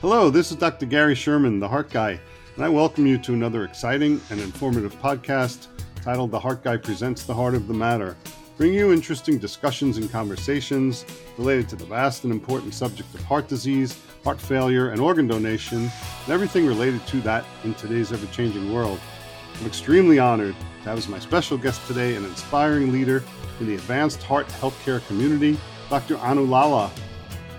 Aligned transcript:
Hello, 0.00 0.30
this 0.30 0.52
is 0.52 0.56
Dr. 0.56 0.86
Gary 0.86 1.16
Sherman, 1.16 1.58
the 1.58 1.66
Heart 1.66 1.90
Guy, 1.90 2.20
and 2.54 2.64
I 2.64 2.68
welcome 2.68 3.04
you 3.04 3.18
to 3.18 3.34
another 3.34 3.64
exciting 3.64 4.20
and 4.30 4.38
informative 4.40 4.94
podcast 5.02 5.66
titled 6.04 6.30
The 6.30 6.38
Heart 6.38 6.62
Guy 6.62 6.76
Presents 6.76 7.24
the 7.24 7.34
Heart 7.34 7.56
of 7.56 7.66
the 7.66 7.74
Matter, 7.74 8.16
bringing 8.56 8.78
you 8.78 8.92
interesting 8.92 9.38
discussions 9.38 9.96
and 9.96 10.08
conversations 10.08 11.04
related 11.36 11.68
to 11.70 11.74
the 11.74 11.84
vast 11.84 12.22
and 12.22 12.32
important 12.32 12.74
subject 12.74 13.12
of 13.12 13.24
heart 13.24 13.48
disease, 13.48 14.00
heart 14.22 14.40
failure, 14.40 14.90
and 14.90 15.00
organ 15.00 15.26
donation, 15.26 15.90
and 15.90 16.32
everything 16.32 16.64
related 16.64 17.04
to 17.08 17.20
that 17.22 17.44
in 17.64 17.74
today's 17.74 18.12
ever 18.12 18.26
changing 18.26 18.72
world. 18.72 19.00
I'm 19.58 19.66
extremely 19.66 20.20
honored 20.20 20.54
to 20.84 20.88
have 20.90 20.98
as 20.98 21.08
my 21.08 21.18
special 21.18 21.58
guest 21.58 21.84
today 21.88 22.14
an 22.14 22.24
inspiring 22.24 22.92
leader 22.92 23.24
in 23.58 23.66
the 23.66 23.74
advanced 23.74 24.22
heart 24.22 24.46
healthcare 24.46 25.04
community, 25.08 25.58
Dr. 25.90 26.18
Anu 26.18 26.44
Lala. 26.44 26.92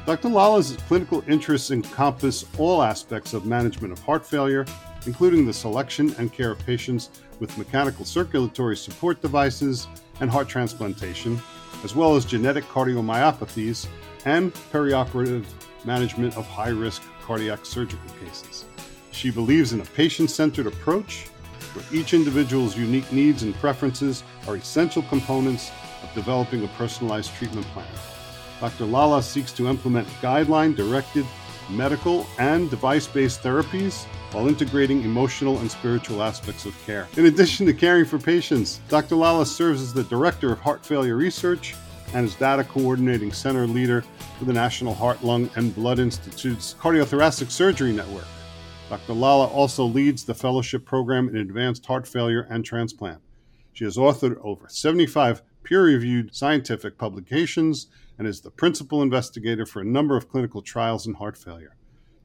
Dr. 0.10 0.30
Lala's 0.30 0.76
clinical 0.88 1.24
interests 1.28 1.70
encompass 1.70 2.44
all 2.58 2.82
aspects 2.82 3.36
of 3.36 3.46
management 3.46 3.94
of 3.94 4.00
heart 4.00 4.26
failure, 4.26 4.66
including 5.06 5.46
the 5.46 5.54
selection 5.54 6.16
and 6.18 6.34
care 6.34 6.50
of 6.50 6.58
patients 6.66 7.12
with 7.40 7.56
mechanical 7.60 8.04
circulatory 8.04 8.76
support 8.76 9.22
devices 9.22 9.88
and 10.20 10.28
heart 10.28 10.50
transplantation, 10.50 11.40
as 11.84 11.96
well 11.96 12.16
as 12.16 12.26
genetic 12.26 12.64
cardiomyopathies 12.64 13.86
and 14.26 14.52
perioperative 14.74 15.46
management 15.86 16.36
of 16.38 16.48
high 16.48 16.70
risk 16.70 17.04
cardiac 17.22 17.64
surgical 17.64 18.10
cases. 18.26 18.66
She 19.12 19.30
believes 19.30 19.74
in 19.74 19.82
a 19.82 19.86
patient 19.86 20.32
centered 20.32 20.66
approach 20.66 21.28
where 21.76 21.86
each 21.94 22.16
individual's 22.16 22.76
unique 22.76 23.12
needs 23.12 23.44
and 23.44 23.54
preferences 23.58 24.24
are 24.48 24.56
essential 24.56 25.04
components 25.04 25.70
of 26.02 26.12
developing 26.16 26.64
a 26.64 26.68
personalized 26.70 27.32
treatment 27.36 27.68
plan. 27.68 27.86
Dr. 28.60 28.86
Lala 28.86 29.24
seeks 29.24 29.52
to 29.54 29.68
implement 29.68 30.08
guideline 30.22 30.76
directed 30.76 31.26
medical 31.70 32.26
and 32.40 32.70
device 32.70 33.08
based 33.08 33.42
therapies 33.42 34.06
while 34.32 34.48
integrating 34.48 35.04
emotional 35.04 35.60
and 35.60 35.70
spiritual 35.72 36.22
aspects 36.22 36.66
of 36.66 36.76
care. 36.86 37.08
In 37.18 37.26
addition 37.26 37.66
to 37.68 37.74
caring 37.74 38.06
for 38.06 38.20
patients, 38.20 38.82
Dr. 38.90 39.16
Lala 39.16 39.46
serves 39.46 39.82
as 39.82 39.94
the 39.94 40.04
Director 40.04 40.52
of 40.52 40.60
Heart 40.60 40.86
Failure 40.86 41.16
Research 41.16 41.76
and 42.14 42.26
is 42.26 42.36
Data 42.36 42.64
Coordinating 42.64 43.32
Center 43.32 43.68
Leader 43.68 44.04
for 44.38 44.46
the 44.46 44.54
National 44.54 44.94
Heart, 44.94 45.24
Lung, 45.24 45.50
and 45.56 45.74
Blood 45.76 46.00
Institute's 46.00 46.76
Cardiothoracic 46.80 47.52
Surgery 47.52 47.94
Network. 47.94 48.26
Dr. 48.90 49.14
Lala 49.14 49.46
also 49.46 49.86
leads 49.86 50.24
the 50.24 50.34
fellowship 50.34 50.86
program 50.86 51.30
in 51.30 51.38
advanced 51.38 51.86
heart 51.86 52.08
failure 52.08 52.48
and 52.50 52.66
transplant. 52.66 53.22
She 53.74 53.84
has 53.84 53.98
authored 53.98 54.38
over 54.42 54.68
75 54.68 55.44
peer 55.64 55.84
reviewed 55.84 56.36
scientific 56.36 56.98
publications 56.98 57.88
and 58.20 58.28
is 58.28 58.42
the 58.42 58.52
principal 58.52 59.02
investigator 59.02 59.66
for 59.66 59.80
a 59.80 59.86
number 59.86 60.18
of 60.18 60.30
clinical 60.30 60.62
trials 60.62 61.08
in 61.08 61.14
heart 61.16 61.38
failure. 61.38 61.76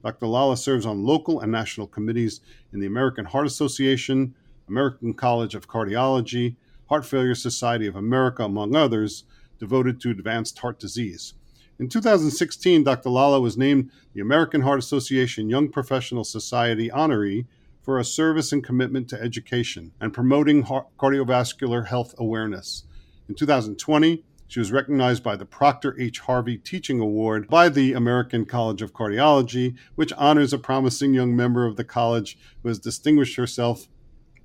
Dr. 0.03 0.27
Lala 0.27 0.56
serves 0.56 0.84
on 0.84 1.06
local 1.06 1.41
and 1.41 1.50
national 1.50 1.87
committees 1.87 2.41
in 2.73 2.81
the 2.81 2.87
American 2.87 3.25
Heart 3.25 3.47
Association, 3.47 4.34
American 4.69 5.15
College 5.15 5.55
of 5.55 5.69
Cardiology, 5.69 6.56
Heart 6.89 7.06
Failure 7.06 7.34
Society 7.34 7.87
of 7.87 7.97
America, 7.97 8.42
among 8.42 8.75
others, 8.75 9.25
devoted 9.59 10.00
to 10.00 10.11
advanced 10.11 10.59
heart 10.59 10.78
disease. 10.78 11.34
In 11.78 11.89
2016, 11.89 12.84
Dr. 12.84 13.09
Lala 13.09 13.41
was 13.41 13.56
named 13.56 13.91
the 14.12 14.20
American 14.20 14.62
Heart 14.62 14.81
Association 14.81 15.48
Young 15.48 15.70
Professional 15.70 16.25
Society 16.25 16.91
honoree 16.91 17.47
for 17.83 17.98
a 17.98 18.05
service 18.05 18.53
and 18.53 18.65
commitment 18.65 19.09
to 19.09 19.20
education 19.20 19.92
and 20.00 20.12
promoting 20.12 20.65
cardiovascular 20.65 21.87
health 21.87 22.15
awareness. 22.19 22.84
In 23.28 23.34
2020, 23.34 24.25
she 24.55 24.60
was 24.60 24.70
recognized 24.70 25.24
by 25.24 25.34
the 25.34 25.44
Proctor 25.44 26.00
H. 26.00 26.20
Harvey 26.20 26.56
Teaching 26.56 27.00
Award 27.00 27.48
by 27.48 27.69
the 27.69 27.92
American 27.92 28.44
College 28.44 28.83
of 28.83 28.92
Cardiology, 28.92 29.77
which 29.97 30.12
honors 30.12 30.52
a 30.52 30.58
promising 30.58 31.12
young 31.12 31.34
member 31.34 31.66
of 31.66 31.74
the 31.74 31.83
college 31.83 32.38
who 32.62 32.69
has 32.69 32.78
distinguished 32.78 33.34
herself 33.34 33.88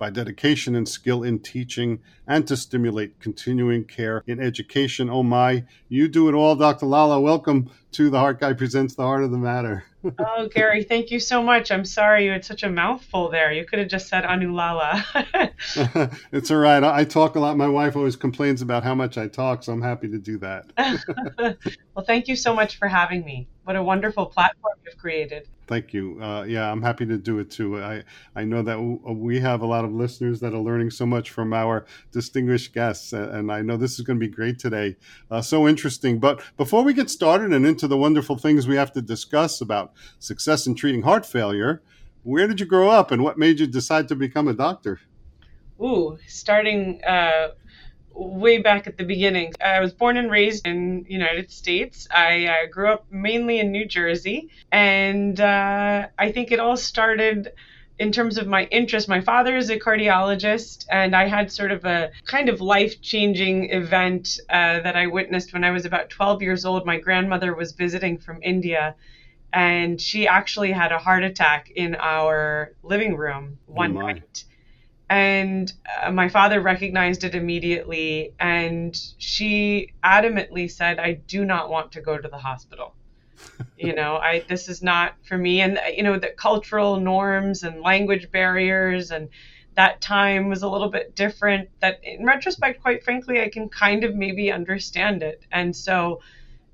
by 0.00 0.10
dedication 0.10 0.74
and 0.74 0.88
skill 0.88 1.22
in 1.22 1.38
teaching 1.38 2.00
and 2.26 2.44
to 2.48 2.56
stimulate 2.56 3.20
continuing 3.20 3.84
care 3.84 4.24
in 4.26 4.40
education. 4.40 5.08
Oh 5.08 5.22
my, 5.22 5.62
you 5.88 6.08
do 6.08 6.28
it 6.28 6.34
all, 6.34 6.56
Dr. 6.56 6.86
Lala. 6.86 7.20
Welcome 7.20 7.70
to 7.92 8.10
The 8.10 8.18
Heart 8.18 8.40
Guy 8.40 8.54
Presents 8.54 8.96
The 8.96 9.04
Heart 9.04 9.22
of 9.22 9.30
the 9.30 9.38
Matter. 9.38 9.84
Oh, 10.18 10.48
Gary, 10.48 10.82
thank 10.82 11.10
you 11.10 11.20
so 11.20 11.42
much. 11.42 11.70
I'm 11.70 11.84
sorry 11.84 12.24
you 12.24 12.30
had 12.30 12.44
such 12.44 12.62
a 12.62 12.70
mouthful 12.70 13.30
there. 13.30 13.52
You 13.52 13.64
could 13.64 13.78
have 13.78 13.88
just 13.88 14.08
said 14.08 14.24
Anu 14.24 14.52
Lala. 14.52 15.04
It's 16.32 16.50
all 16.50 16.56
right. 16.56 16.82
I 16.82 17.04
talk 17.04 17.36
a 17.36 17.40
lot. 17.40 17.56
My 17.56 17.68
wife 17.68 17.96
always 17.96 18.16
complains 18.16 18.62
about 18.62 18.82
how 18.82 18.94
much 18.94 19.18
I 19.18 19.28
talk, 19.28 19.62
so 19.62 19.72
I'm 19.72 19.82
happy 19.82 20.08
to 20.08 20.18
do 20.18 20.38
that. 20.38 20.72
well, 21.94 22.04
thank 22.04 22.28
you 22.28 22.36
so 22.36 22.54
much 22.54 22.78
for 22.78 22.88
having 22.88 23.24
me. 23.24 23.48
What 23.64 23.76
a 23.76 23.82
wonderful 23.82 24.26
platform 24.26 24.74
you've 24.84 24.96
created. 24.96 25.48
Thank 25.70 25.94
you. 25.94 26.20
Uh, 26.20 26.42
yeah, 26.48 26.68
I'm 26.68 26.82
happy 26.82 27.06
to 27.06 27.16
do 27.16 27.38
it 27.38 27.48
too. 27.48 27.80
I, 27.80 28.02
I 28.34 28.42
know 28.42 28.60
that 28.60 28.76
we 28.80 29.38
have 29.38 29.62
a 29.62 29.66
lot 29.66 29.84
of 29.84 29.92
listeners 29.92 30.40
that 30.40 30.52
are 30.52 30.58
learning 30.58 30.90
so 30.90 31.06
much 31.06 31.30
from 31.30 31.52
our 31.52 31.86
distinguished 32.10 32.74
guests, 32.74 33.12
and 33.12 33.52
I 33.52 33.62
know 33.62 33.76
this 33.76 33.96
is 33.96 34.04
going 34.04 34.18
to 34.18 34.26
be 34.26 34.32
great 34.32 34.58
today. 34.58 34.96
Uh, 35.30 35.40
so 35.40 35.68
interesting. 35.68 36.18
But 36.18 36.42
before 36.56 36.82
we 36.82 36.92
get 36.92 37.08
started 37.08 37.52
and 37.52 37.64
into 37.64 37.86
the 37.86 37.96
wonderful 37.96 38.36
things 38.36 38.66
we 38.66 38.74
have 38.74 38.92
to 38.94 39.00
discuss 39.00 39.60
about 39.60 39.92
success 40.18 40.66
in 40.66 40.74
treating 40.74 41.02
heart 41.02 41.24
failure, 41.24 41.82
where 42.24 42.48
did 42.48 42.58
you 42.58 42.66
grow 42.66 42.90
up 42.90 43.12
and 43.12 43.22
what 43.22 43.38
made 43.38 43.60
you 43.60 43.68
decide 43.68 44.08
to 44.08 44.16
become 44.16 44.48
a 44.48 44.54
doctor? 44.54 44.98
Ooh, 45.80 46.18
starting 46.26 47.00
uh, 47.04 47.50
way 48.12 48.58
back 48.58 48.86
at 48.86 48.96
the 48.96 49.04
beginning. 49.04 49.52
I 49.60 49.80
was 49.80 49.92
born 49.92 50.16
and 50.16 50.30
raised 50.30 50.66
in 50.66 51.04
United 51.08 51.50
States. 51.50 52.08
I 52.10 52.46
uh, 52.46 52.66
grew 52.70 52.92
up 52.92 53.06
mainly 53.10 53.60
in 53.60 53.72
New 53.72 53.86
Jersey, 53.86 54.50
and 54.70 55.40
uh, 55.40 56.08
I 56.18 56.32
think 56.32 56.52
it 56.52 56.60
all 56.60 56.76
started 56.76 57.52
in 57.98 58.12
terms 58.12 58.38
of 58.38 58.46
my 58.46 58.64
interest. 58.64 59.08
My 59.08 59.20
father 59.20 59.56
is 59.56 59.70
a 59.70 59.78
cardiologist, 59.78 60.86
and 60.90 61.14
I 61.14 61.26
had 61.26 61.52
sort 61.52 61.70
of 61.70 61.84
a 61.84 62.10
kind 62.24 62.48
of 62.48 62.60
life 62.60 63.00
changing 63.02 63.70
event 63.70 64.40
uh, 64.48 64.80
that 64.80 64.96
I 64.96 65.06
witnessed 65.06 65.52
when 65.52 65.64
I 65.64 65.70
was 65.70 65.84
about 65.84 66.10
12 66.10 66.42
years 66.42 66.64
old. 66.64 66.86
My 66.86 66.98
grandmother 66.98 67.54
was 67.54 67.72
visiting 67.72 68.18
from 68.18 68.42
India. 68.42 68.94
And 69.52 70.00
she 70.00 70.28
actually 70.28 70.70
had 70.70 70.92
a 70.92 70.98
heart 70.98 71.24
attack 71.24 71.72
in 71.74 71.96
our 71.96 72.72
living 72.84 73.16
room 73.16 73.58
one 73.66 73.96
oh 73.96 74.00
night 74.00 74.44
and 75.10 75.72
uh, 76.00 76.10
my 76.12 76.28
father 76.28 76.60
recognized 76.60 77.24
it 77.24 77.34
immediately 77.34 78.32
and 78.38 78.96
she 79.18 79.92
adamantly 80.04 80.70
said 80.70 81.00
i 81.00 81.12
do 81.12 81.44
not 81.44 81.68
want 81.68 81.92
to 81.92 82.00
go 82.00 82.16
to 82.16 82.28
the 82.28 82.38
hospital. 82.38 82.94
You 83.76 83.94
know 83.94 84.16
i 84.16 84.44
this 84.48 84.68
is 84.68 84.82
not 84.82 85.14
for 85.22 85.38
me. 85.38 85.62
And 85.62 85.78
uh, 85.78 85.82
you 85.96 86.02
know 86.02 86.18
the 86.18 86.34
cultural 86.36 87.00
norms 87.00 87.62
and 87.62 87.80
language 87.80 88.30
barriers 88.30 89.10
and 89.10 89.28
that 89.74 90.02
time 90.02 90.48
was 90.48 90.62
a 90.62 90.68
little 90.68 90.90
bit 90.90 91.16
different 91.16 91.70
that 91.80 92.00
in 92.02 92.26
retrospect 92.26 92.82
quite 92.82 93.02
frankly 93.02 93.40
i 93.40 93.48
can 93.48 93.68
kind 93.68 94.04
of 94.04 94.14
maybe 94.14 94.52
understand 94.52 95.22
it. 95.22 95.42
And 95.50 95.74
so 95.74 96.20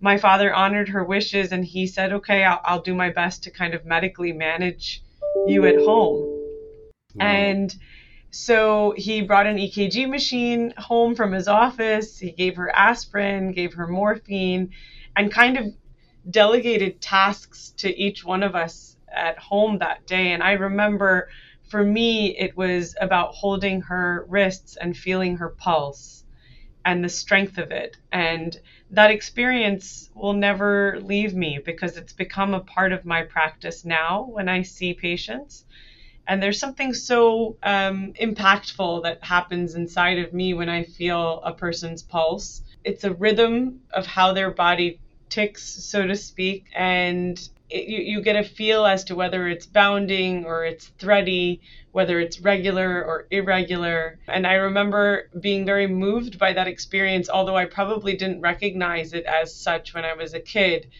my 0.01 0.19
father 0.19 0.53
honored 0.53 0.89
her 0.89 1.05
wishes 1.05 1.53
and 1.53 1.65
he 1.65 1.87
said 1.87 2.13
okay 2.13 2.43
i'll, 2.45 2.61
I'll 2.65 2.83
do 2.83 2.95
my 2.95 3.11
best 3.11 3.45
to 3.45 3.51
kind 3.51 3.73
of 3.75 3.85
medically 3.85 4.33
manage 4.33 5.03
you 5.47 5.65
at 5.67 5.77
home. 5.77 6.19
Wow. 7.15 7.27
and 7.27 7.75
so 8.37 8.93
he 8.97 9.23
brought 9.23 9.47
an 9.47 9.57
EKG 9.57 10.09
machine 10.09 10.75
home 10.77 11.15
from 11.15 11.33
his 11.33 11.49
office. 11.49 12.19
He 12.19 12.33
gave 12.33 12.57
her 12.57 12.75
aspirin, 12.75 13.53
gave 13.53 13.73
her 13.75 13.87
morphine, 13.87 14.73
and 15.17 15.33
kind 15.33 15.57
of 15.57 15.75
delegated 16.31 17.01
tasks 17.01 17.73
to 17.79 17.97
each 17.99 18.25
one 18.25 18.43
of 18.43 18.55
us 18.55 18.97
at 19.11 19.39
home 19.39 19.79
that 19.79 20.07
day. 20.07 20.33
And 20.33 20.43
I 20.43 20.53
remember 20.53 21.29
for 21.69 21.83
me, 21.83 22.37
it 22.37 22.57
was 22.57 22.95
about 23.01 23.35
holding 23.35 23.81
her 23.81 24.27
wrists 24.29 24.77
and 24.77 24.97
feeling 24.97 25.39
her 25.39 25.49
pulse 25.49 26.25
and 26.85 27.03
the 27.03 27.09
strength 27.09 27.57
of 27.57 27.71
it. 27.71 27.97
And 28.13 28.55
that 28.91 29.11
experience 29.11 30.11
will 30.15 30.35
never 30.35 31.01
leave 31.01 31.35
me 31.35 31.59
because 31.65 31.97
it's 31.97 32.13
become 32.13 32.53
a 32.53 32.61
part 32.61 32.93
of 32.93 33.07
my 33.07 33.23
practice 33.23 33.85
now 33.85 34.27
when 34.31 34.49
I 34.49 34.63
see 34.63 34.93
patients. 34.93 35.65
And 36.27 36.43
there's 36.43 36.59
something 36.59 36.93
so 36.93 37.57
um, 37.63 38.13
impactful 38.21 39.05
that 39.05 39.23
happens 39.23 39.75
inside 39.75 40.19
of 40.19 40.33
me 40.33 40.55
when 40.55 40.69
I 40.69 40.85
feel 40.85 41.41
a 41.45 41.53
person's 41.53 42.03
pulse. 42.03 42.63
It's 42.85 43.05
a 43.05 43.15
rhythm 43.15 43.81
of 43.93 44.07
how 44.07 44.33
their 44.33 44.51
body 44.51 45.01
ticks, 45.29 45.63
so 45.63 46.07
to 46.07 46.17
speak, 46.17 46.67
and 46.75 47.37
it, 47.69 47.89
you, 47.89 47.99
you 47.99 48.23
get 48.23 48.37
a 48.37 48.45
feel 48.45 48.87
as 48.87 49.05
to 49.05 49.15
whether 49.15 49.49
it's 49.49 49.67
bounding 49.67 50.45
or 50.45 50.65
it's 50.65 50.87
thready, 50.99 51.61
whether 51.93 52.21
it's 52.21 52.41
regular 52.41 53.05
or 53.05 53.27
irregular. 53.31 54.19
And 54.29 54.47
I 54.47 54.55
remember 54.55 55.29
being 55.41 55.67
very 55.67 55.87
moved 55.87 56.39
by 56.39 56.53
that 56.53 56.69
experience, 56.69 57.29
although 57.29 57.57
I 57.57 57.65
probably 57.65 58.17
didn't 58.17 58.41
recognize 58.41 59.13
it 59.13 59.25
as 59.25 59.55
such 59.55 59.95
when 59.95 60.05
I 60.05 60.15
was 60.15 60.35
a 60.35 60.41
kid. 60.41 60.91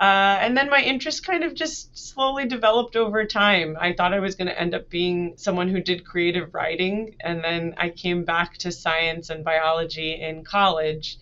Uh, 0.00 0.38
and 0.40 0.56
then 0.56 0.68
my 0.68 0.82
interest 0.82 1.24
kind 1.24 1.44
of 1.44 1.54
just 1.54 1.96
slowly 1.96 2.46
developed 2.46 2.96
over 2.96 3.24
time. 3.24 3.76
I 3.80 3.92
thought 3.92 4.12
I 4.12 4.18
was 4.18 4.34
going 4.34 4.48
to 4.48 4.60
end 4.60 4.74
up 4.74 4.90
being 4.90 5.34
someone 5.36 5.68
who 5.68 5.80
did 5.80 6.04
creative 6.04 6.52
writing. 6.52 7.14
And 7.20 7.44
then 7.44 7.74
I 7.78 7.90
came 7.90 8.24
back 8.24 8.58
to 8.58 8.72
science 8.72 9.30
and 9.30 9.44
biology 9.44 10.20
in 10.20 10.44
college. 10.44 11.18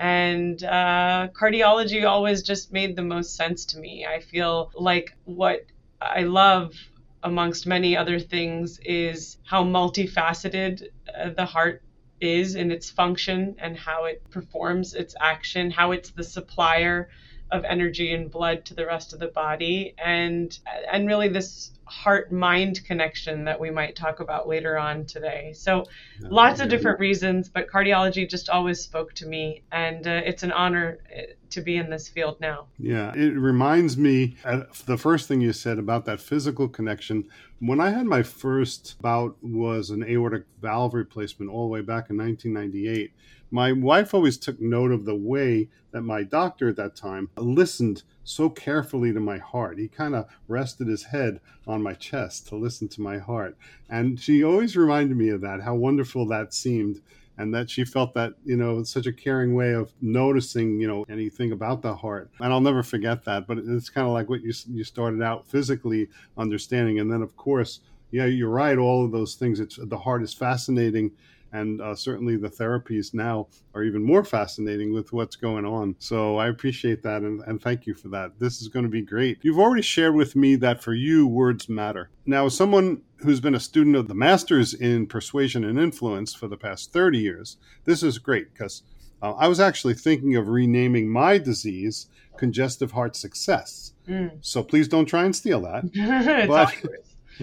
And 0.00 0.62
uh, 0.62 1.28
cardiology 1.32 2.08
always 2.08 2.42
just 2.42 2.72
made 2.72 2.96
the 2.96 3.02
most 3.02 3.36
sense 3.36 3.64
to 3.66 3.78
me. 3.78 4.04
I 4.04 4.20
feel 4.20 4.72
like 4.74 5.16
what 5.24 5.66
I 6.00 6.22
love 6.24 6.74
amongst 7.22 7.66
many 7.66 7.96
other 7.96 8.18
things 8.18 8.80
is 8.84 9.38
how 9.44 9.64
multifaceted 9.64 10.88
uh, 11.16 11.30
the 11.30 11.44
heart 11.44 11.82
is 12.20 12.56
in 12.56 12.72
its 12.72 12.90
function 12.90 13.54
and 13.58 13.76
how 13.76 14.04
it 14.06 14.28
performs 14.30 14.94
its 14.94 15.14
action, 15.20 15.70
how 15.70 15.92
it's 15.92 16.10
the 16.10 16.24
supplier 16.24 17.08
of 17.50 17.64
energy 17.64 18.12
and 18.12 18.30
blood 18.30 18.64
to 18.66 18.74
the 18.74 18.86
rest 18.86 19.12
of 19.12 19.18
the 19.18 19.28
body 19.28 19.94
and 19.98 20.58
and 20.90 21.06
really 21.06 21.28
this 21.28 21.72
heart 21.88 22.30
mind 22.30 22.84
connection 22.84 23.44
that 23.44 23.58
we 23.58 23.70
might 23.70 23.96
talk 23.96 24.20
about 24.20 24.46
later 24.46 24.78
on 24.78 25.04
today. 25.06 25.52
So 25.54 25.84
lots 26.20 26.60
of 26.60 26.68
different 26.68 27.00
reasons, 27.00 27.48
but 27.48 27.66
cardiology 27.68 28.28
just 28.28 28.50
always 28.50 28.80
spoke 28.80 29.14
to 29.14 29.26
me 29.26 29.62
and 29.72 30.06
uh, 30.06 30.20
it's 30.24 30.42
an 30.42 30.52
honor 30.52 30.98
uh, 31.10 31.22
to 31.50 31.62
be 31.62 31.76
in 31.76 31.88
this 31.88 32.08
field 32.08 32.38
now. 32.40 32.66
Yeah, 32.78 33.14
it 33.14 33.34
reminds 33.34 33.96
me 33.96 34.36
the 34.84 34.98
first 34.98 35.28
thing 35.28 35.40
you 35.40 35.54
said 35.54 35.78
about 35.78 36.04
that 36.04 36.20
physical 36.20 36.68
connection. 36.68 37.24
When 37.60 37.80
I 37.80 37.90
had 37.90 38.04
my 38.04 38.22
first 38.22 39.00
bout 39.00 39.36
was 39.42 39.90
an 39.90 40.04
aortic 40.04 40.44
valve 40.60 40.92
replacement 40.94 41.50
all 41.50 41.66
the 41.66 41.72
way 41.72 41.80
back 41.80 42.10
in 42.10 42.18
1998 42.18 43.12
my 43.50 43.72
wife 43.72 44.14
always 44.14 44.36
took 44.36 44.60
note 44.60 44.92
of 44.92 45.04
the 45.04 45.14
way 45.14 45.68
that 45.90 46.02
my 46.02 46.22
doctor 46.22 46.68
at 46.68 46.76
that 46.76 46.96
time 46.96 47.30
listened 47.36 48.02
so 48.24 48.50
carefully 48.50 49.12
to 49.12 49.20
my 49.20 49.38
heart. 49.38 49.78
He 49.78 49.88
kind 49.88 50.14
of 50.14 50.26
rested 50.48 50.86
his 50.86 51.04
head 51.04 51.40
on 51.66 51.82
my 51.82 51.94
chest 51.94 52.48
to 52.48 52.56
listen 52.56 52.88
to 52.88 53.00
my 53.00 53.18
heart. 53.18 53.56
And 53.88 54.20
she 54.20 54.44
always 54.44 54.76
reminded 54.76 55.16
me 55.16 55.30
of 55.30 55.40
that, 55.40 55.62
how 55.62 55.74
wonderful 55.74 56.26
that 56.26 56.52
seemed. 56.52 57.00
And 57.40 57.54
that 57.54 57.70
she 57.70 57.84
felt 57.84 58.14
that, 58.14 58.34
you 58.44 58.56
know, 58.56 58.82
such 58.82 59.06
a 59.06 59.12
caring 59.12 59.54
way 59.54 59.72
of 59.72 59.92
noticing, 60.00 60.80
you 60.80 60.88
know, 60.88 61.06
anything 61.08 61.52
about 61.52 61.82
the 61.82 61.94
heart. 61.94 62.32
And 62.40 62.52
I'll 62.52 62.60
never 62.60 62.82
forget 62.82 63.24
that. 63.26 63.46
But 63.46 63.58
it's 63.58 63.88
kind 63.88 64.08
of 64.08 64.12
like 64.12 64.28
what 64.28 64.42
you, 64.42 64.52
you 64.68 64.82
started 64.82 65.22
out 65.22 65.46
physically 65.46 66.08
understanding. 66.36 66.98
And 66.98 67.12
then, 67.12 67.22
of 67.22 67.36
course, 67.36 67.78
yeah, 68.10 68.24
you're 68.24 68.48
right. 68.48 68.76
All 68.76 69.04
of 69.04 69.12
those 69.12 69.36
things. 69.36 69.60
It's 69.60 69.78
the 69.80 69.98
heart 69.98 70.24
is 70.24 70.34
fascinating 70.34 71.12
and 71.52 71.80
uh, 71.80 71.94
certainly 71.94 72.36
the 72.36 72.48
therapies 72.48 73.14
now 73.14 73.48
are 73.74 73.82
even 73.82 74.02
more 74.02 74.24
fascinating 74.24 74.92
with 74.92 75.12
what's 75.12 75.36
going 75.36 75.64
on. 75.64 75.96
So 75.98 76.36
I 76.36 76.48
appreciate 76.48 77.02
that 77.02 77.22
and, 77.22 77.42
and 77.46 77.60
thank 77.60 77.86
you 77.86 77.94
for 77.94 78.08
that. 78.08 78.38
This 78.38 78.60
is 78.60 78.68
going 78.68 78.84
to 78.84 78.90
be 78.90 79.02
great. 79.02 79.38
You've 79.42 79.58
already 79.58 79.82
shared 79.82 80.14
with 80.14 80.36
me 80.36 80.56
that 80.56 80.82
for 80.82 80.94
you, 80.94 81.26
words 81.26 81.68
matter. 81.68 82.10
Now, 82.26 82.46
as 82.46 82.56
someone 82.56 83.02
who's 83.18 83.40
been 83.40 83.54
a 83.54 83.60
student 83.60 83.96
of 83.96 84.08
the 84.08 84.14
Masters 84.14 84.74
in 84.74 85.06
Persuasion 85.06 85.64
and 85.64 85.78
Influence 85.78 86.34
for 86.34 86.48
the 86.48 86.56
past 86.56 86.92
30 86.92 87.18
years, 87.18 87.56
this 87.84 88.02
is 88.02 88.18
great 88.18 88.52
because 88.52 88.82
uh, 89.22 89.32
I 89.32 89.48
was 89.48 89.60
actually 89.60 89.94
thinking 89.94 90.36
of 90.36 90.48
renaming 90.48 91.08
my 91.08 91.38
disease 91.38 92.06
congestive 92.36 92.92
heart 92.92 93.16
success. 93.16 93.92
Mm. 94.08 94.38
So 94.40 94.62
please 94.62 94.88
don't 94.88 95.06
try 95.06 95.24
and 95.24 95.34
steal 95.34 95.60
that. 95.62 95.90
but, 96.48 96.74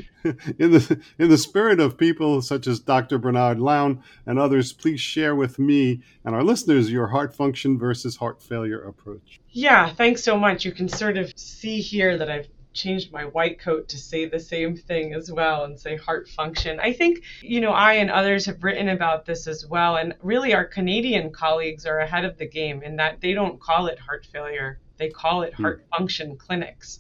in 0.24 0.72
the 0.72 1.00
in 1.18 1.30
the 1.30 1.38
spirit 1.38 1.80
of 1.80 1.98
people 1.98 2.42
such 2.42 2.68
as 2.68 2.80
Dr. 2.80 3.18
Bernard 3.18 3.60
Lown 3.60 4.04
and 4.26 4.40
others, 4.40 4.74
please 4.74 5.02
share 5.02 5.36
with 5.36 5.60
me 5.60 6.02
and 6.24 6.36
our 6.36 6.44
listeners 6.44 6.92
your 6.92 7.08
heart 7.08 7.36
function 7.36 7.78
versus 7.78 8.18
heart 8.18 8.42
failure 8.42 8.82
approach. 8.82 9.40
Yeah, 9.50 9.94
thanks 9.94 10.24
so 10.24 10.38
much. 10.38 10.66
You 10.66 10.72
can 10.72 10.90
sort 10.90 11.18
of 11.18 11.32
see 11.36 11.82
here 11.82 12.18
that 12.18 12.30
I've 12.30 12.48
changed 12.76 13.12
my 13.12 13.24
white 13.24 13.60
coat 13.60 13.88
to 13.90 13.98
say 13.98 14.26
the 14.26 14.40
same 14.40 14.76
thing 14.76 15.14
as 15.14 15.32
well 15.32 15.64
and 15.64 15.80
say 15.80 15.96
heart 15.96 16.28
function. 16.28 16.80
I 16.80 16.94
think, 16.94 17.24
you 17.42 17.62
know, 17.62 17.72
I 17.72 17.94
and 17.94 18.12
others 18.12 18.46
have 18.46 18.64
written 18.64 18.90
about 18.90 19.26
this 19.26 19.48
as 19.48 19.66
well. 19.66 19.96
And 19.96 20.14
really, 20.22 20.54
our 20.54 20.66
Canadian 20.66 21.32
colleagues 21.32 21.86
are 21.86 22.00
ahead 22.00 22.26
of 22.26 22.38
the 22.38 22.48
game 22.48 22.84
in 22.84 22.98
that 22.98 23.22
they 23.22 23.34
don't 23.34 23.60
call 23.60 23.88
it 23.88 23.98
heart 23.98 24.28
failure, 24.32 24.80
they 24.98 25.10
call 25.10 25.42
it 25.42 25.56
hmm. 25.56 25.64
heart 25.64 25.86
function 25.98 26.38
clinics. 26.38 27.00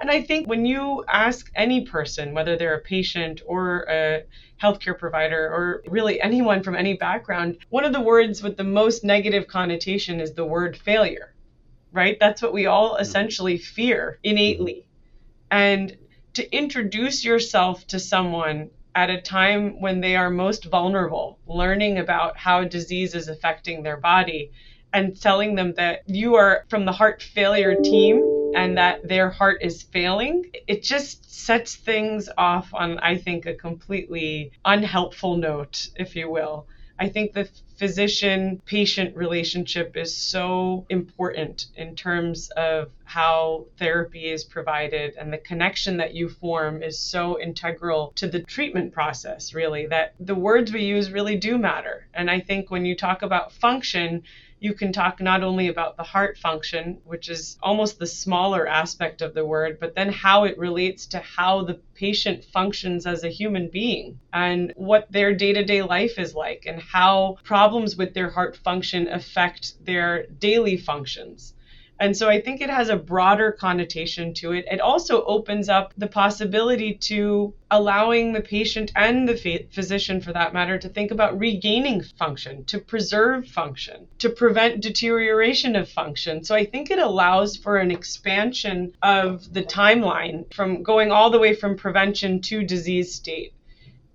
And 0.00 0.10
I 0.10 0.22
think 0.22 0.46
when 0.46 0.64
you 0.64 1.04
ask 1.08 1.50
any 1.56 1.84
person, 1.84 2.32
whether 2.32 2.56
they're 2.56 2.76
a 2.76 2.80
patient 2.80 3.42
or 3.46 3.84
a 3.88 4.22
healthcare 4.62 4.96
provider 4.96 5.46
or 5.46 5.82
really 5.88 6.20
anyone 6.20 6.62
from 6.62 6.76
any 6.76 6.94
background, 6.94 7.58
one 7.70 7.84
of 7.84 7.92
the 7.92 8.00
words 8.00 8.42
with 8.42 8.56
the 8.56 8.64
most 8.64 9.02
negative 9.02 9.48
connotation 9.48 10.20
is 10.20 10.34
the 10.34 10.44
word 10.44 10.76
failure, 10.76 11.34
right? 11.90 12.18
That's 12.20 12.42
what 12.42 12.52
we 12.52 12.66
all 12.66 12.92
mm-hmm. 12.92 13.02
essentially 13.02 13.58
fear 13.58 14.18
innately. 14.22 14.86
Mm-hmm. 15.50 15.58
And 15.58 15.96
to 16.34 16.56
introduce 16.56 17.24
yourself 17.24 17.86
to 17.88 17.98
someone 17.98 18.70
at 18.94 19.10
a 19.10 19.20
time 19.20 19.80
when 19.80 20.00
they 20.00 20.14
are 20.16 20.30
most 20.30 20.64
vulnerable, 20.64 21.38
learning 21.46 21.98
about 21.98 22.36
how 22.36 22.64
disease 22.64 23.14
is 23.14 23.28
affecting 23.28 23.82
their 23.82 23.96
body 23.96 24.52
and 24.92 25.20
telling 25.20 25.54
them 25.54 25.74
that 25.76 26.02
you 26.06 26.34
are 26.36 26.64
from 26.68 26.84
the 26.84 26.92
heart 26.92 27.22
failure 27.22 27.74
team 27.76 28.24
and 28.54 28.78
that 28.78 29.06
their 29.06 29.30
heart 29.30 29.58
is 29.62 29.82
failing, 29.82 30.50
it 30.66 30.82
just 30.82 31.32
sets 31.32 31.76
things 31.76 32.28
off 32.36 32.72
on, 32.72 32.98
I 32.98 33.16
think, 33.18 33.46
a 33.46 33.54
completely 33.54 34.52
unhelpful 34.64 35.36
note, 35.36 35.88
if 35.96 36.16
you 36.16 36.30
will. 36.30 36.66
I 36.98 37.08
think 37.08 37.32
the 37.32 37.48
physician 37.76 38.60
patient 38.64 39.16
relationship 39.16 39.96
is 39.96 40.16
so 40.16 40.84
important 40.88 41.66
in 41.76 41.94
terms 41.94 42.50
of 42.56 42.90
how 43.04 43.66
therapy 43.78 44.26
is 44.26 44.42
provided 44.42 45.14
and 45.16 45.32
the 45.32 45.38
connection 45.38 45.98
that 45.98 46.14
you 46.14 46.28
form 46.28 46.82
is 46.82 46.98
so 46.98 47.40
integral 47.40 48.12
to 48.16 48.26
the 48.26 48.42
treatment 48.42 48.92
process, 48.92 49.54
really, 49.54 49.86
that 49.86 50.14
the 50.18 50.34
words 50.34 50.72
we 50.72 50.82
use 50.82 51.12
really 51.12 51.36
do 51.36 51.56
matter. 51.56 52.08
And 52.12 52.28
I 52.28 52.40
think 52.40 52.68
when 52.68 52.84
you 52.84 52.96
talk 52.96 53.22
about 53.22 53.52
function, 53.52 54.24
you 54.60 54.72
can 54.72 54.92
talk 54.92 55.20
not 55.20 55.42
only 55.42 55.68
about 55.68 55.96
the 55.96 56.02
heart 56.02 56.36
function, 56.38 56.98
which 57.04 57.28
is 57.28 57.56
almost 57.62 57.98
the 57.98 58.06
smaller 58.06 58.66
aspect 58.66 59.22
of 59.22 59.34
the 59.34 59.44
word, 59.44 59.78
but 59.80 59.94
then 59.94 60.10
how 60.10 60.44
it 60.44 60.58
relates 60.58 61.06
to 61.06 61.18
how 61.20 61.62
the 61.62 61.78
patient 61.94 62.44
functions 62.44 63.06
as 63.06 63.24
a 63.24 63.28
human 63.28 63.68
being 63.68 64.18
and 64.32 64.72
what 64.76 65.10
their 65.10 65.34
day 65.34 65.52
to 65.52 65.64
day 65.64 65.82
life 65.82 66.18
is 66.18 66.34
like 66.34 66.64
and 66.66 66.80
how 66.80 67.36
problems 67.44 67.96
with 67.96 68.14
their 68.14 68.30
heart 68.30 68.56
function 68.56 69.08
affect 69.08 69.84
their 69.84 70.26
daily 70.38 70.76
functions. 70.76 71.54
And 72.00 72.16
so 72.16 72.28
I 72.28 72.40
think 72.40 72.60
it 72.60 72.70
has 72.70 72.88
a 72.88 72.96
broader 72.96 73.50
connotation 73.50 74.32
to 74.34 74.52
it. 74.52 74.66
It 74.70 74.80
also 74.80 75.24
opens 75.24 75.68
up 75.68 75.92
the 75.98 76.06
possibility 76.06 76.94
to 76.94 77.54
allowing 77.70 78.32
the 78.32 78.40
patient 78.40 78.92
and 78.94 79.28
the 79.28 79.66
physician, 79.72 80.20
for 80.20 80.32
that 80.32 80.54
matter, 80.54 80.78
to 80.78 80.88
think 80.88 81.10
about 81.10 81.38
regaining 81.38 82.02
function, 82.02 82.64
to 82.66 82.78
preserve 82.78 83.48
function, 83.48 84.06
to 84.18 84.30
prevent 84.30 84.80
deterioration 84.80 85.74
of 85.74 85.88
function. 85.88 86.44
So 86.44 86.54
I 86.54 86.64
think 86.64 86.90
it 86.90 86.98
allows 86.98 87.56
for 87.56 87.78
an 87.78 87.90
expansion 87.90 88.94
of 89.02 89.52
the 89.52 89.62
timeline 89.62 90.52
from 90.54 90.82
going 90.82 91.10
all 91.10 91.30
the 91.30 91.38
way 91.38 91.54
from 91.54 91.76
prevention 91.76 92.40
to 92.42 92.62
disease 92.62 93.14
state 93.14 93.52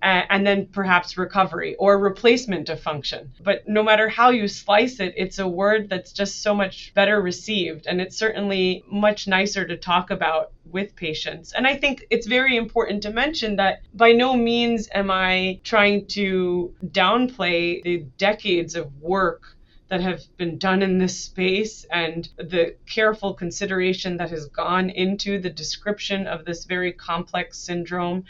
and 0.04 0.46
then 0.46 0.66
perhaps 0.66 1.16
recovery 1.16 1.74
or 1.76 1.98
replacement 1.98 2.68
of 2.68 2.80
function. 2.80 3.32
But 3.42 3.66
no 3.66 3.82
matter 3.82 4.08
how 4.08 4.30
you 4.30 4.48
slice 4.48 5.00
it, 5.00 5.14
it's 5.16 5.38
a 5.38 5.48
word 5.48 5.88
that's 5.88 6.12
just 6.12 6.42
so 6.42 6.54
much 6.54 6.92
better 6.94 7.20
received. 7.20 7.86
And 7.86 8.00
it's 8.00 8.16
certainly 8.16 8.84
much 8.86 9.26
nicer 9.26 9.66
to 9.66 9.76
talk 9.76 10.10
about 10.10 10.52
with 10.70 10.94
patients. 10.96 11.52
And 11.52 11.66
I 11.66 11.76
think 11.76 12.06
it's 12.10 12.26
very 12.26 12.56
important 12.56 13.02
to 13.02 13.10
mention 13.10 13.56
that 13.56 13.80
by 13.94 14.12
no 14.12 14.36
means 14.36 14.88
am 14.92 15.10
I 15.10 15.60
trying 15.64 16.06
to 16.08 16.74
downplay 16.84 17.82
the 17.82 18.04
decades 18.18 18.74
of 18.74 19.00
work 19.00 19.56
that 19.88 20.00
have 20.00 20.22
been 20.36 20.58
done 20.58 20.82
in 20.82 20.98
this 20.98 21.18
space 21.18 21.84
and 21.90 22.28
the 22.36 22.74
careful 22.86 23.34
consideration 23.34 24.16
that 24.16 24.30
has 24.30 24.46
gone 24.46 24.90
into 24.90 25.38
the 25.38 25.50
description 25.50 26.26
of 26.26 26.44
this 26.44 26.64
very 26.64 26.92
complex 26.92 27.58
syndrome 27.58 28.24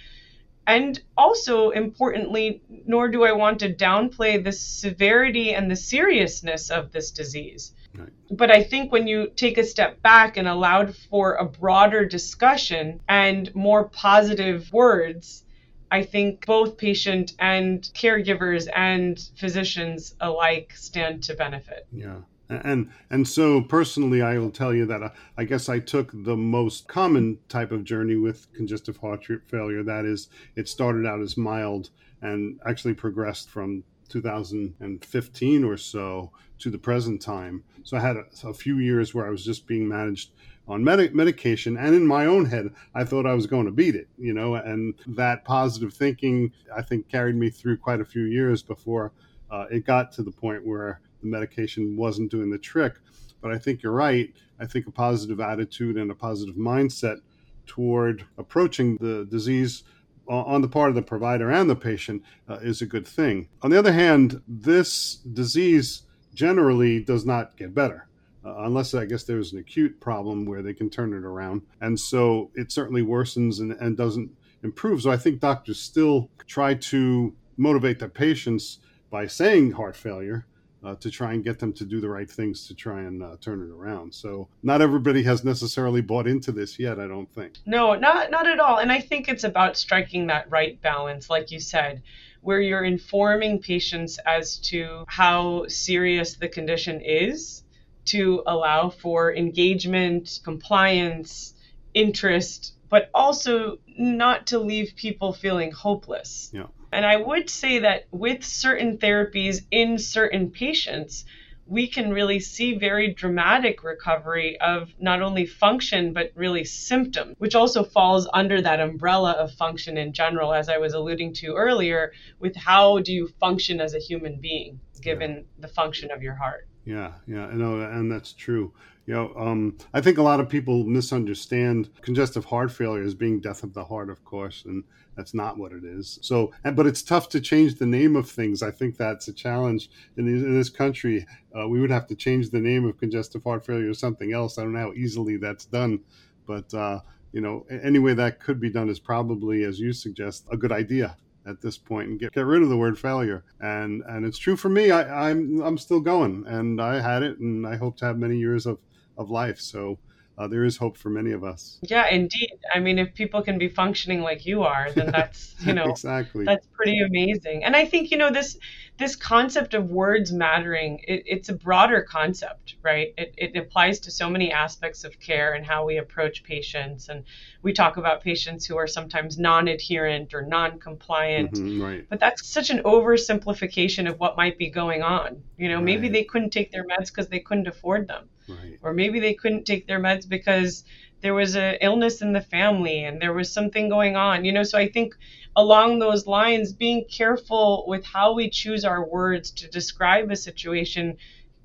and 0.67 1.01
also, 1.17 1.71
importantly, 1.71 2.63
nor 2.87 3.09
do 3.09 3.25
I 3.25 3.33
want 3.33 3.61
to 3.61 3.73
downplay 3.73 4.43
the 4.43 4.53
severity 4.53 5.55
and 5.55 5.71
the 5.71 5.77
seriousness 5.77 6.71
of 6.71 6.93
this 6.93 7.11
disease. 7.11 7.73
Right. 7.95 8.09
But 8.31 8.51
I 8.51 8.63
think 8.63 8.91
when 8.91 9.07
you 9.07 9.31
take 9.37 9.59
a 9.59 9.65
step 9.65 10.01
back 10.03 10.37
and 10.37 10.49
allowed 10.49 10.97
for 10.97 11.35
a 11.35 11.45
broader 11.45 12.05
discussion 12.05 13.01
and 13.09 13.55
more 13.55 13.89
positive 13.89 14.73
words, 14.73 15.45
I 15.91 16.03
think 16.03 16.47
both 16.47 16.79
patient 16.79 17.35
and 17.39 17.83
caregivers 17.95 18.67
and 18.75 19.21
physicians 19.37 20.17
alike 20.21 20.73
stand 20.75 21.23
to 21.25 21.35
benefit. 21.35 21.87
Yeah 21.93 22.17
and 22.49 22.91
and 23.11 23.27
so 23.27 23.61
personally 23.61 24.23
i 24.23 24.39
will 24.39 24.51
tell 24.51 24.75
you 24.75 24.85
that 24.87 25.03
I, 25.03 25.07
uh, 25.07 25.11
I, 25.39 25.45
guess 25.45 25.69
i 25.69 25.79
took 25.79 26.11
the 26.13 26.37
most 26.37 26.89
common 26.89 27.39
type 27.49 27.73
of 27.73 27.85
journey 27.85 28.17
with 28.17 28.53
congestive 28.53 28.99
heart 28.99 29.25
failure. 29.47 29.83
That 29.83 30.05
is 30.05 30.29
it 30.57 30.69
started 30.69 31.07
out 31.07 31.21
as 31.21 31.37
mild 31.37 31.91
and 32.21 32.59
actually 32.67 32.95
progressed 32.95 33.49
from 33.49 33.85
2015 34.09 35.65
or 35.65 35.77
so 35.77 36.31
to 36.59 36.71
the 36.71 36.79
present 36.79 37.23
time. 37.23 37.65
So 37.83 37.97
i 37.97 38.01
had 38.01 38.17
a, 38.17 38.25
a 38.45 38.55
few 38.55 38.79
years 38.79 39.15
where 39.15 39.27
i 39.27 39.31
was 39.31 39.45
just 39.45 39.67
being 39.67 39.89
managed 39.89 40.31
on 40.67 40.83
med- 40.83 41.15
medication 41.15 41.77
and 41.77 41.95
in 41.95 42.07
my 42.07 42.25
own 42.25 42.47
head 42.47 42.71
i 42.95 43.05
thought 43.05 43.27
i 43.27 43.35
was 43.35 43.47
going 43.47 43.67
to 43.67 43.71
beat 43.71 43.95
it 43.95 44.09
you 44.17 44.33
know 44.33 44.55
and 44.55 44.95
that 45.07 45.45
positive 45.45 45.93
thinking 45.93 46.51
i 46.75 46.81
think 46.81 47.07
carried 47.07 47.37
me 47.37 47.51
through 47.51 47.77
quite 47.77 48.01
a 48.01 48.05
few 48.05 48.23
years 48.23 48.63
before 48.63 49.13
uh, 49.51 49.67
it 49.71 49.85
got 49.85 50.11
to 50.11 50.23
the 50.23 50.31
point 50.31 50.67
where 50.67 51.01
the 51.25 51.31
medication 51.31 51.97
wasn't 51.97 52.31
doing 52.31 52.51
the 52.51 52.59
trick. 52.59 52.95
But 53.41 53.51
I 53.51 53.59
think 53.59 53.83
you're 53.83 53.93
right. 53.93 54.33
I 54.61 54.67
think 54.67 54.87
a 54.87 54.93
positive 54.93 55.41
attitude 55.41 55.97
and 55.97 56.11
a 56.11 56.15
positive 56.15 56.55
mindset 56.55 57.19
toward 57.67 58.25
approaching 58.39 58.97
the 58.99 59.27
disease 59.31 59.83
on 60.29 60.63
the 60.63 60.69
part 60.69 60.89
of 60.89 60.95
the 60.95 61.03
provider 61.03 61.51
and 61.51 61.69
the 61.69 61.77
patient 61.77 62.23
uh, 62.49 62.55
is 62.63 62.81
a 62.81 62.87
good 62.87 63.07
thing. 63.07 63.49
On 63.63 63.71
the 63.71 63.79
other 63.79 63.93
hand, 63.93 64.41
this 64.49 65.17
disease 65.17 66.03
generally 66.33 67.03
does 67.03 67.27
not 67.27 67.57
get 67.57 67.75
better. 67.75 68.09
Uh, 68.45 68.65
unless 68.65 68.93
I 68.95 69.07
guess 69.07 69.25
there's 69.25 69.53
an 69.53 69.59
acute 69.59 70.01
problem 70.01 70.45
where 70.45 70.63
they 70.63 70.75
can 70.75 70.91
turn 70.91 71.15
it 71.15 71.25
around. 71.25 71.63
And 71.81 71.99
so 71.99 72.51
it 72.55 72.71
certainly 72.71 73.03
worsens 73.03 73.61
and, 73.61 73.73
and 73.73 73.97
doesn't 73.97 74.31
improve. 74.63 75.03
So 75.03 75.11
I 75.11 75.17
think 75.17 75.41
doctors 75.41 75.81
still 75.81 76.31
try 76.47 76.75
to 76.75 77.35
motivate 77.57 77.99
their 77.99 78.09
patients 78.09 78.81
by 79.11 79.27
saying 79.27 79.73
heart 79.73 79.97
failure, 79.97 80.47
uh, 80.85 80.95
to 80.97 81.11
try 81.11 81.33
and 81.33 81.43
get 81.43 81.59
them 81.59 81.73
to 81.73 81.85
do 81.85 82.01
the 82.01 82.09
right 82.09 82.31
things 82.31 82.67
to 82.69 82.75
try 82.75 83.01
and 83.01 83.23
uh, 83.23 83.37
turn 83.41 83.61
it 83.61 83.73
around. 83.73 84.15
So 84.15 84.49
not 84.63 84.83
everybody 84.83 85.23
has 85.23 85.45
necessarily 85.45 86.03
bought 86.03 86.27
into 86.27 86.53
this 86.53 86.79
yet, 86.79 87.01
I 87.01 87.07
don't 87.07 87.31
think. 87.33 87.55
No, 87.67 87.95
not 87.95 88.31
not 88.31 88.47
at 88.47 88.61
all. 88.61 88.79
And 88.79 88.93
I 88.93 89.01
think 89.01 89.29
it's 89.29 89.45
about 89.45 89.77
striking 89.77 90.27
that 90.27 90.51
right 90.51 90.81
balance, 90.83 91.31
like 91.31 91.51
you 91.51 91.61
said, 91.61 92.03
where 92.43 92.61
you're 92.61 92.85
informing 92.85 93.61
patients 93.61 94.19
as 94.27 94.59
to 94.59 95.05
how 95.09 95.67
serious 95.69 96.35
the 96.35 96.49
condition 96.49 97.01
is 97.01 97.63
to 98.07 98.43
allow 98.47 98.91
for 98.91 99.35
engagement, 99.35 100.41
compliance, 100.45 101.55
interest, 101.95 102.75
but 102.91 103.09
also 103.15 103.79
not 103.97 104.49
to 104.49 104.59
leave 104.59 104.93
people 104.97 105.33
feeling 105.33 105.73
hopeless. 105.73 106.51
Yeah. 106.53 106.67
And 106.95 107.05
I 107.05 107.17
would 107.17 107.51
say 107.51 107.81
that 107.81 108.07
with 108.13 108.45
certain 108.45 108.99
therapies 108.99 109.63
in 109.73 109.99
certain 109.99 110.51
patients, 110.51 111.25
we 111.67 111.89
can 111.89 112.13
really 112.13 112.41
see 112.41 112.75
very 112.75 113.13
dramatic 113.13 113.83
recovery 113.83 114.61
of 114.61 114.93
not 115.01 115.23
only 115.23 115.47
function 115.47 116.13
but 116.13 116.31
really 116.35 116.65
symptom 116.65 117.35
which 117.39 117.55
also 117.55 117.83
falls 117.83 118.29
under 118.35 118.61
that 118.61 118.81
umbrella 118.81 119.33
of 119.33 119.51
function 119.53 119.97
in 119.97 120.13
general 120.13 120.53
as 120.53 120.69
i 120.69 120.77
was 120.77 120.93
alluding 120.93 121.33
to 121.33 121.55
earlier 121.55 122.13
with 122.39 122.55
how 122.55 122.99
do 122.99 123.15
you 123.15 123.27
function 123.41 123.81
as 123.81 123.95
a 123.95 123.99
human 123.99 124.39
being 124.41 124.79
given 125.01 125.31
yeah. 125.37 125.43
the 125.61 125.69
function 125.69 126.11
of 126.11 126.23
your 126.23 126.35
heart 126.35 126.69
yeah 126.85 127.13
yeah 127.27 127.47
know, 127.55 127.81
and 127.81 128.13
that's 128.13 128.35
true 128.35 128.71
you 129.07 129.15
know, 129.15 129.33
um, 129.37 129.77
I 129.93 130.01
think 130.01 130.19
a 130.19 130.23
lot 130.23 130.41
of 130.41 130.49
people 130.49 130.85
misunderstand 130.85 131.91
congestive 132.01 132.47
heart 132.47 132.73
failure 132.73 133.05
as 133.05 133.15
being 133.15 133.41
death 133.41 133.63
of 133.63 133.75
the 133.75 133.85
heart, 133.85 134.09
of 134.09 134.25
course, 134.25 134.65
and 134.65 134.83
that's 135.15 135.35
not 135.35 135.59
what 135.59 135.73
it 135.73 135.85
is. 135.85 136.19
So, 136.23 136.53
but 136.75 136.87
it's 136.87 137.03
tough 137.03 137.29
to 137.31 137.41
change 137.41 137.77
the 137.77 137.87
name 137.87 138.17
of 138.17 138.29
things. 138.29 138.63
I 138.63 138.71
think 138.71 138.97
that's 138.97 139.29
a 139.29 139.33
challenge 139.33 139.91
in, 140.17 140.27
in 140.27 140.55
this 140.55 140.71
country. 140.71 141.27
Uh, 141.55 141.69
we 141.69 141.81
would 141.81 141.91
have 141.91 142.07
to 142.09 142.17
change 142.17 142.51
the 142.51 142.61
name 142.61 142.87
of 142.87 142.99
congestive 142.99 143.45
heart 143.45 143.65
failure 143.65 143.89
to 143.89 143.95
something 143.95 144.33
else. 144.33 144.59
I 144.59 144.63
don't 144.63 144.73
know 144.73 144.81
how 144.81 144.93
easily 144.95 145.37
that's 145.37 145.67
done, 145.67 146.01
but 146.47 146.73
uh, 146.73 147.01
you 147.33 147.41
know, 147.41 147.67
any 147.69 147.99
way 147.99 148.15
that 148.15 148.41
could 148.41 148.59
be 148.61 148.71
done 148.71 148.89
is 148.89 148.99
probably, 148.99 149.65
as 149.65 149.79
you 149.79 149.93
suggest, 149.93 150.47
a 150.51 150.57
good 150.57 150.73
idea 150.73 151.17
at 151.47 151.61
this 151.61 151.77
point 151.77 152.09
and 152.09 152.19
get, 152.19 152.33
get 152.33 152.47
rid 152.47 152.63
of 152.63 152.71
the 152.71 152.77
word 152.77 152.99
failure. 152.99 153.45
And 153.61 154.03
and 154.09 154.25
it's 154.25 154.39
true 154.39 154.57
for 154.57 154.69
me. 154.71 154.91
I, 154.91 155.29
I'm 155.29 155.61
I'm 155.61 155.77
still 155.77 156.01
going, 156.01 156.45
and 156.47 156.81
I 156.81 157.01
had 157.01 157.23
it, 157.23 157.39
and 157.39 157.67
I 157.67 157.77
hope 157.77 157.99
to 157.99 158.07
have 158.07 158.19
many 158.19 158.39
years 158.39 158.67
of 158.67 158.79
of 159.17 159.31
life. 159.31 159.61
So 159.61 159.99
uh, 160.37 160.49
there 160.49 160.65
is 160.65 160.77
hope 160.77 160.97
for 160.97 161.11
many 161.11 161.31
of 161.31 161.45
us. 161.45 161.79
Yeah, 161.83 162.09
indeed. 162.09 162.59
I 162.75 162.81
mean, 162.81 162.99
if 162.99 163.15
people 163.15 163.43
can 163.43 163.57
be 163.57 163.69
functioning 163.69 164.21
like 164.21 164.45
you 164.45 164.63
are, 164.65 164.91
then 164.91 165.07
that's 165.13 165.55
you 165.65 165.73
know 165.73 165.91
exactly 165.91 166.45
that's 166.45 166.67
pretty 166.73 167.01
amazing. 167.01 167.65
And 167.65 167.77
I 167.77 167.87
think 167.87 168.11
you 168.11 168.19
know 168.19 168.31
this 168.31 168.59
this 168.99 169.15
concept 169.15 169.75
of 169.75 169.91
words 169.91 170.33
mattering. 170.33 171.05
It, 171.07 171.23
it's 171.27 171.49
a 171.49 171.53
broader 171.53 172.03
concept, 172.03 172.77
right? 172.83 173.15
It, 173.17 173.35
it 173.37 173.57
applies 173.57 174.01
to 174.01 174.11
so 174.11 174.29
many 174.29 174.53
aspects 174.53 175.05
of 175.05 175.19
care 175.21 175.55
and 175.55 175.65
how 175.67 175.85
we 175.85 175.99
approach 175.99 176.45
patients. 176.45 177.09
And 177.09 177.25
we 177.63 177.73
talk 177.73 177.97
about 177.97 178.23
patients 178.23 178.67
who 178.67 178.77
are 178.77 178.87
sometimes 178.87 179.37
non-adherent 179.37 180.33
or 180.33 180.43
non-compliant. 180.43 181.53
Mm-hmm, 181.53 181.83
right. 181.83 182.07
But 182.09 182.21
that's 182.21 182.47
such 182.47 182.71
an 182.71 182.83
oversimplification 182.85 184.09
of 184.09 184.21
what 184.21 184.37
might 184.37 184.59
be 184.59 184.71
going 184.71 185.03
on. 185.03 185.43
You 185.59 185.69
know, 185.69 185.77
right. 185.77 185.85
maybe 185.85 186.09
they 186.09 186.25
couldn't 186.25 186.51
take 186.51 186.71
their 186.71 186.85
meds 186.85 187.09
because 187.09 187.29
they 187.29 187.41
couldn't 187.41 187.67
afford 187.67 188.07
them 188.07 188.29
Right. 188.49 188.79
Or 188.83 188.93
maybe 188.93 189.21
they 189.21 189.35
couldn't 189.35 189.65
take 189.65 189.87
their 189.87 190.01
meds 190.01 190.29
because 190.29 190.85
there 191.21 191.35
was 191.35 191.57
an 191.57 191.77
illness 191.81 192.21
in 192.21 192.33
the 192.33 192.41
family 192.41 193.05
and 193.05 193.21
there 193.21 193.33
was 193.33 193.53
something 193.53 193.89
going 193.89 194.17
on. 194.17 194.45
You 194.45 194.53
know, 194.53 194.63
so 194.63 194.79
I 194.79 194.89
think 194.89 195.15
along 195.57 195.99
those 195.99 196.27
lines, 196.27 196.73
being 196.73 197.07
careful 197.11 197.85
with 197.87 198.05
how 198.05 198.35
we 198.35 198.51
choose 198.51 198.85
our 198.85 199.05
words 199.05 199.51
to 199.53 199.69
describe 199.69 200.31
a 200.31 200.37
situation 200.37 201.17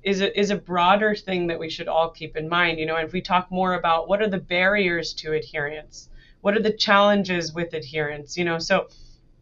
is 0.02 0.22
a, 0.22 0.38
is 0.38 0.50
a 0.50 0.56
broader 0.56 1.14
thing 1.14 1.48
that 1.48 1.58
we 1.58 1.68
should 1.68 1.88
all 1.88 2.10
keep 2.10 2.36
in 2.36 2.48
mind. 2.48 2.78
You 2.78 2.86
know, 2.86 2.96
and 2.96 3.06
if 3.06 3.12
we 3.12 3.20
talk 3.20 3.50
more 3.50 3.74
about 3.74 4.08
what 4.08 4.22
are 4.22 4.28
the 4.28 4.38
barriers 4.38 5.12
to 5.14 5.32
adherence, 5.32 6.08
what 6.40 6.56
are 6.56 6.62
the 6.62 6.72
challenges 6.72 7.52
with 7.52 7.74
adherence, 7.74 8.36
you 8.38 8.44
know, 8.44 8.58
so 8.58 8.88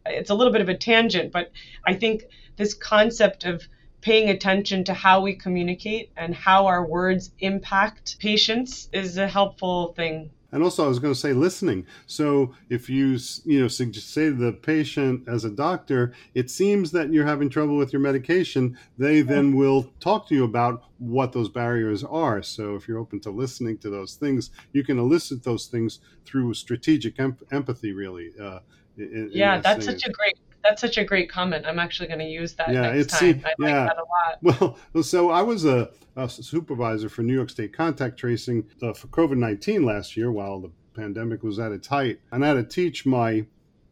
it's 0.05 0.29
a 0.29 0.35
little 0.35 0.51
bit 0.51 0.61
of 0.61 0.69
a 0.69 0.77
tangent, 0.77 1.31
but 1.31 1.51
I 1.85 1.93
think 1.93 2.23
this 2.57 2.73
concept 2.73 3.45
of 3.45 3.67
paying 4.01 4.29
attention 4.29 4.83
to 4.85 4.93
how 4.93 5.21
we 5.21 5.35
communicate 5.35 6.11
and 6.15 6.33
how 6.33 6.67
our 6.67 6.85
words 6.85 7.31
impact 7.39 8.17
patients 8.19 8.89
is 8.93 9.17
a 9.17 9.27
helpful 9.27 9.93
thing 9.93 10.29
and 10.51 10.63
also, 10.63 10.85
I 10.85 10.87
was 10.87 10.99
going 10.99 11.13
to 11.13 11.19
say 11.19 11.33
listening. 11.33 11.85
So, 12.07 12.55
if 12.69 12.89
you 12.89 13.19
you 13.45 13.61
know 13.61 13.67
say 13.67 13.85
to 13.91 14.33
the 14.33 14.51
patient 14.51 15.27
as 15.27 15.45
a 15.45 15.49
doctor, 15.49 16.13
it 16.33 16.49
seems 16.49 16.91
that 16.91 17.13
you're 17.13 17.25
having 17.25 17.49
trouble 17.49 17.77
with 17.77 17.93
your 17.93 18.01
medication, 18.01 18.77
they 18.97 19.21
then 19.21 19.55
will 19.55 19.91
talk 19.99 20.27
to 20.29 20.35
you 20.35 20.43
about 20.43 20.83
what 20.97 21.33
those 21.33 21.49
barriers 21.49 22.03
are. 22.03 22.41
So, 22.41 22.75
if 22.75 22.87
you're 22.87 22.97
open 22.97 23.19
to 23.21 23.29
listening 23.29 23.77
to 23.79 23.91
those 23.91 24.15
things, 24.15 24.49
you 24.73 24.83
can 24.83 24.97
elicit 24.97 25.43
those 25.43 25.67
things 25.67 25.99
through 26.25 26.55
strategic 26.55 27.19
em- 27.19 27.37
empathy. 27.51 27.93
Really, 27.93 28.31
uh, 28.41 28.59
in, 28.97 29.29
yeah, 29.31 29.57
in 29.57 29.61
that's 29.61 29.85
such 29.85 30.03
a 30.03 30.11
great 30.11 30.39
that's 30.63 30.81
such 30.81 30.97
a 30.97 31.03
great 31.03 31.29
comment. 31.29 31.65
I'm 31.65 31.79
actually 31.79 32.07
going 32.07 32.19
to 32.19 32.25
use 32.25 32.53
that 32.55 32.71
yeah, 32.71 32.91
next 32.91 33.07
time. 33.19 33.41
I 33.45 33.53
yeah. 33.59 33.85
like 33.85 33.89
that 33.89 33.97
a 33.97 34.51
lot. 34.51 34.77
Well, 34.93 35.03
so 35.03 35.29
I 35.29 35.41
was 35.41 35.65
a, 35.65 35.91
a 36.15 36.29
supervisor 36.29 37.09
for 37.09 37.23
New 37.23 37.33
York 37.33 37.49
State 37.49 37.73
contact 37.73 38.17
tracing 38.17 38.67
uh, 38.81 38.93
for 38.93 39.07
COVID 39.07 39.37
19 39.37 39.83
last 39.83 40.17
year 40.17 40.31
while 40.31 40.59
the 40.59 40.71
pandemic 40.93 41.43
was 41.43 41.59
at 41.59 41.71
its 41.71 41.87
height. 41.87 42.19
And 42.31 42.43
I 42.43 42.49
had 42.49 42.53
to 42.55 42.63
teach 42.63 43.05
my 43.05 43.45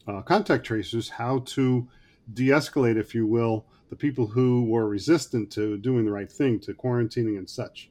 uh, 0.07 0.21
contact 0.21 0.65
tracers 0.65 1.09
how 1.09 1.39
to 1.39 1.87
de 2.33 2.47
escalate, 2.47 2.97
if 2.97 3.15
you 3.15 3.25
will, 3.25 3.65
the 3.89 3.95
people 3.95 4.27
who 4.27 4.65
were 4.65 4.87
resistant 4.87 5.51
to 5.51 5.77
doing 5.77 6.05
the 6.05 6.11
right 6.11 6.31
thing, 6.31 6.59
to 6.61 6.73
quarantining 6.73 7.37
and 7.37 7.49
such. 7.49 7.89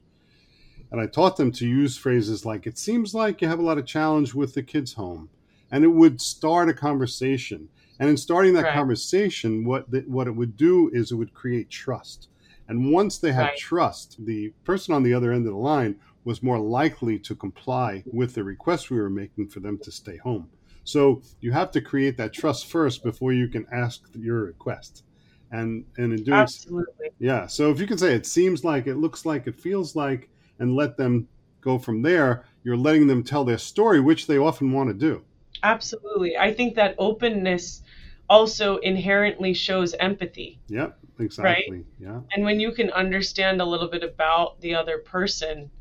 And 0.91 1.01
I 1.01 1.07
taught 1.07 1.37
them 1.37 1.51
to 1.53 1.67
use 1.67 1.97
phrases 1.97 2.45
like, 2.45 2.65
it 2.65 2.77
seems 2.77 3.13
like 3.13 3.41
you 3.41 3.47
have 3.47 3.59
a 3.59 3.63
lot 3.63 3.77
of 3.77 3.85
challenge 3.85 4.33
with 4.33 4.53
the 4.53 4.63
kids' 4.63 4.93
home. 4.93 5.29
And 5.69 5.83
it 5.83 5.89
would 5.89 6.21
start 6.21 6.69
a 6.69 6.73
conversation 6.73 7.67
and 7.99 8.09
in 8.09 8.17
starting 8.17 8.53
that 8.53 8.63
right. 8.63 8.73
conversation, 8.73 9.65
what 9.65 9.89
the, 9.89 10.01
what 10.07 10.27
it 10.27 10.35
would 10.35 10.57
do 10.57 10.89
is 10.93 11.11
it 11.11 11.15
would 11.15 11.33
create 11.33 11.69
trust. 11.69 12.29
And 12.67 12.91
once 12.91 13.17
they 13.17 13.31
had 13.31 13.43
right. 13.43 13.57
trust, 13.57 14.17
the 14.25 14.53
person 14.63 14.93
on 14.93 15.03
the 15.03 15.13
other 15.13 15.31
end 15.31 15.47
of 15.47 15.53
the 15.53 15.59
line 15.59 15.99
was 16.25 16.43
more 16.43 16.59
likely 16.59 17.17
to 17.19 17.35
comply 17.35 18.03
with 18.05 18.33
the 18.33 18.43
request 18.43 18.91
we 18.91 18.99
were 18.99 19.09
making 19.09 19.47
for 19.47 19.61
them 19.61 19.77
to 19.79 19.91
stay 19.91 20.17
home. 20.17 20.49
So 20.83 21.21
you 21.39 21.51
have 21.51 21.71
to 21.71 21.81
create 21.81 22.17
that 22.17 22.33
trust 22.33 22.67
first 22.67 23.03
before 23.03 23.33
you 23.33 23.47
can 23.47 23.65
ask 23.71 24.03
your 24.13 24.43
request. 24.43 25.03
And 25.51 25.85
and 25.95 26.11
in 26.11 26.23
doing 26.23 26.37
Absolutely. 26.39 27.09
yeah. 27.19 27.47
So 27.47 27.71
if 27.71 27.79
you 27.79 27.87
can 27.87 27.97
say 27.97 28.13
it 28.13 28.25
seems 28.25 28.65
like, 28.65 28.87
it 28.87 28.95
looks 28.95 29.25
like, 29.25 29.47
it 29.47 29.59
feels 29.59 29.95
like, 29.95 30.29
and 30.59 30.75
let 30.75 30.97
them 30.97 31.27
go 31.61 31.79
from 31.79 32.01
there, 32.01 32.45
you're 32.63 32.77
letting 32.77 33.07
them 33.07 33.23
tell 33.23 33.45
their 33.45 33.57
story, 33.57 34.01
which 34.01 34.27
they 34.27 34.37
often 34.37 34.71
want 34.73 34.89
to 34.89 34.93
do. 34.93 35.23
Absolutely. 35.63 36.37
I 36.37 36.53
think 36.53 36.75
that 36.75 36.95
openness 36.97 37.81
also 38.29 38.77
inherently 38.77 39.53
shows 39.53 39.93
empathy. 39.93 40.59
Yep, 40.67 40.97
exactly. 41.19 41.77
Right? 41.77 41.85
Yeah. 41.99 42.21
And 42.33 42.43
when 42.43 42.59
you 42.59 42.71
can 42.71 42.89
understand 42.91 43.61
a 43.61 43.65
little 43.65 43.87
bit 43.87 44.03
about 44.03 44.59
the 44.61 44.75
other 44.75 44.97
person 44.97 45.71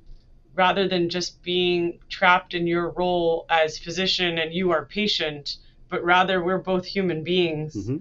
rather 0.54 0.88
than 0.88 1.08
just 1.08 1.42
being 1.42 1.98
trapped 2.08 2.54
in 2.54 2.66
your 2.66 2.90
role 2.90 3.46
as 3.50 3.78
physician 3.78 4.38
and 4.38 4.54
you 4.54 4.70
are 4.70 4.86
patient, 4.86 5.58
but 5.88 6.02
rather 6.02 6.42
we're 6.42 6.58
both 6.58 6.86
human 6.86 7.22
beings. 7.22 7.74
Mm-hmm. 7.74 7.96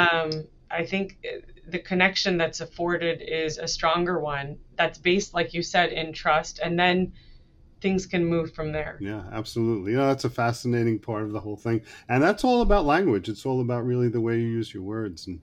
Um, 0.00 0.46
I 0.70 0.86
think 0.86 1.18
the 1.66 1.80
connection 1.80 2.36
that's 2.36 2.60
afforded 2.60 3.22
is 3.22 3.58
a 3.58 3.66
stronger 3.66 4.20
one 4.20 4.58
that's 4.76 4.98
based, 4.98 5.34
like 5.34 5.52
you 5.52 5.62
said, 5.62 5.92
in 5.92 6.12
trust. 6.12 6.60
And 6.62 6.78
then 6.78 7.12
things 7.80 8.06
can 8.06 8.24
move 8.24 8.54
from 8.54 8.72
there. 8.72 8.98
Yeah, 9.00 9.22
absolutely. 9.32 9.92
You 9.92 9.98
know, 9.98 10.06
that's 10.06 10.24
a 10.24 10.30
fascinating 10.30 10.98
part 10.98 11.22
of 11.22 11.32
the 11.32 11.40
whole 11.40 11.56
thing. 11.56 11.82
And 12.08 12.22
that's 12.22 12.44
all 12.44 12.62
about 12.62 12.84
language. 12.84 13.28
It's 13.28 13.46
all 13.46 13.60
about 13.60 13.84
really 13.84 14.08
the 14.08 14.20
way 14.20 14.38
you 14.38 14.46
use 14.46 14.72
your 14.72 14.82
words. 14.82 15.26
And 15.26 15.40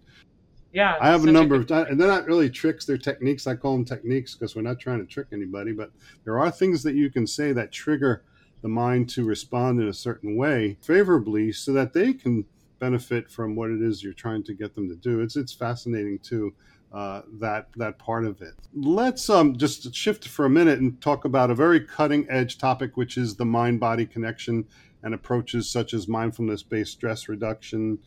yeah, 0.72 0.96
I 1.02 1.08
have 1.10 1.26
a 1.26 1.32
number 1.32 1.56
of, 1.56 1.70
and 1.72 2.00
they're 2.00 2.08
not 2.08 2.28
really 2.28 2.50
tricks, 2.50 2.86
they're 2.86 2.98
techniques. 2.98 3.48
I 3.48 3.56
call 3.56 3.74
them 3.74 3.86
techniques 3.86 4.36
because 4.36 4.56
we're 4.56 4.62
not 4.62 4.80
trying 4.80 5.00
to 5.00 5.06
trick 5.06 5.28
anybody, 5.32 5.72
but 5.72 5.92
there 6.24 6.40
are 6.40 6.52
things 6.52 6.84
that 6.84 6.96
you 6.96 7.10
can 7.10 7.26
say 7.26 7.52
that 7.54 7.72
trigger 7.72 8.24
the 8.62 8.68
mind 8.68 9.10
to 9.10 9.24
respond 9.24 9.80
in 9.80 9.88
a 9.88 9.94
certain 9.94 10.36
way 10.36 10.78
favorably 10.82 11.52
so 11.52 11.74
that 11.74 11.94
they 11.94 12.14
can 12.14 12.46
benefit 12.80 13.30
from 13.30 13.56
what 13.56 13.72
it 13.72 13.82
is 13.82 14.04
you're 14.04 14.14
trying 14.14 14.44
to 14.44 14.54
get 14.54 14.76
them 14.76 14.88
to 14.88 14.96
do. 14.96 15.22
It's, 15.22 15.36
it's 15.36 15.54
fascinating 15.54 16.20
too 16.20 16.54
uh, 16.94 17.22
that 17.40 17.68
that 17.76 18.00
part 18.00 18.26
of 18.26 18.42
it. 18.42 18.54
Let's 18.74 19.30
um, 19.30 19.58
just 19.58 19.94
shift 19.94 20.28
for 20.28 20.46
a 20.46 20.50
minute 20.50 20.80
and 20.80 21.00
talk 21.02 21.26
about 21.26 21.52
a 21.52 21.56
very 21.56 21.80
cutting 21.80 22.26
edge 22.30 22.58
topic, 22.58 22.96
which 22.96 23.18
is 23.18 23.36
the 23.36 23.46
mind 23.46 23.80
body 23.80 24.06
connection 24.06 24.66
and 25.04 25.14
approaches 25.14 25.70
such 25.70 25.94
as 25.94 26.08
mindfulness 26.08 26.64
based 26.64 26.94
stress 26.94 27.30
reduction 27.30 28.00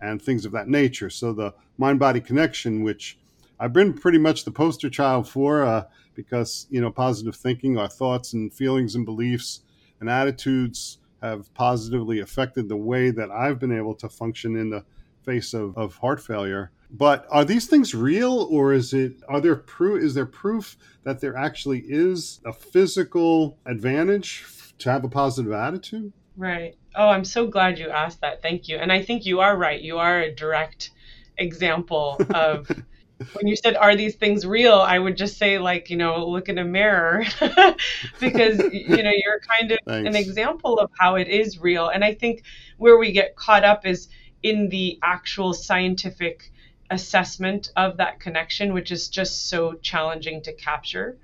and 0.00 0.22
things 0.22 0.44
of 0.44 0.52
that 0.52 0.68
nature. 0.68 1.10
So 1.10 1.32
the 1.32 1.54
mind 1.76 1.98
body 1.98 2.20
connection, 2.20 2.82
which 2.82 3.18
I've 3.60 3.72
been 3.72 3.92
pretty 3.92 4.18
much 4.18 4.44
the 4.44 4.50
poster 4.52 4.88
child 4.88 5.28
for, 5.28 5.64
uh, 5.64 5.84
because 6.14 6.66
you 6.70 6.80
know 6.80 6.90
positive 6.90 7.36
thinking, 7.36 7.76
our 7.78 7.88
thoughts 7.88 8.32
and 8.32 8.52
feelings 8.52 8.94
and 8.94 9.04
beliefs 9.04 9.60
and 10.00 10.08
attitudes 10.08 10.98
have 11.22 11.52
positively 11.54 12.20
affected 12.20 12.68
the 12.68 12.76
way 12.76 13.10
that 13.10 13.30
I've 13.30 13.58
been 13.58 13.76
able 13.76 13.94
to 13.96 14.08
function 14.08 14.56
in 14.56 14.70
the 14.70 14.84
face 15.24 15.52
of, 15.52 15.76
of 15.76 15.96
heart 15.96 16.20
failure. 16.20 16.70
But 16.90 17.26
are 17.30 17.44
these 17.44 17.66
things 17.66 17.94
real, 17.94 18.48
or 18.50 18.72
is 18.72 18.94
it? 18.94 19.16
Are 19.28 19.40
there 19.40 19.56
proof? 19.56 20.02
Is 20.02 20.14
there 20.14 20.26
proof 20.26 20.76
that 21.04 21.20
there 21.20 21.36
actually 21.36 21.80
is 21.80 22.40
a 22.46 22.52
physical 22.52 23.58
advantage 23.66 24.44
to 24.78 24.90
have 24.90 25.04
a 25.04 25.08
positive 25.08 25.52
attitude? 25.52 26.12
Right. 26.36 26.76
Oh, 26.94 27.08
I'm 27.08 27.24
so 27.24 27.46
glad 27.46 27.78
you 27.78 27.90
asked 27.90 28.22
that. 28.22 28.42
Thank 28.42 28.68
you. 28.68 28.76
And 28.76 28.90
I 28.90 29.02
think 29.02 29.26
you 29.26 29.40
are 29.40 29.56
right. 29.56 29.80
You 29.80 29.98
are 29.98 30.20
a 30.20 30.34
direct 30.34 30.90
example 31.36 32.20
of 32.30 32.68
when 33.32 33.46
you 33.46 33.56
said 33.56 33.76
are 33.76 33.96
these 33.96 34.14
things 34.16 34.46
real 34.46 34.74
i 34.74 34.98
would 34.98 35.16
just 35.16 35.38
say 35.38 35.58
like 35.58 35.90
you 35.90 35.96
know 35.96 36.26
look 36.26 36.48
in 36.48 36.58
a 36.58 36.64
mirror 36.64 37.24
because 38.20 38.58
you 38.72 39.02
know 39.02 39.12
you're 39.14 39.40
kind 39.40 39.72
of 39.72 39.78
Thanks. 39.86 40.08
an 40.08 40.16
example 40.16 40.78
of 40.78 40.90
how 40.98 41.16
it 41.16 41.28
is 41.28 41.58
real 41.58 41.88
and 41.88 42.04
i 42.04 42.14
think 42.14 42.42
where 42.76 42.98
we 42.98 43.12
get 43.12 43.36
caught 43.36 43.64
up 43.64 43.86
is 43.86 44.08
in 44.42 44.68
the 44.68 44.98
actual 45.02 45.52
scientific 45.52 46.52
assessment 46.90 47.70
of 47.76 47.96
that 47.98 48.20
connection 48.20 48.72
which 48.72 48.90
is 48.90 49.08
just 49.08 49.48
so 49.48 49.74
challenging 49.74 50.42
to 50.42 50.52
capture 50.52 51.18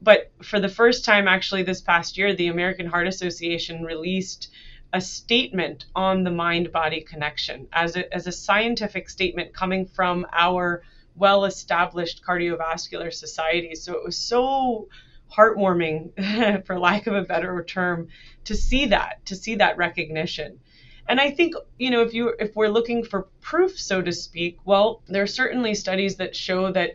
but 0.00 0.32
for 0.42 0.58
the 0.58 0.68
first 0.68 1.04
time 1.04 1.28
actually 1.28 1.62
this 1.62 1.80
past 1.80 2.16
year 2.16 2.34
the 2.34 2.48
american 2.48 2.86
heart 2.86 3.06
association 3.06 3.82
released 3.82 4.50
a 4.92 5.00
statement 5.00 5.86
on 5.94 6.22
the 6.22 6.30
mind 6.30 6.70
body 6.70 7.00
connection 7.00 7.66
as 7.72 7.96
a, 7.96 8.14
as 8.14 8.26
a 8.26 8.32
scientific 8.32 9.08
statement 9.08 9.54
coming 9.54 9.86
from 9.86 10.26
our 10.32 10.82
well 11.14 11.44
established 11.44 12.22
cardiovascular 12.24 13.12
society. 13.12 13.74
So 13.74 13.94
it 13.94 14.04
was 14.04 14.16
so 14.16 14.88
heartwarming, 15.34 16.64
for 16.66 16.78
lack 16.78 17.06
of 17.06 17.14
a 17.14 17.22
better 17.22 17.62
term, 17.64 18.08
to 18.44 18.54
see 18.54 18.86
that, 18.86 19.24
to 19.26 19.36
see 19.36 19.56
that 19.56 19.76
recognition. 19.76 20.60
And 21.08 21.20
I 21.20 21.30
think, 21.30 21.54
you 21.78 21.90
know, 21.90 22.02
if 22.02 22.14
you 22.14 22.34
if 22.38 22.54
we're 22.56 22.68
looking 22.68 23.04
for 23.04 23.28
proof, 23.40 23.78
so 23.78 24.00
to 24.02 24.12
speak, 24.12 24.58
well, 24.64 25.02
there 25.08 25.22
are 25.22 25.26
certainly 25.26 25.74
studies 25.74 26.16
that 26.16 26.34
show 26.36 26.72
that 26.72 26.92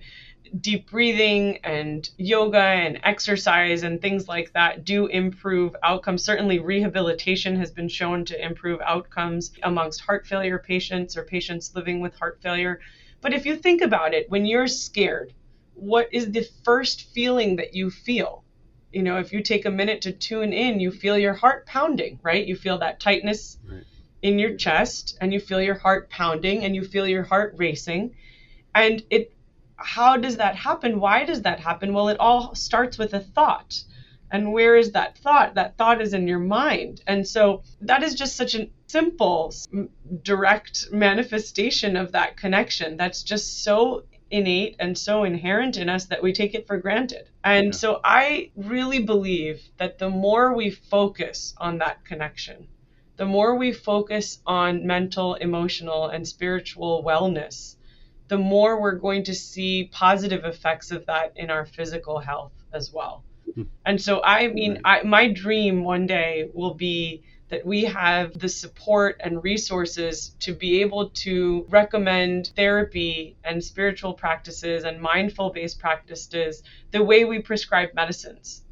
deep 0.62 0.90
breathing 0.90 1.58
and 1.64 2.10
yoga 2.18 2.58
and 2.58 3.00
exercise 3.04 3.84
and 3.84 4.02
things 4.02 4.28
like 4.28 4.54
that 4.54 4.86
do 4.86 5.08
improve 5.08 5.76
outcomes. 5.84 6.24
Certainly, 6.24 6.60
rehabilitation 6.60 7.56
has 7.58 7.72
been 7.72 7.90
shown 7.90 8.26
to 8.26 8.44
improve 8.44 8.80
outcomes 8.82 9.52
amongst 9.64 10.02
heart 10.02 10.26
failure 10.26 10.60
patients 10.60 11.18
or 11.18 11.24
patients 11.24 11.76
living 11.76 12.00
with 12.00 12.16
heart 12.16 12.40
failure. 12.42 12.80
But 13.22 13.34
if 13.34 13.46
you 13.46 13.56
think 13.58 13.82
about 13.82 14.14
it, 14.14 14.30
when 14.30 14.46
you're 14.46 14.68
scared, 14.68 15.34
what 15.74 16.08
is 16.14 16.32
the 16.32 16.48
first 16.64 17.14
feeling 17.14 17.58
that 17.58 17.74
you 17.74 17.90
feel? 17.90 18.44
You 18.92 19.04
know, 19.04 19.18
if 19.18 19.34
you 19.34 19.44
take 19.44 19.66
a 19.66 19.72
minute 19.72 20.02
to 20.04 20.12
tune 20.12 20.54
in, 20.54 20.80
you 20.80 20.92
feel 20.92 21.18
your 21.18 21.34
heart 21.34 21.66
pounding, 21.66 22.20
right? 22.24 22.46
You 22.46 22.56
feel 22.56 22.78
that 22.80 23.00
tightness 23.00 23.58
right. 23.68 23.84
In 24.22 24.40
your 24.40 24.56
chest 24.56 25.18
and 25.22 25.34
you 25.34 25.40
feel 25.40 25.62
your 25.62 25.78
heart 25.78 26.10
pounding 26.10 26.64
and 26.64 26.76
you 26.76 26.84
feel 26.84 27.08
your 27.08 27.24
heart 27.24 27.54
racing. 27.58 28.16
And 28.74 29.04
it 29.10 29.34
how 29.78 30.18
does 30.18 30.38
that 30.38 30.56
happen? 30.56 31.00
Why 31.00 31.24
does 31.24 31.44
that 31.44 31.60
happen? 31.60 31.94
Well, 31.94 32.10
it 32.10 32.20
all 32.20 32.56
starts 32.56 32.98
with 32.98 33.14
a 33.14 33.20
thought. 33.20 33.84
And 34.32 34.52
where 34.52 34.76
is 34.76 34.92
that 34.92 35.18
thought? 35.20 35.56
That 35.56 35.78
thought 35.78 36.02
is 36.02 36.14
in 36.14 36.28
your 36.28 36.40
mind. 36.40 37.02
And 37.08 37.26
so 37.26 37.64
that 37.82 38.04
is 38.04 38.16
just 38.16 38.36
such 38.36 38.56
a 38.56 38.70
simple, 38.88 39.54
direct 40.24 40.92
manifestation 40.92 41.96
of 41.96 42.12
that 42.12 42.36
connection 42.36 42.98
that's 42.98 43.24
just 43.24 43.64
so 43.64 44.04
innate 44.30 44.76
and 44.80 44.98
so 44.98 45.24
inherent 45.24 45.78
in 45.78 45.88
us 45.88 46.06
that 46.06 46.22
we 46.22 46.34
take 46.34 46.54
it 46.54 46.68
for 46.68 46.78
granted. 46.78 47.30
And 47.44 47.68
yeah. 47.68 47.72
so 47.72 48.02
I 48.04 48.52
really 48.56 49.00
believe 49.04 49.62
that 49.78 50.00
the 50.00 50.10
more 50.10 50.54
we 50.54 50.72
focus 50.72 51.54
on 51.58 51.78
that 51.78 52.04
connection, 52.04 52.68
the 53.18 53.26
more 53.26 53.56
we 53.56 53.74
focus 53.74 54.40
on 54.46 54.86
mental, 54.86 55.36
emotional, 55.36 56.08
and 56.08 56.28
spiritual 56.28 57.04
wellness, 57.04 57.76
the 58.28 58.38
more 58.38 58.80
we're 58.80 58.96
going 58.96 59.24
to 59.24 59.34
see 59.34 59.90
positive 59.92 60.46
effects 60.46 60.92
of 60.92 61.06
that 61.08 61.34
in 61.36 61.50
our 61.50 61.66
physical 61.66 62.20
health 62.20 62.54
as 62.72 62.94
well. 62.94 63.24
Hmm. 63.56 63.64
And 63.86 64.02
so, 64.02 64.22
I 64.24 64.48
mean, 64.48 64.82
I, 64.86 65.04
my 65.04 65.32
dream 65.32 65.84
one 65.84 66.06
day 66.06 66.50
will 66.54 66.76
be 66.76 67.24
that 67.50 67.66
we 67.66 67.86
have 67.86 68.38
the 68.38 68.50
support 68.50 69.22
and 69.22 69.44
resources 69.44 70.36
to 70.42 70.54
be 70.54 70.82
able 70.82 71.10
to 71.10 71.66
recommend 71.70 72.52
therapy 72.56 73.38
and 73.44 73.64
spiritual 73.64 74.14
practices 74.14 74.84
and 74.84 75.02
mindful 75.02 75.52
based 75.52 75.80
practices 75.80 76.62
the 76.92 77.02
way 77.02 77.24
we 77.24 77.40
prescribe 77.40 77.94
medicines. 77.94 78.64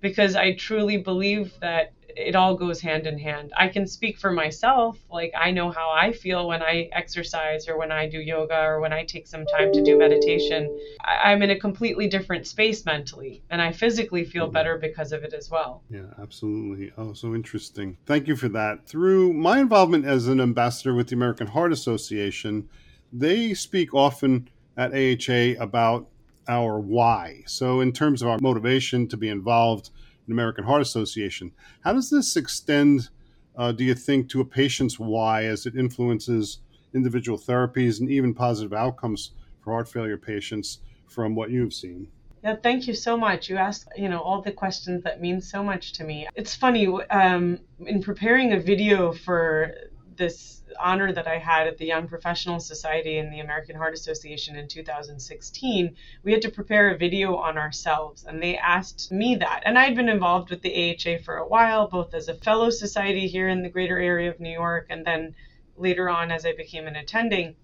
Because 0.00 0.36
I 0.36 0.52
truly 0.54 0.98
believe 0.98 1.58
that 1.60 1.92
it 2.16 2.34
all 2.34 2.56
goes 2.56 2.80
hand 2.80 3.06
in 3.06 3.18
hand. 3.18 3.52
I 3.56 3.68
can 3.68 3.86
speak 3.86 4.18
for 4.18 4.32
myself. 4.32 4.98
Like, 5.10 5.32
I 5.36 5.50
know 5.50 5.70
how 5.70 5.90
I 5.90 6.12
feel 6.12 6.48
when 6.48 6.62
I 6.62 6.88
exercise 6.92 7.68
or 7.68 7.78
when 7.78 7.92
I 7.92 8.08
do 8.08 8.18
yoga 8.18 8.60
or 8.60 8.80
when 8.80 8.92
I 8.92 9.04
take 9.04 9.26
some 9.26 9.46
time 9.46 9.72
to 9.72 9.82
do 9.82 9.98
meditation. 9.98 10.76
I- 11.04 11.32
am 11.32 11.42
in 11.42 11.50
a 11.50 11.58
completely 11.58 12.06
different 12.08 12.46
space 12.46 12.84
mentally, 12.84 13.42
and 13.50 13.60
I 13.60 13.72
physically 13.72 14.24
feel 14.24 14.44
mm-hmm. 14.44 14.52
better 14.52 14.78
because 14.78 15.12
of 15.12 15.24
it 15.24 15.32
as 15.32 15.50
well. 15.50 15.82
Yeah, 15.90 16.06
absolutely. 16.20 16.92
Oh, 16.96 17.12
so 17.12 17.34
interesting. 17.34 17.96
Thank 18.06 18.28
you 18.28 18.36
for 18.36 18.48
that. 18.50 18.86
Through 18.86 19.32
my 19.32 19.58
involvement 19.58 20.04
as 20.04 20.28
an 20.28 20.40
ambassador 20.40 20.94
with 20.94 21.08
the 21.08 21.16
American 21.16 21.48
Heart 21.48 21.72
Association, 21.72 22.68
they 23.12 23.54
speak 23.54 23.94
often 23.94 24.48
at 24.76 24.92
AHA 24.92 25.62
about 25.62 26.08
our 26.48 26.78
why. 26.78 27.42
So, 27.46 27.80
in 27.80 27.92
terms 27.92 28.22
of 28.22 28.28
our 28.28 28.38
motivation 28.40 29.08
to 29.08 29.16
be 29.16 29.28
involved, 29.28 29.90
American 30.32 30.64
Heart 30.64 30.82
Association. 30.82 31.52
How 31.82 31.92
does 31.92 32.10
this 32.10 32.36
extend, 32.36 33.10
uh, 33.56 33.72
do 33.72 33.84
you 33.84 33.94
think, 33.94 34.28
to 34.30 34.40
a 34.40 34.44
patient's 34.44 34.98
why 34.98 35.44
as 35.44 35.66
it 35.66 35.76
influences 35.76 36.58
individual 36.94 37.38
therapies 37.38 38.00
and 38.00 38.10
even 38.10 38.34
positive 38.34 38.72
outcomes 38.72 39.32
for 39.62 39.72
heart 39.72 39.88
failure 39.88 40.16
patients 40.16 40.80
from 41.06 41.34
what 41.34 41.50
you've 41.50 41.74
seen? 41.74 42.08
Yeah, 42.42 42.56
thank 42.62 42.86
you 42.86 42.94
so 42.94 43.16
much. 43.16 43.48
You 43.48 43.56
asked, 43.56 43.88
you 43.96 44.08
know, 44.08 44.20
all 44.20 44.42
the 44.42 44.52
questions 44.52 45.02
that 45.04 45.20
mean 45.20 45.40
so 45.40 45.62
much 45.62 45.94
to 45.94 46.04
me. 46.04 46.28
It's 46.34 46.54
funny, 46.54 46.86
um, 46.86 47.58
in 47.86 48.02
preparing 48.02 48.52
a 48.52 48.60
video 48.60 49.12
for 49.12 49.74
this 50.16 50.62
honor 50.78 51.12
that 51.12 51.26
I 51.26 51.38
had 51.38 51.66
at 51.66 51.78
the 51.78 51.86
Young 51.86 52.08
Professional 52.08 52.60
Society 52.60 53.18
and 53.18 53.32
the 53.32 53.40
American 53.40 53.76
Heart 53.76 53.94
Association 53.94 54.56
in 54.56 54.68
2016, 54.68 55.96
we 56.22 56.32
had 56.32 56.42
to 56.42 56.50
prepare 56.50 56.90
a 56.90 56.98
video 56.98 57.36
on 57.36 57.58
ourselves, 57.58 58.24
and 58.24 58.42
they 58.42 58.56
asked 58.56 59.12
me 59.12 59.36
that. 59.36 59.62
And 59.64 59.78
I'd 59.78 59.96
been 59.96 60.08
involved 60.08 60.50
with 60.50 60.62
the 60.62 60.74
AHA 60.74 61.22
for 61.24 61.36
a 61.36 61.46
while, 61.46 61.88
both 61.88 62.14
as 62.14 62.28
a 62.28 62.34
fellow 62.34 62.70
society 62.70 63.26
here 63.26 63.48
in 63.48 63.62
the 63.62 63.68
greater 63.68 63.98
area 63.98 64.30
of 64.30 64.40
New 64.40 64.52
York, 64.52 64.86
and 64.90 65.04
then 65.04 65.34
later 65.76 66.08
on 66.08 66.30
as 66.30 66.46
I 66.46 66.52
became 66.52 66.86
an 66.86 66.96
attending. 66.96 67.56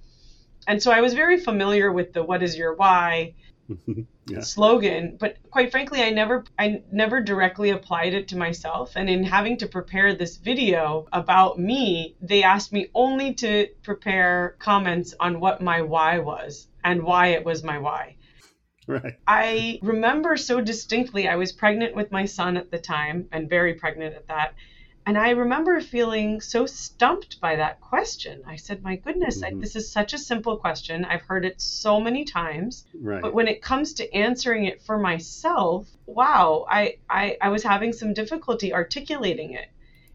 And 0.66 0.82
so 0.82 0.90
I 0.90 1.00
was 1.00 1.14
very 1.14 1.40
familiar 1.40 1.90
with 1.90 2.12
the 2.12 2.22
what 2.22 2.42
is 2.42 2.56
your 2.56 2.74
why 2.74 3.34
yeah. 4.26 4.40
slogan 4.40 5.16
but 5.18 5.36
quite 5.50 5.70
frankly 5.70 6.02
i 6.02 6.10
never 6.10 6.44
i 6.58 6.82
never 6.90 7.20
directly 7.20 7.70
applied 7.70 8.14
it 8.14 8.28
to 8.28 8.36
myself 8.36 8.92
and 8.96 9.08
in 9.08 9.22
having 9.24 9.56
to 9.56 9.66
prepare 9.66 10.14
this 10.14 10.36
video 10.36 11.06
about 11.12 11.58
me 11.58 12.14
they 12.20 12.42
asked 12.42 12.72
me 12.72 12.86
only 12.94 13.34
to 13.34 13.66
prepare 13.82 14.56
comments 14.58 15.14
on 15.20 15.40
what 15.40 15.60
my 15.60 15.82
why 15.82 16.18
was 16.18 16.68
and 16.84 17.02
why 17.02 17.28
it 17.28 17.44
was 17.44 17.62
my 17.62 17.78
why 17.78 18.16
Right. 18.86 19.14
I 19.24 19.78
remember 19.82 20.36
so 20.36 20.60
distinctly. 20.60 21.28
I 21.28 21.36
was 21.36 21.52
pregnant 21.52 21.94
with 21.94 22.10
my 22.10 22.24
son 22.24 22.56
at 22.56 22.72
the 22.72 22.78
time 22.78 23.28
and 23.30 23.48
very 23.48 23.74
pregnant 23.74 24.16
at 24.16 24.26
that. 24.26 24.54
And 25.06 25.16
I 25.16 25.30
remember 25.30 25.80
feeling 25.80 26.40
so 26.40 26.66
stumped 26.66 27.40
by 27.40 27.56
that 27.56 27.80
question. 27.80 28.42
I 28.46 28.56
said, 28.56 28.82
My 28.82 28.96
goodness, 28.96 29.42
mm-hmm. 29.42 29.56
I, 29.56 29.60
this 29.60 29.74
is 29.74 29.90
such 29.90 30.12
a 30.12 30.18
simple 30.18 30.56
question. 30.56 31.04
I've 31.04 31.22
heard 31.22 31.44
it 31.44 31.60
so 31.60 32.00
many 32.00 32.24
times. 32.24 32.84
Right. 32.94 33.22
But 33.22 33.34
when 33.34 33.48
it 33.48 33.62
comes 33.62 33.94
to 33.94 34.14
answering 34.14 34.66
it 34.66 34.82
for 34.82 34.98
myself, 34.98 35.88
wow, 36.06 36.66
I, 36.68 36.98
I, 37.08 37.38
I 37.40 37.48
was 37.48 37.62
having 37.62 37.92
some 37.92 38.12
difficulty 38.12 38.74
articulating 38.74 39.54
it. 39.54 39.68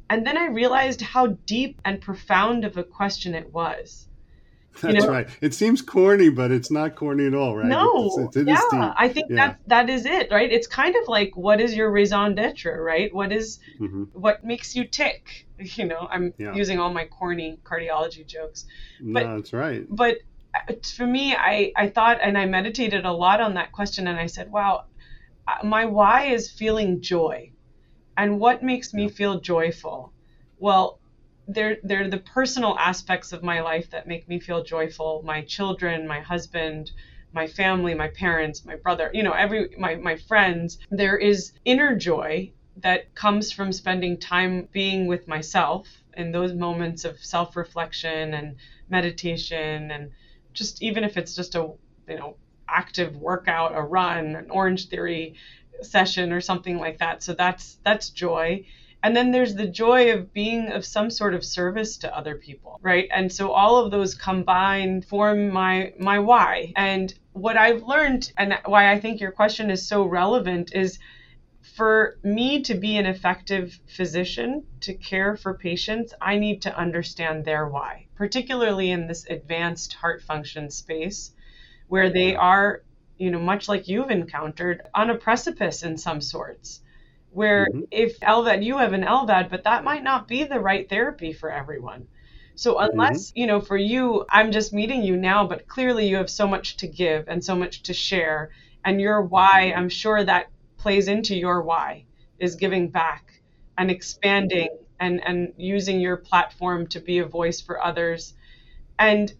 And 0.09 0.25
then 0.25 0.37
I 0.37 0.47
realized 0.47 1.01
how 1.01 1.27
deep 1.27 1.81
and 1.83 1.99
profound 1.99 2.63
of 2.63 2.77
a 2.77 2.83
question 2.83 3.33
it 3.33 3.51
was. 3.51 4.07
That's 4.81 4.93
you 4.93 5.01
know? 5.01 5.07
right. 5.07 5.27
It 5.41 5.53
seems 5.53 5.81
corny, 5.81 6.29
but 6.29 6.51
it's 6.51 6.69
not 6.69 6.95
corny 6.95 7.27
at 7.27 7.33
all, 7.33 7.55
right? 7.55 7.65
No, 7.65 8.27
it's, 8.27 8.35
it's, 8.35 8.47
yeah, 8.47 8.93
I 8.97 9.07
think 9.07 9.27
yeah. 9.29 9.35
that 9.35 9.59
that 9.67 9.89
is 9.89 10.05
it, 10.05 10.29
right? 10.31 10.51
It's 10.51 10.67
kind 10.67 10.95
of 10.95 11.07
like 11.07 11.37
what 11.37 11.61
is 11.61 11.73
your 11.73 11.91
raison 11.91 12.35
d'être, 12.35 12.83
right? 12.83 13.13
What 13.13 13.31
is, 13.31 13.59
mm-hmm. 13.79 14.03
what 14.13 14.43
makes 14.43 14.75
you 14.75 14.85
tick? 14.85 15.47
You 15.57 15.85
know, 15.85 16.05
I'm 16.11 16.33
yeah. 16.37 16.53
using 16.53 16.79
all 16.79 16.91
my 16.91 17.05
corny 17.05 17.59
cardiology 17.63 18.27
jokes, 18.27 18.65
but 18.99 19.25
no, 19.25 19.37
that's 19.37 19.53
right. 19.53 19.85
But 19.89 20.17
for 20.83 21.05
me, 21.05 21.33
I, 21.33 21.71
I 21.75 21.89
thought 21.89 22.19
and 22.21 22.37
I 22.37 22.45
meditated 22.45 23.05
a 23.05 23.11
lot 23.11 23.41
on 23.41 23.53
that 23.53 23.71
question 23.71 24.07
and 24.07 24.19
I 24.19 24.25
said, 24.27 24.51
wow, 24.51 24.85
uh, 25.47 25.65
my 25.65 25.85
why 25.85 26.25
is 26.25 26.51
feeling 26.51 27.01
joy. 27.01 27.51
And 28.17 28.39
what 28.39 28.63
makes 28.63 28.93
me 28.93 29.09
feel 29.09 29.39
joyful? 29.39 30.11
Well, 30.59 30.99
they're, 31.47 31.77
they're 31.83 32.09
the 32.09 32.17
personal 32.17 32.77
aspects 32.77 33.31
of 33.31 33.43
my 33.43 33.61
life 33.61 33.89
that 33.91 34.07
make 34.07 34.27
me 34.27 34.39
feel 34.39 34.63
joyful. 34.63 35.21
My 35.25 35.41
children, 35.41 36.07
my 36.07 36.19
husband, 36.19 36.91
my 37.33 37.47
family, 37.47 37.93
my 37.93 38.07
parents, 38.07 38.65
my 38.65 38.75
brother, 38.75 39.11
you 39.13 39.21
know, 39.21 39.33
every 39.33 39.75
my, 39.77 39.95
my 39.95 40.15
friends. 40.15 40.79
There 40.89 41.17
is 41.17 41.51
inner 41.65 41.95
joy 41.95 42.51
that 42.77 43.13
comes 43.15 43.51
from 43.51 43.71
spending 43.71 44.17
time 44.17 44.67
being 44.71 45.07
with 45.07 45.27
myself 45.27 45.87
in 46.15 46.31
those 46.31 46.53
moments 46.53 47.05
of 47.05 47.19
self-reflection 47.23 48.33
and 48.33 48.55
meditation 48.89 49.91
and 49.91 50.11
just 50.53 50.81
even 50.81 51.03
if 51.03 51.17
it's 51.17 51.35
just 51.35 51.55
a 51.55 51.71
you 52.07 52.17
know 52.17 52.35
active 52.67 53.15
workout 53.15 53.75
a 53.75 53.81
run 53.81 54.35
an 54.35 54.45
Orangetheory 54.45 55.35
session 55.81 56.31
or 56.31 56.41
something 56.41 56.77
like 56.77 56.99
that 56.99 57.23
so 57.23 57.33
that's 57.33 57.77
that's 57.83 58.09
joy 58.09 58.65
and 59.05 59.15
then 59.15 59.31
there's 59.31 59.55
the 59.55 59.67
joy 59.67 60.11
of 60.11 60.33
being 60.33 60.71
of 60.71 60.83
some 60.83 61.09
sort 61.09 61.35
of 61.35 61.45
service 61.45 61.97
to 61.97 62.17
other 62.17 62.35
people 62.35 62.79
right? 62.81 63.07
And 63.11 63.31
so 63.31 63.51
all 63.51 63.77
of 63.77 63.91
those 63.91 64.15
combined 64.15 65.05
form 65.05 65.49
my 65.49 65.93
my 65.99 66.19
why. 66.19 66.73
And 66.75 67.13
what 67.33 67.57
i've 67.57 67.83
learned 67.83 68.31
and 68.37 68.57
why 68.65 68.91
i 68.91 68.99
think 68.99 69.19
your 69.19 69.31
question 69.31 69.69
is 69.69 69.87
so 69.87 70.03
relevant 70.05 70.73
is 70.73 70.99
for 71.75 72.17
me 72.23 72.61
to 72.61 72.75
be 72.75 72.97
an 72.97 73.05
effective 73.05 73.79
physician 73.87 74.63
to 74.81 74.93
care 74.93 75.35
for 75.35 75.57
patients, 75.57 76.13
I 76.21 76.37
need 76.37 76.61
to 76.61 76.77
understand 76.77 77.43
their 77.43 77.67
why, 77.67 78.07
particularly 78.15 78.91
in 78.91 79.07
this 79.07 79.25
advanced 79.29 79.93
heart 79.93 80.21
function 80.21 80.69
space 80.69 81.33
where 81.87 82.09
they 82.09 82.35
are, 82.35 82.83
you 83.17 83.31
know, 83.31 83.39
much 83.39 83.67
like 83.67 83.87
you've 83.87 84.11
encountered, 84.11 84.83
on 84.93 85.09
a 85.09 85.15
precipice 85.15 85.83
in 85.83 85.97
some 85.97 86.21
sorts. 86.21 86.81
Where 87.35 87.67
mm-hmm. 87.67 87.81
if 87.91 88.19
LVAD, 88.21 88.63
you 88.63 88.77
have 88.77 88.93
an 88.93 89.03
LVAD, 89.03 89.49
but 89.49 89.65
that 89.65 89.83
might 89.83 90.03
not 90.03 90.27
be 90.27 90.45
the 90.45 90.59
right 90.59 90.89
therapy 90.89 91.33
for 91.33 91.51
everyone. 91.51 92.07
So 92.55 92.79
unless, 92.79 93.31
mm-hmm. 93.31 93.39
you 93.39 93.47
know, 93.47 93.59
for 93.59 93.75
you, 93.75 94.25
I'm 94.29 94.53
just 94.53 94.71
meeting 94.71 95.03
you 95.03 95.17
now, 95.17 95.45
but 95.45 95.67
clearly 95.67 96.07
you 96.07 96.15
have 96.15 96.29
so 96.29 96.47
much 96.47 96.77
to 96.77 96.87
give 96.87 97.27
and 97.27 97.43
so 97.43 97.53
much 97.53 97.83
to 97.83 97.93
share. 97.93 98.51
And 98.85 99.01
your 99.01 99.21
why, 99.21 99.73
I'm 99.75 99.89
sure 99.89 100.23
that 100.23 100.47
plays 100.77 101.09
into 101.09 101.35
your 101.35 101.61
why 101.61 102.05
is 102.39 102.55
giving 102.55 102.89
back 102.89 103.41
and 103.77 103.91
expanding 103.91 104.69
and 104.99 105.21
and 105.25 105.53
using 105.57 105.99
your 105.99 106.15
platform 106.15 106.87
to 106.87 107.01
be 107.01 107.19
a 107.19 107.25
voice 107.25 107.59
for 107.59 107.83
others 107.83 108.33
and 108.97 109.33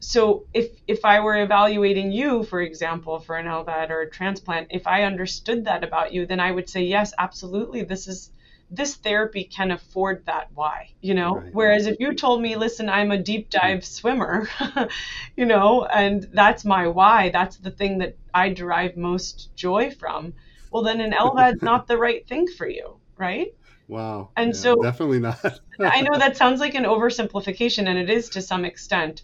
so 0.00 0.46
if 0.54 0.70
if 0.86 1.04
I 1.04 1.20
were 1.20 1.42
evaluating 1.42 2.12
you, 2.12 2.42
for 2.44 2.60
example, 2.60 3.18
for 3.20 3.36
an 3.36 3.46
LVAD 3.46 3.90
or 3.90 4.02
a 4.02 4.10
transplant, 4.10 4.68
if 4.70 4.86
I 4.86 5.04
understood 5.04 5.64
that 5.64 5.84
about 5.84 6.12
you, 6.12 6.26
then 6.26 6.40
I 6.40 6.50
would 6.50 6.68
say 6.68 6.82
yes, 6.82 7.12
absolutely. 7.18 7.82
This 7.82 8.08
is 8.08 8.30
this 8.70 8.96
therapy 8.96 9.44
can 9.44 9.70
afford 9.70 10.26
that 10.26 10.50
why 10.54 10.90
you 11.00 11.14
know 11.14 11.36
right. 11.36 11.54
whereas 11.54 11.86
if 11.86 11.98
you 11.98 12.12
told 12.12 12.42
me 12.42 12.54
listen 12.54 12.86
i'm 12.90 13.10
a 13.10 13.16
deep 13.16 13.46
hmm. 13.46 13.58
dive 13.58 13.82
swimmer 13.82 14.46
you 15.36 15.46
know 15.46 15.86
and 15.86 16.28
that's 16.34 16.66
my 16.66 16.86
why 16.86 17.30
that's 17.30 17.56
the 17.56 17.70
thing 17.70 17.96
that 17.96 18.14
i 18.34 18.50
derive 18.50 18.94
most 18.94 19.48
joy 19.56 19.90
from 19.90 20.34
well 20.70 20.82
then 20.82 21.00
an 21.00 21.12
LVAD's 21.12 21.62
not 21.62 21.86
the 21.86 21.96
right 21.96 22.26
thing 22.26 22.46
for 22.46 22.68
you, 22.68 22.96
right? 23.16 23.54
Wow. 23.86 24.30
And 24.36 24.48
yeah, 24.48 24.60
so 24.60 24.82
definitely 24.82 25.20
not. 25.20 25.42
I 25.80 26.02
know 26.02 26.18
that 26.18 26.36
sounds 26.36 26.60
like 26.60 26.74
an 26.74 26.84
oversimplification 26.84 27.88
and 27.88 27.98
it 27.98 28.10
is 28.10 28.28
to 28.30 28.42
some 28.42 28.64
extent. 28.64 29.22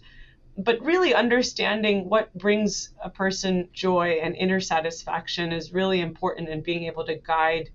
But 0.57 0.81
really 0.81 1.13
understanding 1.13 2.07
what 2.07 2.33
brings 2.37 2.91
a 3.03 3.09
person 3.09 3.69
joy 3.73 4.19
and 4.21 4.35
inner 4.35 4.59
satisfaction 4.59 5.51
is 5.51 5.73
really 5.73 5.99
important 5.99 6.49
in 6.49 6.61
being 6.61 6.83
able 6.83 7.05
to 7.05 7.15
guide 7.15 7.69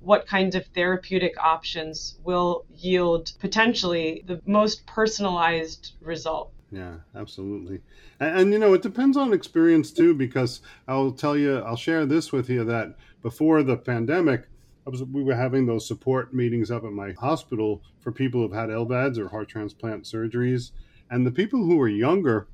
what 0.00 0.26
kinds 0.26 0.54
of 0.54 0.66
therapeutic 0.66 1.34
options 1.42 2.18
will 2.22 2.66
yield 2.70 3.32
potentially 3.40 4.22
the 4.26 4.40
most 4.46 4.86
personalized 4.86 5.92
result. 6.00 6.52
Yeah, 6.70 6.96
absolutely. 7.14 7.80
And, 8.20 8.40
and, 8.40 8.52
you 8.52 8.58
know, 8.58 8.74
it 8.74 8.82
depends 8.82 9.16
on 9.16 9.32
experience 9.32 9.90
too, 9.90 10.14
because 10.14 10.60
I'll 10.86 11.12
tell 11.12 11.36
you, 11.36 11.58
I'll 11.60 11.76
share 11.76 12.04
this 12.06 12.32
with 12.32 12.50
you 12.50 12.64
that 12.64 12.96
before 13.22 13.62
the 13.62 13.76
pandemic, 13.76 14.48
was, 14.84 15.02
we 15.02 15.22
were 15.22 15.34
having 15.34 15.66
those 15.66 15.86
support 15.86 16.34
meetings 16.34 16.70
up 16.70 16.84
at 16.84 16.92
my 16.92 17.12
hospital 17.12 17.82
for 18.00 18.12
people 18.12 18.40
who've 18.40 18.52
had 18.52 18.68
LVADs 18.68 19.18
or 19.18 19.28
heart 19.28 19.48
transplant 19.48 20.04
surgeries. 20.04 20.72
And 21.10 21.26
the 21.26 21.30
people 21.30 21.64
who 21.64 21.80
are 21.80 21.88
younger 21.88 22.48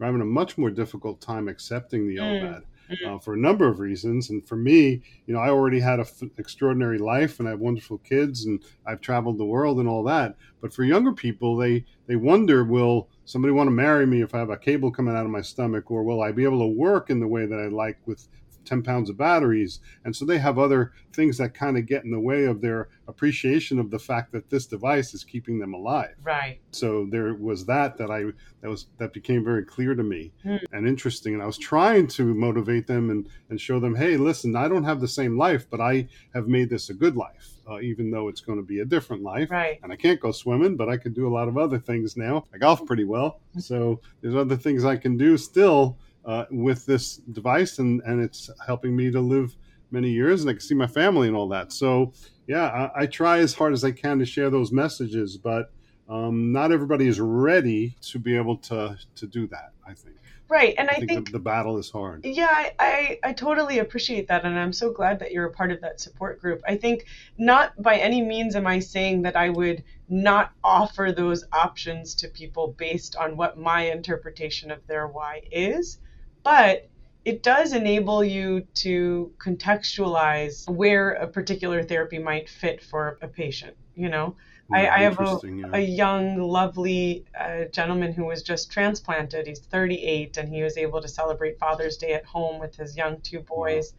are 0.00 0.06
having 0.06 0.20
a 0.20 0.26
much 0.26 0.56
more 0.58 0.70
difficult 0.70 1.20
time 1.20 1.48
accepting 1.48 2.08
the 2.08 2.16
mm. 2.16 2.42
LVAD. 2.42 2.62
Mm-hmm. 2.90 3.16
Uh, 3.16 3.18
for 3.18 3.34
a 3.34 3.38
number 3.38 3.68
of 3.68 3.80
reasons. 3.80 4.30
And 4.30 4.46
for 4.48 4.56
me, 4.56 5.02
you 5.26 5.34
know, 5.34 5.40
I 5.40 5.50
already 5.50 5.78
had 5.78 6.00
an 6.00 6.06
f- 6.06 6.30
extraordinary 6.38 6.96
life 6.96 7.38
and 7.38 7.46
I 7.46 7.50
have 7.50 7.60
wonderful 7.60 7.98
kids 7.98 8.46
and 8.46 8.64
I've 8.86 9.02
traveled 9.02 9.36
the 9.36 9.44
world 9.44 9.78
and 9.78 9.86
all 9.86 10.02
that. 10.04 10.36
But 10.62 10.72
for 10.72 10.84
younger 10.84 11.12
people, 11.12 11.54
they 11.54 11.84
they 12.06 12.16
wonder, 12.16 12.64
will 12.64 13.10
somebody 13.26 13.52
want 13.52 13.66
to 13.66 13.72
marry 13.72 14.06
me 14.06 14.22
if 14.22 14.34
I 14.34 14.38
have 14.38 14.48
a 14.48 14.56
cable 14.56 14.90
coming 14.90 15.14
out 15.14 15.26
of 15.26 15.30
my 15.30 15.42
stomach, 15.42 15.90
or 15.90 16.02
will 16.02 16.22
I 16.22 16.32
be 16.32 16.44
able 16.44 16.60
to 16.60 16.78
work 16.78 17.10
in 17.10 17.20
the 17.20 17.28
way 17.28 17.44
that 17.44 17.60
I 17.60 17.66
like 17.66 17.98
with 18.06 18.26
10 18.68 18.82
pounds 18.82 19.08
of 19.08 19.16
batteries. 19.16 19.80
And 20.04 20.14
so 20.14 20.24
they 20.24 20.38
have 20.38 20.58
other 20.58 20.92
things 21.12 21.38
that 21.38 21.54
kind 21.54 21.78
of 21.78 21.86
get 21.86 22.04
in 22.04 22.10
the 22.10 22.20
way 22.20 22.44
of 22.44 22.60
their 22.60 22.88
appreciation 23.08 23.78
of 23.78 23.90
the 23.90 23.98
fact 23.98 24.30
that 24.32 24.50
this 24.50 24.66
device 24.66 25.14
is 25.14 25.24
keeping 25.24 25.58
them 25.58 25.74
alive. 25.74 26.14
Right. 26.22 26.60
So 26.70 27.06
there 27.10 27.34
was 27.34 27.64
that 27.66 27.96
that 27.96 28.10
I 28.10 28.24
that 28.60 28.68
was 28.68 28.86
that 28.98 29.12
became 29.12 29.44
very 29.44 29.64
clear 29.64 29.94
to 29.94 30.02
me 30.02 30.32
hmm. 30.42 30.56
and 30.72 30.86
interesting. 30.86 31.34
And 31.34 31.42
I 31.42 31.46
was 31.46 31.58
trying 31.58 32.06
to 32.08 32.34
motivate 32.34 32.86
them 32.86 33.10
and, 33.10 33.28
and 33.48 33.60
show 33.60 33.80
them, 33.80 33.94
hey, 33.94 34.16
listen, 34.16 34.54
I 34.54 34.68
don't 34.68 34.84
have 34.84 35.00
the 35.00 35.08
same 35.08 35.38
life, 35.38 35.66
but 35.70 35.80
I 35.80 36.08
have 36.34 36.46
made 36.48 36.68
this 36.68 36.90
a 36.90 36.94
good 36.94 37.16
life. 37.16 37.54
Uh, 37.70 37.80
even 37.80 38.10
though 38.10 38.28
it's 38.28 38.40
going 38.40 38.58
to 38.58 38.64
be 38.64 38.80
a 38.80 38.84
different 38.86 39.22
life. 39.22 39.50
Right. 39.50 39.78
And 39.82 39.92
I 39.92 39.96
can't 39.96 40.18
go 40.18 40.32
swimming, 40.32 40.74
but 40.74 40.88
I 40.88 40.96
can 40.96 41.12
do 41.12 41.28
a 41.28 41.34
lot 41.38 41.48
of 41.48 41.58
other 41.58 41.78
things 41.78 42.16
now. 42.16 42.46
I 42.54 42.56
golf 42.56 42.86
pretty 42.86 43.04
well. 43.04 43.40
So 43.58 44.00
there's 44.22 44.34
other 44.34 44.56
things 44.56 44.86
I 44.86 44.96
can 44.96 45.18
do 45.18 45.36
still 45.36 45.98
uh, 46.28 46.44
with 46.50 46.84
this 46.84 47.16
device, 47.16 47.78
and 47.78 48.02
and 48.04 48.22
it's 48.22 48.50
helping 48.66 48.94
me 48.94 49.10
to 49.10 49.20
live 49.20 49.56
many 49.90 50.10
years, 50.10 50.42
and 50.42 50.50
I 50.50 50.52
can 50.52 50.60
see 50.60 50.74
my 50.74 50.86
family 50.86 51.26
and 51.26 51.34
all 51.34 51.48
that. 51.48 51.72
So 51.72 52.12
yeah, 52.46 52.90
I, 52.94 53.02
I 53.02 53.06
try 53.06 53.38
as 53.38 53.54
hard 53.54 53.72
as 53.72 53.82
I 53.82 53.92
can 53.92 54.18
to 54.18 54.26
share 54.26 54.50
those 54.50 54.70
messages, 54.70 55.38
but 55.38 55.72
um, 56.06 56.52
not 56.52 56.70
everybody 56.70 57.08
is 57.08 57.18
ready 57.18 57.96
to 58.02 58.18
be 58.18 58.36
able 58.36 58.58
to 58.58 58.98
to 59.16 59.26
do 59.26 59.46
that. 59.48 59.72
I 59.86 59.94
think. 59.94 60.16
Right, 60.50 60.74
and 60.78 60.88
I, 60.88 60.92
I 60.92 60.96
think, 60.96 61.10
think, 61.10 61.32
the 61.32 61.38
battle 61.38 61.76
is 61.76 61.90
hard. 61.90 62.24
Yeah, 62.24 62.48
I, 62.50 62.72
I, 62.78 63.18
I 63.22 63.32
totally 63.34 63.80
appreciate 63.80 64.28
that, 64.28 64.46
and 64.46 64.58
I'm 64.58 64.72
so 64.72 64.90
glad 64.90 65.18
that 65.18 65.30
you're 65.30 65.44
a 65.44 65.52
part 65.52 65.70
of 65.72 65.82
that 65.82 66.00
support 66.00 66.40
group. 66.40 66.62
I 66.66 66.76
think 66.76 67.04
not 67.36 67.80
by 67.82 67.96
any 67.96 68.22
means 68.22 68.56
am 68.56 68.66
I 68.66 68.78
saying 68.78 69.22
that 69.22 69.36
I 69.36 69.50
would 69.50 69.84
not 70.08 70.52
offer 70.64 71.12
those 71.12 71.44
options 71.52 72.14
to 72.16 72.28
people 72.28 72.74
based 72.78 73.14
on 73.16 73.36
what 73.36 73.58
my 73.58 73.90
interpretation 73.90 74.70
of 74.70 74.86
their 74.86 75.06
why 75.06 75.42
is 75.52 75.98
but 76.42 76.88
it 77.24 77.42
does 77.42 77.72
enable 77.72 78.24
you 78.24 78.62
to 78.74 79.32
contextualize 79.38 80.68
where 80.68 81.10
a 81.10 81.26
particular 81.26 81.82
therapy 81.82 82.18
might 82.18 82.48
fit 82.48 82.82
for 82.82 83.18
a 83.20 83.28
patient. 83.28 83.76
You 83.94 84.08
know, 84.08 84.36
I, 84.72 84.88
I, 84.88 84.98
have 85.00 85.18
a, 85.20 85.40
yeah. 85.44 85.66
a 85.72 85.80
young, 85.80 86.38
lovely 86.38 87.26
uh, 87.38 87.64
gentleman 87.72 88.12
who 88.12 88.24
was 88.24 88.42
just 88.42 88.70
transplanted. 88.70 89.46
He's 89.46 89.60
38 89.60 90.36
and 90.36 90.48
he 90.48 90.62
was 90.62 90.76
able 90.76 91.02
to 91.02 91.08
celebrate 91.08 91.58
Father's 91.58 91.96
Day 91.96 92.12
at 92.12 92.24
home 92.24 92.60
with 92.60 92.76
his 92.76 92.96
young 92.96 93.20
two 93.20 93.40
boys 93.40 93.92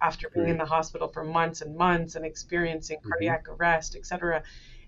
after 0.00 0.28
being 0.28 0.44
Great. 0.44 0.52
in 0.52 0.58
the 0.58 0.66
hospital 0.66 1.08
for 1.08 1.24
months 1.24 1.62
and 1.62 1.76
months 1.76 2.14
and 2.14 2.24
experiencing 2.24 2.98
mm-hmm. 2.98 3.08
cardiac 3.08 3.48
arrest, 3.48 3.96
etc 3.96 4.42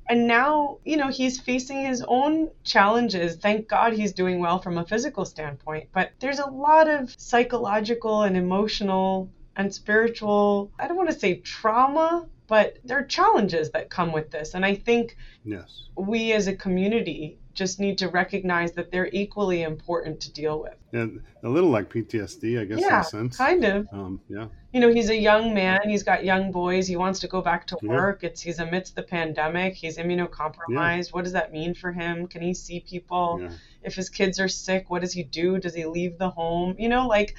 and 0.09 0.27
now 0.27 0.79
you 0.85 0.97
know 0.97 1.09
he's 1.09 1.41
facing 1.41 1.85
his 1.85 2.05
own 2.07 2.51
challenges. 2.65 3.37
Thank 3.37 3.69
god 3.69 3.93
he's 3.93 4.13
doing 4.13 4.41
well 4.41 4.59
from 4.61 4.79
a 4.79 4.87
physical 4.87 5.25
standpoint 5.25 5.89
but 5.93 6.13
there's 6.21 6.39
a 6.39 6.47
lot 6.47 6.89
of 6.89 7.15
psychological 7.19 8.23
and 8.23 8.37
emotional 8.37 9.31
and 9.57 9.73
spiritual 9.75 10.71
i 10.79 10.87
don't 10.87 10.97
want 10.97 11.11
to 11.11 11.19
say 11.19 11.37
trauma 11.37 12.27
but 12.51 12.79
there 12.85 12.99
are 12.99 13.05
challenges 13.05 13.71
that 13.71 13.91
come 13.91 14.11
with 14.11 14.31
this. 14.33 14.55
And 14.55 14.67
i 14.67 14.75
think 14.75 15.17
yes. 15.45 15.85
we 15.97 16.33
as 16.33 16.49
a 16.49 16.55
community 16.55 17.39
just 17.55 17.81
need 17.81 17.99
to 17.99 18.09
recognize 18.09 18.73
that 18.73 18.91
they're 18.91 19.09
equally 19.13 19.63
important 19.63 20.21
to 20.21 20.33
deal 20.33 20.61
with. 20.61 20.75
Yeah, 20.93 21.07
a 21.43 21.49
little 21.49 21.71
like 21.71 21.93
PTSD, 21.93 22.61
I 22.61 22.65
guess, 22.65 22.81
yeah, 22.81 22.95
in 22.95 23.01
a 23.01 23.05
sense. 23.05 23.37
kind 23.37 23.65
of. 23.65 23.89
Um, 23.93 24.21
yeah. 24.29 24.47
You 24.73 24.81
know, 24.81 24.93
he's 24.93 25.11
a 25.11 25.17
young 25.17 25.53
man. 25.53 25.81
He's 25.85 26.03
got 26.03 26.25
young 26.25 26.53
boys. 26.53 26.87
He 26.87 26.97
wants 26.97 27.21
to 27.21 27.29
go 27.29 27.41
back 27.43 27.67
to 27.69 27.79
work. 27.83 28.23
Yeah. 28.23 28.31
It's 28.31 28.41
he's 28.41 28.61
amidst 28.61 28.95
the 28.95 29.03
pandemic. 29.03 29.75
He's 29.75 29.99
immunocompromised. 29.99 31.07
Yeah. 31.07 31.13
What 31.13 31.25
does 31.25 31.33
that 31.33 31.53
mean 31.53 31.75
for 31.75 31.93
him? 31.93 32.27
Can 32.29 32.43
he 32.43 32.55
see 32.55 32.81
people? 32.81 33.49
If 33.83 33.95
his 33.95 34.09
kids 34.09 34.39
are 34.39 34.49
sick, 34.49 34.91
what 34.91 35.01
does 35.01 35.13
he 35.13 35.23
do? 35.23 35.59
Does 35.59 35.75
he 35.75 35.87
leave 35.87 36.19
the 36.19 36.31
home? 36.31 36.77
You 36.79 36.89
know, 36.89 37.07
like 37.07 37.35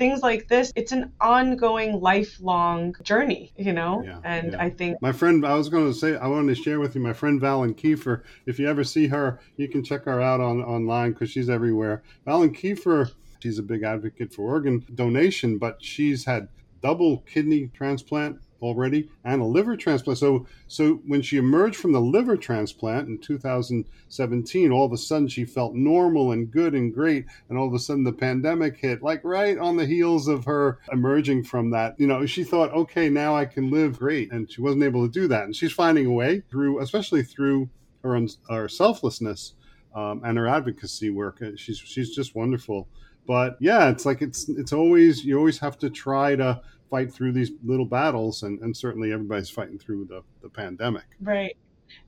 things 0.00 0.22
like 0.22 0.48
this, 0.48 0.72
it's 0.76 0.92
an 0.92 1.12
ongoing, 1.20 2.00
lifelong 2.00 2.96
journey, 3.02 3.52
you 3.58 3.70
know? 3.70 4.02
Yeah, 4.02 4.18
and 4.24 4.52
yeah. 4.52 4.62
I 4.62 4.70
think 4.70 5.00
My 5.02 5.12
friend, 5.12 5.44
I 5.44 5.54
was 5.54 5.68
going 5.68 5.92
to 5.92 5.92
say, 5.92 6.16
I 6.16 6.26
wanted 6.26 6.56
to 6.56 6.62
share 6.62 6.80
with 6.80 6.94
you 6.94 7.02
my 7.02 7.12
friend 7.12 7.38
Valen 7.38 7.76
Keefer. 7.76 8.22
If 8.46 8.58
you 8.58 8.66
ever 8.66 8.82
see 8.82 9.08
her, 9.08 9.40
you 9.58 9.68
can 9.68 9.84
check 9.84 10.06
her 10.06 10.18
out 10.22 10.40
on 10.40 10.62
online 10.62 11.12
because 11.12 11.30
she's 11.30 11.50
everywhere. 11.50 12.02
Valen 12.26 12.56
Keefer, 12.56 13.10
she's 13.40 13.58
a 13.58 13.62
big 13.62 13.82
advocate 13.82 14.32
for 14.32 14.50
organ 14.50 14.86
donation, 14.94 15.58
but 15.58 15.76
she's 15.84 16.24
had 16.24 16.48
double 16.80 17.18
kidney 17.18 17.70
transplant 17.74 18.40
already 18.62 19.08
and 19.24 19.40
a 19.40 19.44
liver 19.44 19.76
transplant. 19.76 20.18
So, 20.18 20.46
so 20.68 21.00
when 21.06 21.22
she 21.22 21.36
emerged 21.36 21.76
from 21.76 21.92
the 21.92 22.00
liver 22.00 22.36
transplant 22.36 23.08
in 23.08 23.18
2017, 23.18 24.72
all 24.72 24.86
of 24.86 24.92
a 24.92 24.96
sudden 24.96 25.28
she 25.28 25.44
felt 25.44 25.74
normal 25.74 26.32
and 26.32 26.50
good 26.50 26.74
and 26.74 26.92
great, 26.92 27.26
and 27.48 27.58
all 27.58 27.66
of 27.66 27.74
a 27.74 27.78
sudden 27.78 28.04
the 28.04 28.12
pandemic 28.12 28.76
hit, 28.76 29.02
like 29.02 29.24
right 29.24 29.58
on 29.58 29.76
the 29.76 29.86
heels 29.86 30.28
of 30.28 30.44
her 30.44 30.78
emerging 30.92 31.44
from 31.44 31.70
that. 31.70 31.94
You 31.98 32.06
know, 32.06 32.26
she 32.26 32.44
thought, 32.44 32.72
okay, 32.72 33.08
now 33.08 33.36
I 33.36 33.44
can 33.44 33.70
live 33.70 33.98
great, 33.98 34.32
and 34.32 34.50
she 34.50 34.60
wasn't 34.60 34.84
able 34.84 35.06
to 35.06 35.12
do 35.12 35.28
that, 35.28 35.44
and 35.44 35.54
she's 35.54 35.72
finding 35.72 36.06
a 36.06 36.12
way 36.12 36.42
through, 36.50 36.80
especially 36.80 37.22
through 37.22 37.68
her, 38.02 38.26
her 38.48 38.68
selflessness 38.68 39.54
um, 39.94 40.22
and 40.24 40.38
her 40.38 40.46
advocacy 40.46 41.10
work. 41.10 41.42
She's 41.56 41.78
she's 41.78 42.14
just 42.14 42.34
wonderful. 42.34 42.88
But 43.26 43.56
yeah, 43.60 43.90
it's 43.90 44.06
like 44.06 44.22
it's 44.22 44.48
it's 44.48 44.72
always 44.72 45.24
you 45.24 45.38
always 45.38 45.58
have 45.58 45.78
to 45.78 45.90
try 45.90 46.36
to 46.36 46.60
fight 46.90 47.12
through 47.12 47.32
these 47.32 47.52
little 47.64 47.86
battles, 47.86 48.42
and, 48.42 48.60
and 48.60 48.76
certainly 48.76 49.12
everybody's 49.12 49.48
fighting 49.48 49.78
through 49.78 50.06
the, 50.06 50.22
the 50.42 50.48
pandemic. 50.48 51.04
Right. 51.20 51.56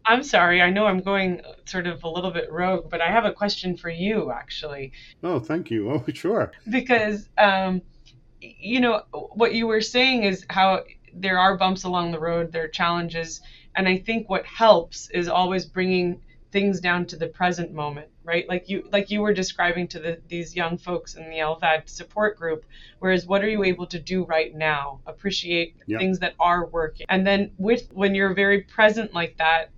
I'm 0.05 0.23
sorry. 0.23 0.61
I 0.61 0.71
know 0.71 0.87
I'm 0.87 1.01
going 1.01 1.43
sort 1.65 1.87
of 1.87 2.03
a 2.05 2.09
little 2.09 2.31
bit 2.31 2.51
rogue, 2.51 2.91
but 2.91 3.01
I 3.01 3.11
have 3.11 3.25
a 3.25 3.33
question 3.33 3.77
for 3.77 3.91
you, 3.91 4.31
actually. 4.31 4.93
Oh, 5.23 5.39
thank 5.39 5.71
you. 5.71 5.91
Oh, 5.91 6.05
sure. 6.13 6.53
Because, 6.69 7.29
um, 7.39 7.83
you 8.41 8.81
know, 8.81 9.03
what 9.13 9.55
you 9.55 9.67
were 9.67 9.81
saying 9.81 10.25
is 10.25 10.45
how 10.51 10.85
there 11.15 11.39
are 11.39 11.57
bumps 11.57 11.85
along 11.85 12.13
the 12.13 12.19
road, 12.19 12.53
there 12.53 12.65
are 12.65 12.69
challenges. 12.69 13.41
And 13.75 13.89
I 13.89 13.99
think 13.99 14.29
what 14.29 14.45
helps 14.45 15.11
is 15.11 15.29
always 15.29 15.65
bringing 15.65 16.21
things 16.51 16.81
down 16.81 17.07
to 17.07 17.17
the 17.17 17.29
present 17.29 17.73
moment 17.73 18.09
right? 18.25 18.49
Like 18.49 18.69
you 18.69 18.89
like 18.93 19.11
you 19.11 19.21
were 19.21 19.33
describing 19.33 19.89
to 19.89 19.99
the, 20.01 20.21
these 20.29 20.55
young 20.57 20.79
folks 20.79 21.15
in 21.15 21.29
the 21.31 21.37
lvad 21.39 21.89
support 21.89 22.37
group 22.39 22.65
whereas 23.01 23.27
what 23.27 23.43
are 23.43 23.49
you 23.49 23.65
able 23.65 23.87
to 23.87 23.99
do 23.99 24.25
right 24.25 24.55
now? 24.55 25.01
Appreciate 25.07 25.77
things 25.99 26.19
that 26.21 26.35
are 26.39 26.67
working. 26.67 27.07
And 27.09 27.27
then 27.27 27.51
with 27.59 27.89
when 27.93 28.15
you're 28.15 28.35
very 28.35 28.61
present 28.63 29.13
like 29.15 29.37
that 29.39 29.71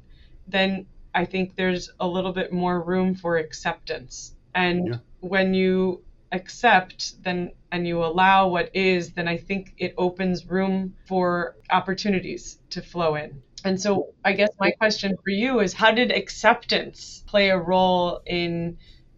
then 0.46 0.86
i 1.14 1.24
think 1.24 1.56
there's 1.56 1.90
a 2.00 2.06
little 2.06 2.32
bit 2.32 2.52
more 2.52 2.82
room 2.82 3.14
for 3.14 3.36
acceptance. 3.38 4.34
And 4.54 4.88
Yeah. 4.88 4.96
when 5.20 5.54
you 5.54 6.02
accept 6.32 7.22
then 7.22 7.52
and 7.70 7.86
you 7.86 8.04
allow 8.04 8.48
what 8.48 8.70
is 8.74 9.12
then 9.12 9.28
i 9.28 9.36
think 9.36 9.72
it 9.78 9.94
opens 9.96 10.46
room 10.46 10.94
for 11.06 11.56
opportunities 11.70 12.58
to 12.70 12.82
flow 12.82 13.14
in 13.14 13.40
and 13.64 13.80
so 13.80 14.14
I 14.24 14.32
guess 14.32 14.50
my 14.60 14.70
question 14.70 15.16
for 15.24 15.30
you 15.30 15.60
is 15.60 15.72
how 15.72 15.90
did 15.90 16.12
acceptance 16.12 17.24
play 17.26 17.48
a 17.48 17.58
role 17.58 18.20
in 18.26 18.76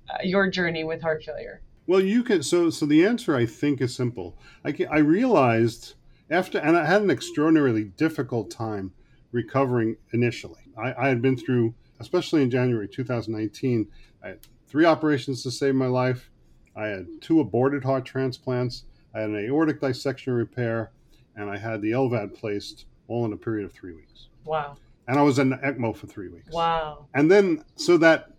uh, 0.08 0.18
your 0.22 0.48
journey 0.48 0.84
with 0.84 1.02
heart 1.02 1.24
failure? 1.24 1.60
Well, 1.88 2.00
you 2.00 2.22
can. 2.22 2.42
So, 2.42 2.70
so 2.70 2.86
the 2.86 3.04
answer 3.04 3.36
I 3.36 3.46
think 3.46 3.80
is 3.80 3.94
simple. 3.94 4.38
I 4.64 4.72
can, 4.72 4.88
I 4.88 4.98
realized 4.98 5.94
after, 6.30 6.58
and 6.58 6.76
I 6.76 6.84
had 6.84 7.02
an 7.02 7.10
extraordinarily 7.10 7.84
difficult 7.84 8.50
time 8.50 8.92
recovering 9.32 9.96
initially. 10.12 10.60
I, 10.76 10.94
I 10.96 11.08
had 11.08 11.20
been 11.20 11.36
through, 11.36 11.74
especially 12.00 12.42
in 12.42 12.50
January 12.50 12.88
2019, 12.88 13.88
I 14.22 14.28
had 14.28 14.38
three 14.68 14.84
operations 14.84 15.42
to 15.42 15.50
save 15.50 15.74
my 15.74 15.86
life. 15.86 16.30
I 16.76 16.86
had 16.86 17.06
two 17.20 17.40
aborted 17.40 17.84
heart 17.84 18.04
transplants. 18.04 18.84
I 19.14 19.20
had 19.20 19.30
an 19.30 19.36
aortic 19.36 19.80
dissection 19.80 20.34
repair, 20.34 20.90
and 21.36 21.48
I 21.48 21.56
had 21.56 21.80
the 21.80 21.92
LVAD 21.92 22.34
placed 22.34 22.86
all 23.08 23.24
in 23.24 23.32
a 23.32 23.36
period 23.36 23.64
of 23.64 23.72
three 23.72 23.94
weeks. 23.94 24.28
Wow. 24.46 24.76
And 25.08 25.18
I 25.18 25.22
was 25.22 25.38
in 25.38 25.50
ECMO 25.50 25.96
for 25.96 26.06
three 26.06 26.28
weeks. 26.28 26.52
Wow. 26.52 27.06
And 27.14 27.30
then, 27.30 27.64
so 27.76 27.96
that 27.98 28.30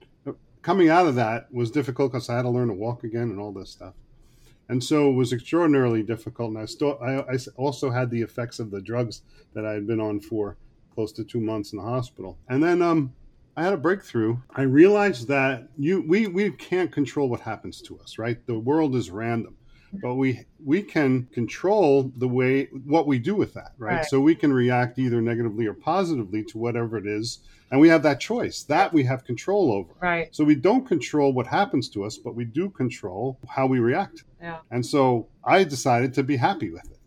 coming 0.62 0.90
out 0.90 1.08
of 1.08 1.16
that 1.16 1.52
was 1.54 1.72
difficult 1.72 2.12
because 2.12 2.30
I 2.30 2.36
had 2.36 2.42
to 2.42 2.50
learn 2.50 2.68
to 2.68 2.74
walk 2.74 3.04
again 3.04 3.24
and 3.24 3.40
all 3.40 3.54
this 3.54 3.70
stuff. 3.70 3.94
And 4.70 4.84
so 4.84 5.10
it 5.10 5.14
was 5.14 5.32
extraordinarily 5.32 6.04
difficult. 6.04 6.50
And 6.50 6.60
I 6.60 6.66
still, 6.66 7.00
I, 7.02 7.20
I 7.20 7.38
also 7.56 7.90
had 7.90 8.10
the 8.10 8.22
effects 8.22 8.60
of 8.60 8.70
the 8.70 8.82
drugs 8.82 9.22
that 9.54 9.66
I 9.66 9.72
had 9.72 9.88
been 9.88 10.02
on 10.02 10.20
for 10.20 10.58
close 10.94 11.14
to 11.14 11.24
two 11.24 11.40
months 11.40 11.72
in 11.72 11.78
the 11.78 11.86
hospital. 11.86 12.38
And 12.50 12.62
then, 12.62 12.82
um, 12.82 13.14
I 13.56 13.64
had 13.64 13.74
a 13.74 13.78
breakthrough. 13.78 14.38
I 14.52 14.64
realized 14.64 15.28
that 15.30 15.70
you, 15.78 16.04
we, 16.08 16.28
we 16.28 16.52
can't 16.52 16.92
control 16.92 17.28
what 17.28 17.40
happens 17.40 17.82
to 17.84 17.98
us, 18.00 18.20
right? 18.20 18.46
The 18.46 18.60
world 18.60 18.96
is 18.96 19.10
random 19.10 19.56
but 19.94 20.16
we 20.16 20.46
we 20.64 20.82
can 20.82 21.26
control 21.34 22.12
the 22.18 22.28
way 22.28 22.66
what 22.86 23.08
we 23.08 23.18
do 23.20 23.36
with 23.36 23.54
that 23.54 23.72
right? 23.78 23.96
Right. 23.98 24.06
so 24.06 24.20
we 24.20 24.36
can 24.36 24.52
react 24.54 25.00
either 25.00 25.22
negatively 25.22 25.66
or 25.66 25.74
positively 25.74 26.44
to 26.46 26.58
whatever 26.58 26.98
it 26.98 27.06
is 27.08 27.40
and 27.72 27.80
we 27.82 27.90
have 27.90 28.04
that 28.04 28.20
choice 28.20 28.64
that 28.64 28.92
we 28.94 29.04
have 29.04 29.24
control 29.26 29.72
over 29.72 29.94
Right. 30.02 30.34
so 30.36 30.44
we 30.44 30.56
don't 30.56 30.86
control 30.88 31.34
what 31.34 31.48
happens 31.48 31.90
to 31.90 32.04
us 32.04 32.18
but 32.18 32.36
we 32.36 32.46
do 32.46 32.70
control 32.70 33.40
how 33.48 33.66
we 33.68 33.80
react 33.80 34.24
Yeah. 34.42 34.60
and 34.72 34.86
so 34.86 35.28
i 35.44 35.64
decided 35.64 36.14
to 36.16 36.24
be 36.24 36.36
happy 36.38 36.70
with 36.70 36.86
it 36.92 37.00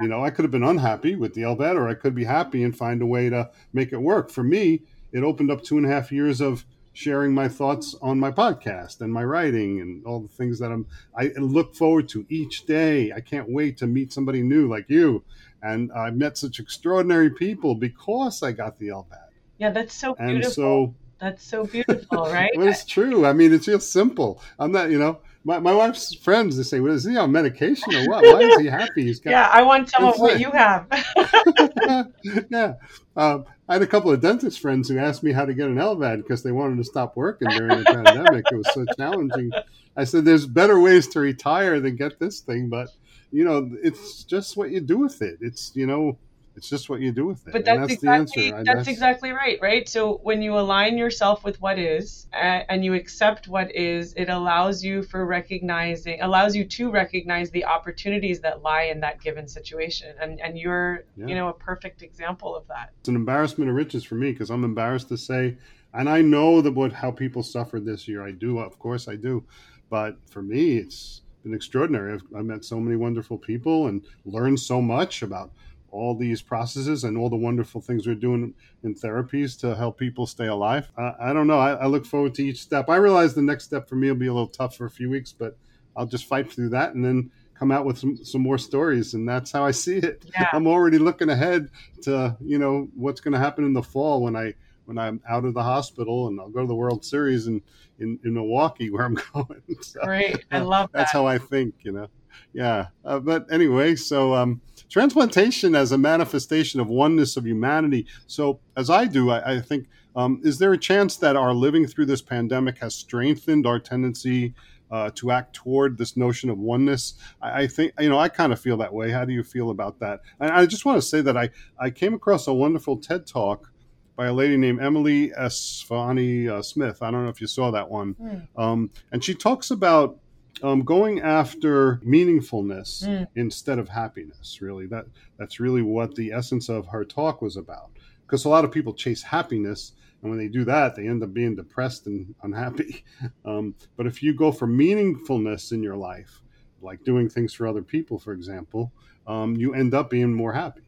you 0.00 0.08
know 0.08 0.24
i 0.24 0.30
could 0.30 0.44
have 0.44 0.50
been 0.52 0.62
unhappy 0.64 1.16
with 1.16 1.34
the 1.34 1.42
lvad 1.42 1.76
or 1.76 1.88
i 1.88 1.94
could 1.94 2.14
be 2.14 2.24
happy 2.24 2.62
and 2.64 2.76
find 2.76 3.02
a 3.02 3.06
way 3.06 3.28
to 3.28 3.50
make 3.72 3.92
it 3.92 3.98
work 4.00 4.30
for 4.30 4.42
me 4.42 4.82
it 5.12 5.22
opened 5.22 5.50
up 5.50 5.62
two 5.62 5.76
and 5.76 5.84
a 5.86 5.88
half 5.90 6.10
years 6.10 6.40
of 6.40 6.64
sharing 6.92 7.32
my 7.32 7.48
thoughts 7.48 7.94
on 8.02 8.18
my 8.18 8.30
podcast 8.30 9.00
and 9.00 9.12
my 9.12 9.24
writing 9.24 9.80
and 9.80 10.04
all 10.04 10.20
the 10.20 10.28
things 10.28 10.58
that 10.58 10.70
I'm 10.70 10.86
I 11.16 11.32
look 11.38 11.74
forward 11.74 12.08
to 12.10 12.26
each 12.28 12.66
day. 12.66 13.12
I 13.12 13.20
can't 13.20 13.48
wait 13.48 13.78
to 13.78 13.86
meet 13.86 14.12
somebody 14.12 14.42
new 14.42 14.68
like 14.68 14.88
you. 14.88 15.24
And 15.62 15.92
I 15.92 16.10
met 16.10 16.36
such 16.36 16.58
extraordinary 16.58 17.30
people 17.30 17.74
because 17.74 18.42
I 18.42 18.52
got 18.52 18.78
the 18.78 18.88
LVAD. 18.88 19.28
Yeah, 19.58 19.70
that's 19.70 19.94
so 19.94 20.14
beautiful. 20.14 20.44
And 20.44 20.52
so 20.52 20.94
that's 21.20 21.44
so 21.44 21.64
beautiful, 21.64 22.24
right? 22.32 22.50
but 22.54 22.66
it's 22.66 22.84
true. 22.84 23.24
I 23.24 23.32
mean, 23.32 23.52
it's 23.52 23.66
just 23.66 23.92
simple. 23.92 24.42
I'm 24.58 24.72
not, 24.72 24.90
you 24.90 24.98
know, 24.98 25.20
my, 25.44 25.58
my 25.58 25.74
wife's 25.74 26.14
friends, 26.14 26.56
they 26.56 26.62
say, 26.62 26.80
well, 26.80 26.92
is 26.92 27.04
he 27.04 27.16
on 27.16 27.32
medication 27.32 27.94
or 27.94 28.08
what? 28.08 28.24
Why 28.24 28.40
is 28.40 28.60
he 28.60 28.66
happy? 28.66 29.04
He's 29.04 29.20
got 29.20 29.30
yeah, 29.30 29.48
I 29.50 29.62
want 29.62 29.90
some 29.90 30.04
of 30.04 30.18
what 30.18 30.34
like- 30.34 30.40
you 30.40 30.50
have. 30.52 30.86
yeah. 32.50 32.74
Um, 33.16 33.44
I 33.68 33.74
had 33.74 33.82
a 33.82 33.86
couple 33.86 34.10
of 34.10 34.20
dentist 34.20 34.60
friends 34.60 34.88
who 34.88 34.98
asked 34.98 35.22
me 35.22 35.32
how 35.32 35.44
to 35.44 35.54
get 35.54 35.68
an 35.68 35.76
LVAD 35.76 36.18
because 36.18 36.42
they 36.42 36.52
wanted 36.52 36.76
to 36.76 36.84
stop 36.84 37.16
working 37.16 37.48
during 37.48 37.78
the 37.78 37.84
pandemic. 37.84 38.44
It 38.50 38.56
was 38.56 38.72
so 38.72 38.84
challenging. 38.96 39.50
I 39.96 40.04
said, 40.04 40.24
there's 40.24 40.46
better 40.46 40.80
ways 40.80 41.08
to 41.08 41.20
retire 41.20 41.80
than 41.80 41.96
get 41.96 42.18
this 42.18 42.40
thing, 42.40 42.68
but 42.68 42.88
you 43.30 43.44
know, 43.44 43.70
it's 43.82 44.24
just 44.24 44.56
what 44.56 44.70
you 44.70 44.80
do 44.80 44.98
with 44.98 45.22
it. 45.22 45.38
It's, 45.40 45.72
you 45.74 45.86
know, 45.86 46.18
it's 46.54 46.68
just 46.68 46.90
what 46.90 47.00
you 47.00 47.12
do 47.12 47.26
with 47.26 47.46
it. 47.46 47.52
But 47.52 47.64
that's, 47.64 47.86
the 47.86 47.94
exactly 47.94 48.52
answer. 48.52 48.64
That's 48.64 48.88
exactly 48.88 49.30
right, 49.30 49.58
right? 49.62 49.88
So 49.88 50.20
when 50.22 50.42
you 50.42 50.58
align 50.58 50.98
yourself 50.98 51.44
with 51.44 51.60
what 51.60 51.78
is 51.78 52.26
uh, 52.32 52.60
and 52.68 52.84
you 52.84 52.94
accept 52.94 53.48
what 53.48 53.74
is, 53.74 54.12
it 54.14 54.28
allows 54.28 54.84
you 54.84 55.02
for 55.02 55.24
recognizing 55.24 56.20
allows 56.20 56.54
you 56.54 56.64
to 56.64 56.90
recognize 56.90 57.50
the 57.50 57.64
opportunities 57.64 58.40
that 58.40 58.62
lie 58.62 58.84
in 58.84 59.00
that 59.00 59.20
given 59.20 59.48
situation, 59.48 60.14
and 60.20 60.40
and 60.40 60.58
you're 60.58 61.04
Yeah. 61.16 61.26
you 61.26 61.34
know 61.34 61.48
a 61.48 61.54
perfect 61.54 62.02
example 62.02 62.54
of 62.54 62.66
that. 62.68 62.92
it's 63.00 63.08
an 63.08 63.16
embarrassment 63.16 63.70
of 63.70 63.76
riches 63.76 64.04
for 64.04 64.14
me 64.14 64.32
because 64.32 64.50
I'm 64.50 64.64
embarrassed 64.64 65.08
to 65.08 65.16
say, 65.16 65.56
and 65.94 66.08
I 66.08 66.20
know 66.20 66.60
that 66.60 66.72
what 66.72 66.92
how 66.92 67.10
people 67.10 67.42
suffered 67.42 67.84
this 67.84 68.06
year. 68.06 68.22
I 68.24 68.32
do, 68.32 68.58
of 68.58 68.78
course, 68.78 69.08
I 69.08 69.16
do, 69.16 69.44
but 69.88 70.16
for 70.28 70.42
me, 70.42 70.76
it's 70.76 71.22
been 71.42 71.54
extraordinary. 71.54 72.14
I've, 72.14 72.22
I've 72.36 72.44
met 72.44 72.64
so 72.64 72.78
many 72.78 72.96
wonderful 72.96 73.38
people 73.38 73.88
and 73.88 74.04
learned 74.24 74.60
so 74.60 74.80
much 74.80 75.22
about 75.22 75.50
all 75.92 76.16
these 76.16 76.42
processes 76.42 77.04
and 77.04 77.16
all 77.16 77.28
the 77.28 77.36
wonderful 77.36 77.80
things 77.80 78.06
we're 78.06 78.14
doing 78.14 78.54
in 78.82 78.94
therapies 78.94 79.58
to 79.60 79.76
help 79.76 79.98
people 79.98 80.26
stay 80.26 80.46
alive. 80.46 80.90
I, 80.96 81.12
I 81.20 81.32
don't 81.32 81.46
know. 81.46 81.58
I, 81.58 81.74
I 81.74 81.86
look 81.86 82.06
forward 82.06 82.34
to 82.36 82.44
each 82.44 82.60
step. 82.60 82.88
I 82.88 82.96
realize 82.96 83.34
the 83.34 83.42
next 83.42 83.64
step 83.64 83.88
for 83.88 83.94
me 83.94 84.08
will 84.08 84.16
be 84.18 84.26
a 84.26 84.32
little 84.32 84.48
tough 84.48 84.76
for 84.76 84.86
a 84.86 84.90
few 84.90 85.10
weeks, 85.10 85.32
but 85.32 85.56
I'll 85.94 86.06
just 86.06 86.24
fight 86.24 86.50
through 86.50 86.70
that 86.70 86.94
and 86.94 87.04
then 87.04 87.30
come 87.54 87.70
out 87.70 87.84
with 87.84 87.98
some, 87.98 88.16
some 88.24 88.40
more 88.40 88.58
stories. 88.58 89.14
And 89.14 89.28
that's 89.28 89.52
how 89.52 89.64
I 89.64 89.70
see 89.70 89.98
it. 89.98 90.24
Yeah. 90.32 90.48
I'm 90.52 90.66
already 90.66 90.98
looking 90.98 91.28
ahead 91.28 91.68
to 92.02 92.36
you 92.40 92.58
know 92.58 92.88
what's 92.96 93.20
going 93.20 93.32
to 93.32 93.38
happen 93.38 93.64
in 93.64 93.72
the 93.72 93.82
fall 93.82 94.22
when 94.22 94.34
I 94.34 94.54
when 94.86 94.98
I'm 94.98 95.20
out 95.28 95.44
of 95.44 95.54
the 95.54 95.62
hospital 95.62 96.26
and 96.26 96.40
I'll 96.40 96.48
go 96.48 96.62
to 96.62 96.66
the 96.66 96.74
World 96.74 97.04
Series 97.04 97.46
in 97.46 97.62
in, 97.98 98.18
in 98.24 98.34
Milwaukee 98.34 98.90
where 98.90 99.04
I'm 99.04 99.16
going. 99.34 99.62
So 99.80 100.00
Great, 100.02 100.44
I 100.50 100.58
love 100.60 100.90
that. 100.92 100.98
that's 100.98 101.12
how 101.12 101.26
I 101.26 101.38
think. 101.38 101.74
You 101.82 101.92
know, 101.92 102.06
yeah. 102.52 102.86
Uh, 103.04 103.18
but 103.18 103.46
anyway, 103.52 103.94
so 103.94 104.34
um, 104.34 104.60
transplantation 104.88 105.74
as 105.74 105.92
a 105.92 105.98
manifestation 105.98 106.80
of 106.80 106.88
oneness 106.88 107.36
of 107.36 107.46
humanity. 107.46 108.06
So 108.26 108.60
as 108.76 108.90
I 108.90 109.06
do, 109.06 109.30
I, 109.30 109.56
I 109.56 109.60
think. 109.60 109.86
Um, 110.14 110.42
is 110.44 110.58
there 110.58 110.74
a 110.74 110.78
chance 110.78 111.16
that 111.16 111.36
our 111.36 111.54
living 111.54 111.86
through 111.86 112.04
this 112.04 112.20
pandemic 112.20 112.76
has 112.80 112.94
strengthened 112.94 113.66
our 113.66 113.78
tendency 113.78 114.52
uh, 114.92 115.10
to 115.14 115.30
act 115.30 115.54
toward 115.54 115.96
this 115.96 116.16
notion 116.16 116.50
of 116.50 116.58
oneness. 116.58 117.14
I, 117.40 117.62
I 117.62 117.66
think, 117.66 117.94
you 117.98 118.10
know, 118.10 118.18
I 118.18 118.28
kind 118.28 118.52
of 118.52 118.60
feel 118.60 118.76
that 118.76 118.92
way. 118.92 119.10
How 119.10 119.24
do 119.24 119.32
you 119.32 119.42
feel 119.42 119.70
about 119.70 119.98
that? 120.00 120.20
And 120.38 120.52
I 120.52 120.66
just 120.66 120.84
want 120.84 121.00
to 121.00 121.02
say 121.02 121.22
that 121.22 121.36
I, 121.36 121.48
I 121.78 121.90
came 121.90 122.12
across 122.12 122.46
a 122.46 122.52
wonderful 122.52 122.98
TED 122.98 123.26
talk 123.26 123.72
by 124.14 124.26
a 124.26 124.32
lady 124.34 124.58
named 124.58 124.82
Emily 124.82 125.30
Esfahani 125.30 126.48
uh, 126.48 126.60
Smith. 126.60 127.02
I 127.02 127.10
don't 127.10 127.24
know 127.24 127.30
if 127.30 127.40
you 127.40 127.46
saw 127.46 127.70
that 127.70 127.90
one. 127.90 128.12
Hmm. 128.12 128.60
Um, 128.62 128.90
and 129.10 129.24
she 129.24 129.34
talks 129.34 129.70
about 129.70 130.18
um, 130.62 130.82
going 130.82 131.20
after 131.20 131.96
meaningfulness 131.98 133.04
mm. 133.04 133.26
instead 133.34 133.78
of 133.78 133.88
happiness. 133.88 134.60
Really, 134.60 134.86
that 134.86 135.06
that's 135.38 135.60
really 135.60 135.82
what 135.82 136.14
the 136.14 136.32
essence 136.32 136.68
of 136.68 136.86
her 136.86 137.04
talk 137.04 137.42
was 137.42 137.56
about. 137.56 137.90
Because 138.26 138.44
a 138.44 138.48
lot 138.48 138.64
of 138.64 138.72
people 138.72 138.94
chase 138.94 139.22
happiness, 139.22 139.92
and 140.20 140.30
when 140.30 140.38
they 140.38 140.48
do 140.48 140.64
that, 140.64 140.94
they 140.94 141.06
end 141.06 141.22
up 141.22 141.34
being 141.34 141.56
depressed 141.56 142.06
and 142.06 142.34
unhappy. 142.42 143.04
Um, 143.44 143.74
but 143.96 144.06
if 144.06 144.22
you 144.22 144.34
go 144.34 144.52
for 144.52 144.68
meaningfulness 144.68 145.72
in 145.72 145.82
your 145.82 145.96
life, 145.96 146.42
like 146.80 147.02
doing 147.04 147.28
things 147.28 147.52
for 147.52 147.66
other 147.66 147.82
people, 147.82 148.18
for 148.18 148.32
example, 148.32 148.92
um, 149.26 149.56
you 149.56 149.74
end 149.74 149.94
up 149.94 150.10
being 150.10 150.32
more 150.32 150.52
happy. 150.52 150.82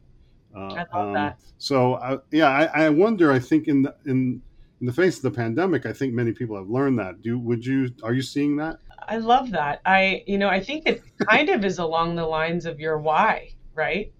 Uh, 0.54 0.58
I 0.58 0.96
love 0.96 1.08
um, 1.08 1.12
that. 1.14 1.40
So, 1.58 1.94
uh, 1.94 2.18
yeah, 2.30 2.48
I, 2.48 2.84
I 2.84 2.90
wonder. 2.90 3.32
I 3.32 3.38
think 3.38 3.66
in 3.66 3.82
the 3.82 3.94
in 4.06 4.40
in 4.80 4.86
the 4.86 4.92
face 4.92 5.16
of 5.16 5.22
the 5.22 5.30
pandemic, 5.30 5.86
I 5.86 5.92
think 5.92 6.14
many 6.14 6.32
people 6.32 6.56
have 6.56 6.68
learned 6.68 6.98
that. 6.98 7.22
Do 7.22 7.38
would 7.38 7.64
you 7.64 7.90
are 8.02 8.12
you 8.12 8.22
seeing 8.22 8.56
that? 8.56 8.78
I 9.08 9.18
love 9.18 9.52
that. 9.52 9.80
I, 9.84 10.24
you 10.26 10.38
know, 10.38 10.48
I 10.48 10.62
think 10.62 10.86
it 10.86 11.02
kind 11.28 11.48
of 11.48 11.64
is 11.64 11.78
along 11.78 12.16
the 12.16 12.26
lines 12.26 12.66
of 12.66 12.80
your 12.80 12.98
why, 12.98 13.54
right? 13.74 14.12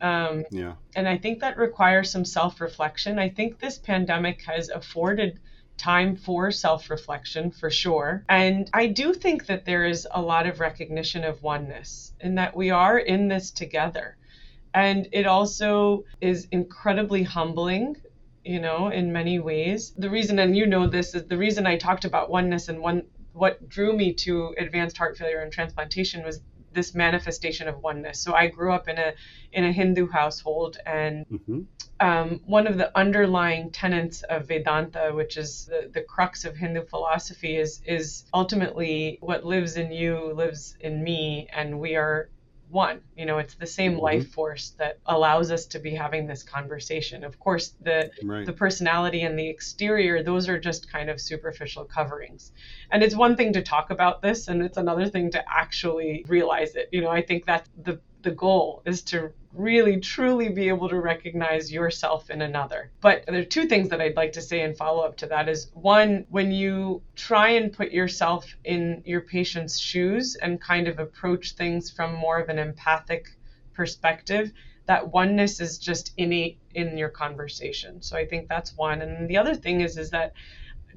Um, 0.00 0.44
yeah. 0.50 0.74
And 0.96 1.08
I 1.08 1.18
think 1.18 1.40
that 1.40 1.56
requires 1.56 2.10
some 2.10 2.24
self 2.24 2.60
reflection. 2.60 3.18
I 3.18 3.28
think 3.28 3.58
this 3.58 3.78
pandemic 3.78 4.42
has 4.46 4.68
afforded 4.68 5.38
time 5.76 6.16
for 6.16 6.50
self 6.50 6.90
reflection 6.90 7.50
for 7.50 7.70
sure. 7.70 8.24
And 8.28 8.68
I 8.72 8.88
do 8.88 9.14
think 9.14 9.46
that 9.46 9.64
there 9.64 9.86
is 9.86 10.06
a 10.10 10.20
lot 10.20 10.46
of 10.46 10.60
recognition 10.60 11.24
of 11.24 11.42
oneness 11.42 12.12
and 12.20 12.38
that 12.38 12.56
we 12.56 12.70
are 12.70 12.98
in 12.98 13.28
this 13.28 13.50
together. 13.50 14.16
And 14.72 15.08
it 15.12 15.26
also 15.26 16.04
is 16.20 16.48
incredibly 16.50 17.22
humbling 17.22 17.96
you 18.44 18.60
know, 18.60 18.88
in 18.88 19.12
many 19.12 19.38
ways. 19.38 19.92
The 19.96 20.10
reason, 20.10 20.38
and 20.38 20.56
you 20.56 20.66
know 20.66 20.86
this, 20.86 21.14
is 21.14 21.24
the 21.24 21.38
reason 21.38 21.66
I 21.66 21.78
talked 21.78 22.04
about 22.04 22.30
oneness 22.30 22.68
and 22.68 22.80
one 22.80 23.04
what 23.34 23.68
drew 23.68 23.94
me 23.94 24.14
to 24.14 24.54
advanced 24.58 24.96
heart 24.96 25.18
failure 25.18 25.40
and 25.40 25.52
transplantation 25.52 26.24
was 26.24 26.40
this 26.72 26.94
manifestation 26.94 27.68
of 27.68 27.82
oneness. 27.82 28.20
So 28.20 28.34
I 28.34 28.48
grew 28.48 28.72
up 28.72 28.88
in 28.88 28.98
a 28.98 29.14
in 29.52 29.64
a 29.64 29.72
Hindu 29.72 30.08
household, 30.08 30.78
and 30.84 31.24
mm-hmm. 31.26 31.60
um, 32.00 32.40
one 32.44 32.66
of 32.66 32.76
the 32.76 32.96
underlying 32.98 33.70
tenets 33.70 34.22
of 34.24 34.48
Vedanta, 34.48 35.12
which 35.14 35.36
is 35.36 35.66
the, 35.66 35.90
the 35.92 36.02
crux 36.02 36.44
of 36.44 36.56
Hindu 36.56 36.84
philosophy, 36.86 37.56
is 37.56 37.80
is 37.86 38.24
ultimately 38.34 39.18
what 39.20 39.44
lives 39.44 39.76
in 39.76 39.92
you 39.92 40.32
lives 40.34 40.76
in 40.80 41.02
me, 41.02 41.48
and 41.52 41.80
we 41.80 41.96
are 41.96 42.28
one. 42.74 43.00
You 43.16 43.24
know, 43.24 43.38
it's 43.38 43.54
the 43.54 43.66
same 43.66 43.92
mm-hmm. 43.92 44.02
life 44.02 44.32
force 44.32 44.70
that 44.78 44.98
allows 45.06 45.50
us 45.50 45.66
to 45.66 45.78
be 45.78 45.94
having 45.94 46.26
this 46.26 46.42
conversation. 46.42 47.24
Of 47.24 47.38
course, 47.38 47.74
the 47.80 48.10
right. 48.22 48.44
the 48.44 48.52
personality 48.52 49.22
and 49.22 49.38
the 49.38 49.48
exterior, 49.48 50.22
those 50.22 50.48
are 50.48 50.58
just 50.58 50.90
kind 50.90 51.08
of 51.08 51.20
superficial 51.20 51.84
coverings. 51.84 52.52
And 52.90 53.02
it's 53.02 53.14
one 53.14 53.36
thing 53.36 53.52
to 53.54 53.62
talk 53.62 53.90
about 53.90 54.20
this 54.20 54.48
and 54.48 54.60
it's 54.60 54.76
another 54.76 55.08
thing 55.08 55.30
to 55.30 55.44
actually 55.48 56.24
realize 56.28 56.74
it. 56.74 56.88
You 56.92 57.00
know, 57.00 57.10
I 57.10 57.22
think 57.22 57.46
that's 57.46 57.70
the 57.82 58.00
the 58.24 58.32
goal 58.32 58.82
is 58.84 59.02
to 59.02 59.32
really 59.52 60.00
truly 60.00 60.48
be 60.48 60.68
able 60.68 60.88
to 60.88 60.98
recognize 60.98 61.70
yourself 61.70 62.28
in 62.30 62.42
another. 62.42 62.90
But 63.00 63.24
there 63.26 63.40
are 63.40 63.44
two 63.44 63.66
things 63.66 63.88
that 63.90 64.00
I'd 64.00 64.16
like 64.16 64.32
to 64.32 64.42
say 64.42 64.62
in 64.62 64.74
follow 64.74 65.04
up 65.04 65.16
to 65.18 65.26
that 65.26 65.48
is 65.48 65.70
one, 65.74 66.26
when 66.28 66.50
you 66.50 67.02
try 67.14 67.50
and 67.50 67.72
put 67.72 67.92
yourself 67.92 68.46
in 68.64 69.02
your 69.06 69.20
patient's 69.20 69.78
shoes 69.78 70.34
and 70.34 70.60
kind 70.60 70.88
of 70.88 70.98
approach 70.98 71.52
things 71.52 71.90
from 71.90 72.14
more 72.14 72.40
of 72.40 72.48
an 72.48 72.58
empathic 72.58 73.28
perspective, 73.72 74.52
that 74.86 75.12
oneness 75.12 75.60
is 75.60 75.78
just 75.78 76.12
innate 76.16 76.58
in 76.74 76.98
your 76.98 77.08
conversation. 77.08 78.02
So 78.02 78.16
I 78.16 78.26
think 78.26 78.48
that's 78.48 78.76
one. 78.76 79.02
And 79.02 79.28
the 79.28 79.36
other 79.36 79.54
thing 79.54 79.80
is 79.82 79.96
is 79.96 80.10
that 80.10 80.32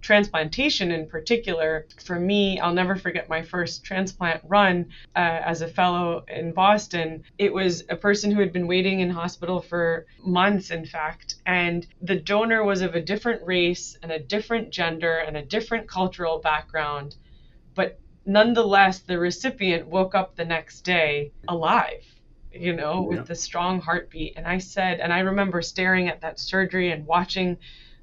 transplantation 0.01 0.91
in 0.91 1.07
particular, 1.07 1.87
for 2.03 2.19
me, 2.19 2.59
I'll 2.59 2.73
never 2.73 2.95
forget 2.95 3.29
my 3.29 3.41
first 3.41 3.83
transplant 3.83 4.41
run 4.45 4.87
uh, 5.15 5.19
as 5.19 5.61
a 5.61 5.67
fellow 5.67 6.23
in 6.27 6.53
Boston. 6.53 7.23
It 7.37 7.53
was 7.53 7.83
a 7.89 7.95
person 7.95 8.31
who 8.31 8.39
had 8.39 8.53
been 8.53 8.67
waiting 8.67 8.99
in 8.99 9.09
hospital 9.09 9.61
for 9.61 10.05
months, 10.19 10.71
in 10.71 10.85
fact, 10.85 11.35
and 11.45 11.85
the 12.01 12.19
donor 12.19 12.63
was 12.63 12.81
of 12.81 12.95
a 12.95 13.01
different 13.01 13.45
race 13.45 13.97
and 14.01 14.11
a 14.11 14.19
different 14.19 14.71
gender 14.71 15.17
and 15.17 15.37
a 15.37 15.45
different 15.45 15.87
cultural 15.87 16.39
background. 16.39 17.15
But 17.75 17.99
nonetheless, 18.25 18.99
the 18.99 19.19
recipient 19.19 19.87
woke 19.87 20.15
up 20.15 20.35
the 20.35 20.45
next 20.45 20.81
day 20.81 21.31
alive 21.47 22.03
you 22.59 22.73
know, 22.73 23.09
yeah. 23.11 23.19
with 23.19 23.29
a 23.29 23.35
strong 23.35 23.79
heartbeat. 23.81 24.33
And 24.35 24.47
I 24.47 24.57
said, 24.57 24.99
and 24.99 25.13
I 25.13 25.19
remember 25.19 25.61
staring 25.61 26.07
at 26.07 26.21
that 26.21 26.39
surgery 26.39 26.91
and 26.91 27.05
watching 27.05 27.57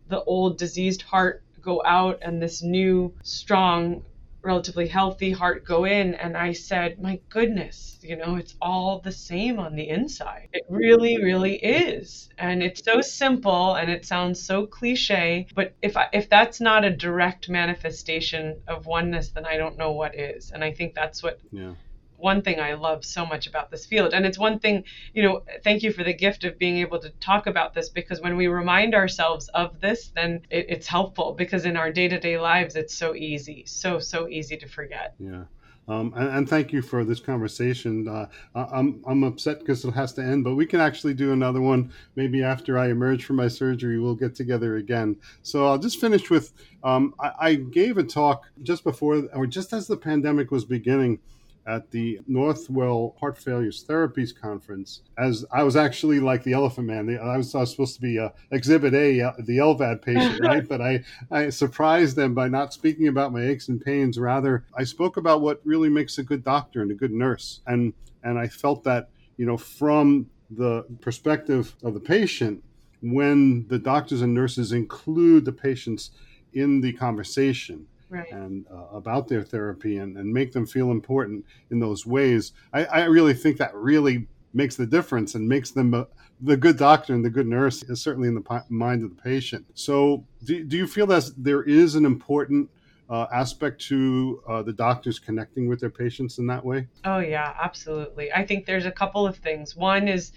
the 0.09 0.22
old 0.24 0.59
diseased 0.59 1.02
heart 1.02 1.43
go 1.64 1.83
out 1.85 2.18
and 2.22 2.40
this 2.40 2.62
new, 2.62 3.14
strong, 3.22 4.03
relatively 4.42 4.87
healthy 4.87 5.31
heart 5.31 5.64
go 5.64 5.85
in. 5.85 6.14
And 6.14 6.37
I 6.37 6.53
said, 6.53 7.00
my 7.00 7.20
goodness, 7.29 7.98
you 8.03 8.16
know, 8.16 8.37
it's 8.37 8.55
all 8.61 9.00
the 9.00 9.12
same 9.12 9.59
on 9.59 9.74
the 9.74 9.88
inside. 9.88 10.48
It 10.53 10.64
really, 10.68 11.22
really 11.22 11.57
is. 11.57 12.29
And 12.38 12.62
it's 12.62 12.85
so 12.85 13.00
simple 13.00 13.74
and 13.74 13.90
it 13.90 14.05
sounds 14.05 14.42
so 14.42 14.66
cliche. 14.66 15.46
But 15.55 15.74
if, 15.83 15.96
I, 15.96 16.09
if 16.12 16.29
that's 16.29 16.61
not 16.61 16.85
a 16.85 16.90
direct 16.90 17.48
manifestation 17.48 18.61
of 18.68 18.87
oneness, 18.87 19.31
then 19.31 19.46
I 19.46 19.57
don't 19.57 19.79
know 19.79 19.92
what 19.92 20.14
is. 20.14 20.50
And 20.50 20.62
I 20.62 20.72
think 20.72 20.94
that's 20.94 21.22
what. 21.22 21.40
Yeah 21.50 21.72
one 22.16 22.42
thing 22.42 22.61
I 22.61 22.74
love 22.74 23.05
so 23.05 23.27
much 23.27 23.46
about 23.46 23.70
this 23.70 23.87
field. 23.87 24.14
And 24.14 24.24
it's 24.24 24.38
one 24.38 24.59
thing, 24.59 24.85
you 25.12 25.22
know, 25.22 25.42
thank 25.62 25.83
you 25.83 25.92
for 25.92 26.05
the 26.05 26.14
gift 26.14 26.44
of 26.44 26.59
being 26.59 26.79
able 26.79 26.98
to 27.00 27.11
talk 27.20 27.46
about 27.46 27.74
this 27.74 27.88
because 27.88 28.20
when 28.20 28.37
we 28.37 28.46
remind 28.46 28.94
ourselves 28.94 29.48
of 29.48 29.81
this, 29.81 30.09
then 30.14 30.40
it, 30.50 30.66
it's 30.68 30.87
helpful 30.87 31.33
because 31.33 31.64
in 31.64 31.77
our 31.77 31.92
day 31.92 32.09
to 32.09 32.18
day 32.18 32.38
lives, 32.38 32.77
it's 32.77 32.94
so 32.94 33.14
easy, 33.14 33.64
so, 33.66 33.98
so 33.98 34.29
easy 34.29 34.57
to 34.57 34.68
forget. 34.68 35.14
Yeah. 35.18 35.44
Um, 35.87 36.14
and, 36.16 36.29
and, 36.31 36.48
thank 36.48 36.72
you 36.72 36.81
for 36.81 37.05
this 37.05 37.20
conversation. 37.20 38.09
Uh, 38.09 38.27
I'm, 38.55 39.03
I'm 39.07 39.22
upset 39.22 39.59
because 39.59 39.85
it 39.85 39.92
has 39.92 40.14
to 40.14 40.22
end, 40.22 40.42
but 40.42 40.55
we 40.55 40.64
can 40.64 40.81
actually 40.81 41.12
do 41.12 41.33
another 41.33 41.61
one 41.61 41.92
maybe 42.16 42.42
after 42.42 42.79
I 42.79 42.88
emerge 42.88 43.27
from 43.27 43.37
my 43.37 43.48
surgery. 43.48 43.98
We'll 43.98 44.14
get 44.14 44.35
together 44.35 44.77
again. 44.77 45.16
So 45.42 45.66
I'll 45.66 45.77
just 45.77 46.00
finish 46.00 46.31
with 46.31 46.55
um, 46.85 47.14
I, 47.20 47.33
I, 47.38 47.55
gave 47.57 47.98
a 47.98 48.03
talk 48.03 48.44
just 48.62 48.83
before, 48.83 49.24
or 49.35 49.46
just 49.46 49.74
as 49.74 49.87
the 49.87 49.96
pandemic 49.96 50.50
was 50.50 50.64
beginning 50.64 51.18
at 51.66 51.90
the 51.90 52.20
Northwell 52.29 53.18
Heart 53.18 53.38
Failures 53.38 53.85
Therapies 53.88 54.38
Conference. 54.38 55.03
As 55.16 55.44
I 55.50 55.62
was 55.62 55.77
actually 55.77 56.20
like 56.20 56.42
the 56.42 56.53
Elephant 56.53 56.87
Man, 56.87 57.18
I 57.18 57.37
was, 57.37 57.55
I 57.55 57.61
was 57.61 57.70
supposed 57.70 57.94
to 57.94 58.00
be 58.00 58.18
uh, 58.18 58.31
Exhibit 58.50 58.94
A, 58.94 59.20
uh, 59.20 59.33
the 59.38 59.59
LVAD 59.59 60.03
patient, 60.03 60.40
right? 60.42 60.66
but 60.68 60.81
I, 60.81 61.03
I 61.31 61.48
surprised 61.50 62.16
them 62.16 62.35
by 62.35 62.48
not 62.48 62.72
speaking 62.72 63.09
about 63.09 63.33
my 63.33 63.42
aches 63.42 63.68
and 63.68 63.81
pains. 63.81 64.18
Rather, 64.18 64.64
I 64.77 64.85
spoke 64.85 65.16
about 65.16 65.40
what 65.40 65.61
really 65.64 65.88
makes 65.88 66.18
a 66.18 66.22
good 66.22 66.44
doctor 66.44 66.83
and 66.83 66.90
a 66.90 66.94
good 66.94 67.12
nurse, 67.12 67.61
and 67.66 67.94
and 68.22 68.38
I 68.38 68.48
felt 68.48 68.85
that 68.85 69.11
you 69.37 69.46
know 69.46 69.57
from 69.57 70.31
the 70.50 70.85
perspective 71.00 71.74
of 71.83 71.94
the 71.94 72.00
patient, 72.00 72.62
when 73.03 73.66
the 73.68 73.79
doctors 73.79 74.22
and 74.22 74.35
nurses 74.35 74.72
include 74.72 75.44
the 75.44 75.53
patients 75.53 76.11
in 76.53 76.81
the 76.81 76.92
conversation 76.92 77.87
right. 78.08 78.30
and 78.30 78.66
uh, 78.70 78.96
about 78.96 79.28
their 79.28 79.42
therapy 79.42 79.98
and, 79.98 80.16
and 80.16 80.32
make 80.32 80.52
them 80.52 80.66
feel 80.66 80.90
important 80.90 81.44
in 81.70 81.78
those 81.78 82.06
ways. 82.06 82.52
I, 82.72 82.84
I 82.84 83.04
really 83.04 83.34
think 83.34 83.58
that 83.58 83.74
really 83.74 84.26
makes 84.52 84.76
the 84.76 84.86
difference 84.86 85.34
and 85.34 85.48
makes 85.48 85.70
them 85.72 85.94
a, 85.94 86.06
the 86.40 86.56
good 86.56 86.78
doctor 86.78 87.14
and 87.14 87.24
the 87.24 87.30
good 87.30 87.46
nurse 87.46 87.82
is 87.82 88.00
certainly 88.00 88.28
in 88.28 88.34
the 88.34 88.62
mind 88.68 89.02
of 89.02 89.14
the 89.14 89.22
patient. 89.22 89.66
So, 89.74 90.24
do, 90.44 90.64
do 90.64 90.76
you 90.76 90.86
feel 90.86 91.06
that 91.08 91.30
there 91.36 91.62
is 91.62 91.94
an 91.94 92.04
important 92.04 92.70
uh, 93.10 93.26
aspect 93.32 93.80
to 93.82 94.42
uh, 94.48 94.62
the 94.62 94.72
doctors 94.72 95.18
connecting 95.18 95.68
with 95.68 95.80
their 95.80 95.90
patients 95.90 96.38
in 96.38 96.46
that 96.46 96.64
way? 96.64 96.86
Oh, 97.04 97.18
yeah, 97.18 97.54
absolutely. 97.60 98.32
I 98.32 98.46
think 98.46 98.66
there's 98.66 98.86
a 98.86 98.92
couple 98.92 99.26
of 99.26 99.36
things. 99.36 99.76
One 99.76 100.08
is 100.08 100.32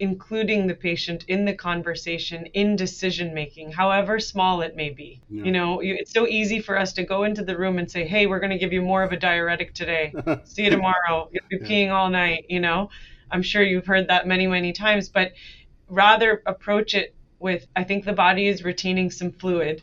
including 0.00 0.66
the 0.66 0.74
patient 0.74 1.24
in 1.28 1.44
the 1.44 1.52
conversation 1.52 2.46
in 2.54 2.74
decision 2.74 3.34
making 3.34 3.70
however 3.70 4.18
small 4.18 4.62
it 4.62 4.74
may 4.74 4.88
be 4.88 5.20
yeah. 5.28 5.44
you 5.44 5.52
know 5.52 5.80
it's 5.80 6.10
so 6.10 6.26
easy 6.26 6.58
for 6.58 6.76
us 6.76 6.94
to 6.94 7.04
go 7.04 7.24
into 7.24 7.44
the 7.44 7.56
room 7.56 7.78
and 7.78 7.90
say 7.90 8.06
hey 8.06 8.26
we're 8.26 8.40
going 8.40 8.50
to 8.50 8.58
give 8.58 8.72
you 8.72 8.80
more 8.80 9.02
of 9.02 9.12
a 9.12 9.16
diuretic 9.16 9.74
today 9.74 10.12
see 10.44 10.64
you 10.64 10.70
tomorrow 10.70 11.28
you'll 11.30 11.44
be 11.50 11.58
yeah. 11.60 11.68
peeing 11.68 11.90
all 11.92 12.08
night 12.08 12.46
you 12.48 12.58
know 12.58 12.88
i'm 13.30 13.42
sure 13.42 13.62
you've 13.62 13.86
heard 13.86 14.08
that 14.08 14.26
many 14.26 14.46
many 14.46 14.72
times 14.72 15.08
but 15.10 15.32
rather 15.88 16.42
approach 16.46 16.94
it 16.94 17.14
with 17.38 17.66
i 17.76 17.84
think 17.84 18.04
the 18.04 18.12
body 18.12 18.48
is 18.48 18.64
retaining 18.64 19.10
some 19.10 19.30
fluid 19.30 19.82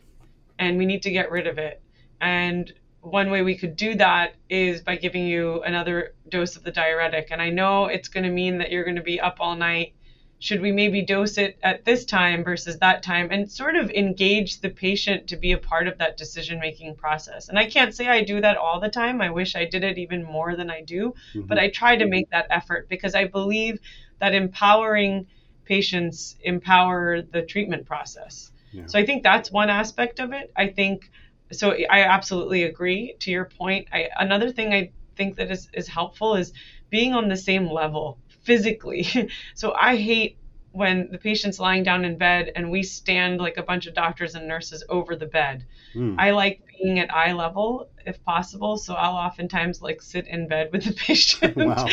and 0.57 0.79
we 0.79 0.85
need 0.85 1.03
to 1.03 1.11
get 1.11 1.29
rid 1.29 1.45
of 1.45 1.59
it 1.59 1.81
and 2.21 2.73
one 3.01 3.29
way 3.29 3.41
we 3.41 3.55
could 3.55 3.75
do 3.75 3.95
that 3.95 4.33
is 4.49 4.81
by 4.81 4.95
giving 4.95 5.25
you 5.25 5.61
another 5.61 6.13
dose 6.29 6.55
of 6.55 6.63
the 6.63 6.71
diuretic. 6.71 7.29
And 7.31 7.41
I 7.41 7.49
know 7.49 7.85
it's 7.85 8.09
going 8.09 8.25
to 8.25 8.29
mean 8.29 8.57
that 8.57 8.71
you're 8.71 8.83
going 8.83 8.97
to 8.97 9.01
be 9.01 9.19
up 9.19 9.37
all 9.39 9.55
night 9.55 9.93
should 10.39 10.61
we 10.61 10.71
maybe 10.71 11.01
dose 11.01 11.37
it 11.37 11.57
at 11.63 11.83
this 11.83 12.05
time 12.05 12.43
versus 12.43 12.77
that 12.77 13.01
time 13.01 13.29
and 13.31 13.51
sort 13.51 13.75
of 13.75 13.89
engage 13.89 14.61
the 14.61 14.69
patient 14.69 15.27
to 15.27 15.35
be 15.35 15.51
a 15.51 15.57
part 15.57 15.87
of 15.87 15.97
that 15.97 16.17
decision 16.17 16.59
making 16.59 16.95
process 16.95 17.49
and 17.49 17.57
i 17.57 17.65
can't 17.65 17.95
say 17.95 18.07
i 18.07 18.23
do 18.23 18.39
that 18.39 18.57
all 18.57 18.79
the 18.79 18.89
time 18.89 19.21
i 19.21 19.29
wish 19.29 19.55
i 19.55 19.65
did 19.65 19.83
it 19.83 19.97
even 19.97 20.23
more 20.23 20.55
than 20.55 20.69
i 20.69 20.81
do 20.81 21.13
mm-hmm. 21.33 21.41
but 21.41 21.57
i 21.57 21.69
try 21.69 21.95
to 21.95 22.05
make 22.05 22.29
that 22.29 22.45
effort 22.49 22.87
because 22.89 23.15
i 23.15 23.25
believe 23.25 23.79
that 24.19 24.35
empowering 24.35 25.25
patients 25.65 26.35
empower 26.41 27.21
the 27.21 27.41
treatment 27.41 27.85
process 27.85 28.51
yeah. 28.71 28.85
so 28.85 28.99
i 28.99 29.05
think 29.05 29.23
that's 29.23 29.51
one 29.51 29.69
aspect 29.69 30.19
of 30.19 30.33
it 30.33 30.51
i 30.55 30.67
think 30.67 31.09
so 31.51 31.71
I 31.71 32.03
absolutely 32.03 32.63
agree 32.63 33.15
to 33.19 33.31
your 33.31 33.45
point. 33.45 33.87
I, 33.93 34.09
another 34.17 34.51
thing 34.51 34.73
I 34.73 34.91
think 35.15 35.37
that 35.37 35.51
is, 35.51 35.69
is 35.73 35.87
helpful 35.87 36.35
is 36.35 36.53
being 36.89 37.13
on 37.13 37.29
the 37.29 37.37
same 37.37 37.67
level 37.67 38.17
physically. 38.47 39.05
so 39.53 39.73
I 39.73 39.97
hate 39.97 40.37
when 40.71 41.09
the 41.11 41.17
patient's 41.17 41.59
lying 41.59 41.83
down 41.83 42.05
in 42.05 42.17
bed 42.17 42.51
and 42.55 42.71
we 42.71 42.81
stand 42.83 43.39
like 43.39 43.57
a 43.57 43.63
bunch 43.63 43.87
of 43.87 43.93
doctors 43.93 44.35
and 44.35 44.47
nurses 44.47 44.83
over 44.89 45.15
the 45.15 45.25
bed. 45.25 45.65
Mm. 45.93 46.15
I 46.17 46.31
like 46.31 46.61
being 46.79 46.99
at 46.99 47.13
eye 47.13 47.33
level 47.33 47.89
if 48.05 48.23
possible, 48.23 48.77
so 48.77 48.93
I'll 48.93 49.15
oftentimes 49.15 49.81
like 49.81 50.01
sit 50.01 50.27
in 50.27 50.47
bed 50.47 50.69
with 50.71 50.85
the 50.85 50.93
patient. 51.07 51.57
Wow. 51.57 51.87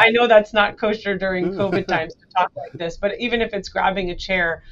I 0.00 0.10
know 0.10 0.26
that's 0.26 0.52
not 0.52 0.76
kosher 0.76 1.16
during 1.16 1.50
COVID 1.60 1.86
times 1.86 2.14
to 2.14 2.26
talk 2.36 2.50
like 2.56 2.72
this, 2.72 2.96
but 2.96 3.20
even 3.20 3.40
if 3.40 3.52
it's 3.52 3.68
grabbing 3.68 4.10
a 4.10 4.16
chair, 4.16 4.62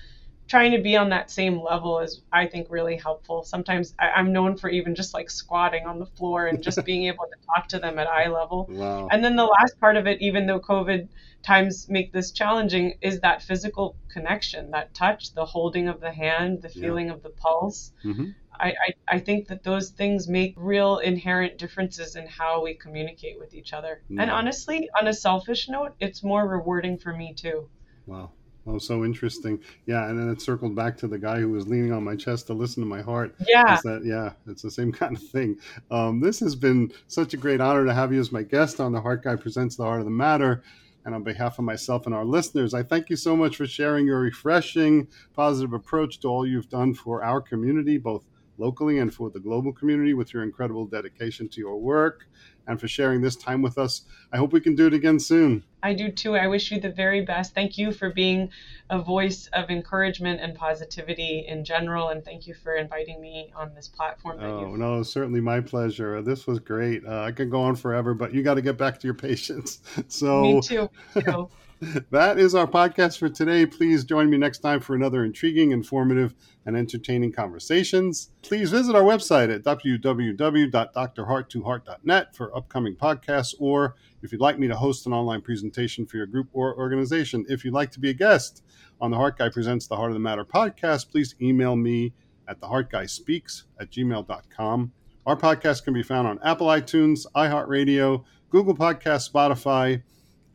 trying 0.50 0.72
to 0.72 0.82
be 0.82 0.96
on 0.96 1.10
that 1.10 1.30
same 1.30 1.62
level 1.62 2.00
is 2.00 2.22
I 2.32 2.44
think 2.48 2.66
really 2.70 2.96
helpful. 2.96 3.44
Sometimes 3.44 3.94
I, 4.00 4.18
am 4.18 4.32
known 4.32 4.56
for 4.56 4.68
even 4.68 4.96
just 4.96 5.14
like 5.14 5.30
squatting 5.30 5.86
on 5.86 6.00
the 6.00 6.06
floor 6.06 6.48
and 6.48 6.60
just 6.60 6.84
being 6.90 7.04
able 7.04 7.24
to 7.26 7.46
talk 7.46 7.68
to 7.68 7.78
them 7.78 8.00
at 8.00 8.08
eye 8.08 8.28
level. 8.28 8.66
Wow. 8.68 9.06
And 9.12 9.22
then 9.22 9.36
the 9.36 9.44
last 9.44 9.78
part 9.78 9.96
of 9.96 10.08
it, 10.08 10.20
even 10.20 10.46
though 10.46 10.58
COVID 10.58 11.06
times 11.44 11.88
make 11.88 12.12
this 12.12 12.32
challenging, 12.32 12.94
is 13.00 13.20
that 13.20 13.42
physical 13.42 13.94
connection, 14.08 14.72
that 14.72 14.92
touch, 14.92 15.34
the 15.34 15.44
holding 15.44 15.86
of 15.86 16.00
the 16.00 16.10
hand, 16.10 16.62
the 16.62 16.68
feeling 16.68 17.06
yeah. 17.06 17.12
of 17.12 17.22
the 17.22 17.30
pulse. 17.30 17.92
Mm-hmm. 18.04 18.30
I, 18.52 18.66
I, 18.66 18.94
I, 19.16 19.18
think 19.20 19.48
that 19.48 19.62
those 19.62 19.88
things 19.90 20.28
make 20.28 20.52
real 20.56 20.98
inherent 20.98 21.56
differences 21.58 22.16
in 22.16 22.26
how 22.26 22.62
we 22.62 22.74
communicate 22.74 23.38
with 23.38 23.54
each 23.54 23.72
other. 23.72 24.02
Yeah. 24.08 24.22
And 24.22 24.30
honestly, 24.30 24.90
on 24.98 25.06
a 25.06 25.14
selfish 25.14 25.68
note, 25.68 25.94
it's 26.00 26.22
more 26.24 26.46
rewarding 26.46 26.98
for 26.98 27.12
me 27.12 27.32
too. 27.32 27.70
Wow. 28.04 28.32
Oh, 28.72 28.78
so 28.78 29.04
interesting. 29.04 29.60
Yeah, 29.86 30.08
and 30.08 30.18
then 30.18 30.30
it 30.30 30.40
circled 30.40 30.76
back 30.76 30.96
to 30.98 31.08
the 31.08 31.18
guy 31.18 31.40
who 31.40 31.50
was 31.50 31.66
leaning 31.66 31.92
on 31.92 32.04
my 32.04 32.14
chest 32.14 32.46
to 32.46 32.52
listen 32.52 32.82
to 32.82 32.88
my 32.88 33.02
heart. 33.02 33.34
Yeah. 33.48 33.80
That, 33.82 34.04
yeah, 34.04 34.32
it's 34.46 34.62
the 34.62 34.70
same 34.70 34.92
kind 35.00 35.16
of 35.16 35.22
thing. 35.22 35.58
Um, 35.90 36.20
this 36.20 36.38
has 36.40 36.54
been 36.54 36.92
such 37.08 37.34
a 37.34 37.36
great 37.36 37.60
honor 37.60 37.84
to 37.84 37.92
have 37.92 38.12
you 38.12 38.20
as 38.20 38.30
my 38.30 38.42
guest 38.42 38.78
on 38.78 38.92
The 38.92 39.00
Heart 39.00 39.24
Guy 39.24 39.36
Presents 39.36 39.74
The 39.74 39.82
Heart 39.82 40.00
of 40.00 40.04
the 40.04 40.12
Matter. 40.12 40.62
And 41.04 41.14
on 41.14 41.24
behalf 41.24 41.58
of 41.58 41.64
myself 41.64 42.06
and 42.06 42.14
our 42.14 42.26
listeners, 42.26 42.74
I 42.74 42.82
thank 42.82 43.08
you 43.08 43.16
so 43.16 43.34
much 43.34 43.56
for 43.56 43.66
sharing 43.66 44.06
your 44.06 44.20
refreshing, 44.20 45.08
positive 45.34 45.72
approach 45.72 46.20
to 46.20 46.28
all 46.28 46.46
you've 46.46 46.68
done 46.68 46.94
for 46.94 47.24
our 47.24 47.40
community, 47.40 47.96
both 47.96 48.24
locally 48.58 48.98
and 48.98 49.12
for 49.12 49.30
the 49.30 49.40
global 49.40 49.72
community, 49.72 50.12
with 50.12 50.34
your 50.34 50.42
incredible 50.42 50.84
dedication 50.84 51.48
to 51.48 51.60
your 51.60 51.78
work 51.78 52.28
and 52.66 52.78
for 52.78 52.86
sharing 52.86 53.22
this 53.22 53.34
time 53.34 53.62
with 53.62 53.78
us. 53.78 54.02
I 54.30 54.36
hope 54.36 54.52
we 54.52 54.60
can 54.60 54.74
do 54.74 54.86
it 54.86 54.94
again 54.94 55.18
soon. 55.18 55.64
I 55.82 55.94
do 55.94 56.10
too. 56.10 56.36
I 56.36 56.46
wish 56.46 56.70
you 56.70 56.80
the 56.80 56.90
very 56.90 57.22
best. 57.22 57.54
Thank 57.54 57.78
you 57.78 57.92
for 57.92 58.10
being 58.10 58.50
a 58.90 59.00
voice 59.00 59.48
of 59.52 59.70
encouragement 59.70 60.40
and 60.40 60.54
positivity 60.54 61.44
in 61.46 61.64
general. 61.64 62.08
And 62.08 62.24
thank 62.24 62.46
you 62.46 62.54
for 62.54 62.74
inviting 62.74 63.20
me 63.20 63.52
on 63.56 63.74
this 63.74 63.88
platform. 63.88 64.40
oh, 64.40 64.74
no, 64.76 65.02
certainly 65.02 65.40
my 65.40 65.60
pleasure. 65.60 66.22
This 66.22 66.46
was 66.46 66.58
great. 66.58 67.04
Uh, 67.06 67.22
I 67.22 67.32
could 67.32 67.50
go 67.50 67.62
on 67.62 67.76
forever, 67.76 68.14
but 68.14 68.34
you 68.34 68.42
got 68.42 68.54
to 68.54 68.62
get 68.62 68.76
back 68.76 68.98
to 69.00 69.06
your 69.06 69.14
patients. 69.14 69.80
So, 70.08 70.40
me 70.42 70.60
too. 70.60 70.88
Me 71.14 71.22
too. 71.22 71.48
that 72.10 72.38
is 72.38 72.54
our 72.54 72.66
podcast 72.66 73.18
for 73.18 73.30
today. 73.30 73.64
Please 73.64 74.04
join 74.04 74.28
me 74.28 74.36
next 74.36 74.58
time 74.58 74.80
for 74.80 74.94
another 74.94 75.24
intriguing, 75.24 75.70
informative, 75.70 76.34
and 76.66 76.76
entertaining 76.76 77.32
conversations. 77.32 78.32
Please 78.42 78.70
visit 78.70 78.94
our 78.94 79.02
website 79.02 79.54
at 79.54 79.62
www.drheart2heart.net 79.62 82.36
for 82.36 82.54
upcoming 82.54 82.94
podcasts, 82.94 83.54
or 83.58 83.94
if 84.22 84.30
you'd 84.30 84.42
like 84.42 84.58
me 84.58 84.68
to 84.68 84.76
host 84.76 85.06
an 85.06 85.14
online 85.14 85.40
presentation 85.40 86.04
for 86.04 86.18
your 86.18 86.26
group 86.26 86.48
or 86.52 86.76
organization. 86.76 87.46
If 87.48 87.64
you'd 87.64 87.72
like 87.72 87.90
to 87.92 88.00
be 88.00 88.10
a 88.10 88.14
guest 88.14 88.62
on 89.00 89.10
the 89.10 89.16
Heart 89.16 89.38
Guy 89.38 89.48
Presents 89.48 89.86
the 89.86 89.96
Heart 89.96 90.10
of 90.10 90.14
the 90.14 90.20
Matter 90.20 90.44
podcast, 90.44 91.10
please 91.10 91.34
email 91.40 91.76
me 91.76 92.12
at 92.46 92.60
theheartguyspeaks 92.60 93.62
at 93.80 93.90
gmail.com. 93.90 94.92
Our 95.24 95.36
podcast 95.36 95.84
can 95.84 95.94
be 95.94 96.02
found 96.02 96.28
on 96.28 96.38
Apple 96.44 96.66
iTunes, 96.66 97.24
iHeartRadio, 97.34 98.22
Google 98.50 98.76
Podcast, 98.76 99.30
Spotify, 99.30 100.02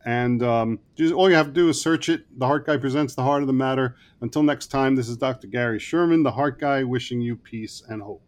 and 0.06 0.40
um, 0.44 0.78
just, 0.94 1.12
all 1.12 1.28
you 1.28 1.34
have 1.34 1.48
to 1.48 1.52
do 1.52 1.68
is 1.68 1.82
search 1.82 2.08
it. 2.08 2.24
The 2.38 2.46
Heart 2.46 2.66
Guy 2.66 2.76
presents 2.76 3.16
the 3.16 3.24
heart 3.24 3.42
of 3.42 3.48
the 3.48 3.52
matter. 3.52 3.96
Until 4.20 4.44
next 4.44 4.68
time, 4.68 4.94
this 4.94 5.08
is 5.08 5.16
Dr. 5.16 5.48
Gary 5.48 5.80
Sherman, 5.80 6.22
the 6.22 6.30
Heart 6.30 6.60
Guy, 6.60 6.84
wishing 6.84 7.20
you 7.20 7.34
peace 7.34 7.82
and 7.88 8.00
hope. 8.00 8.25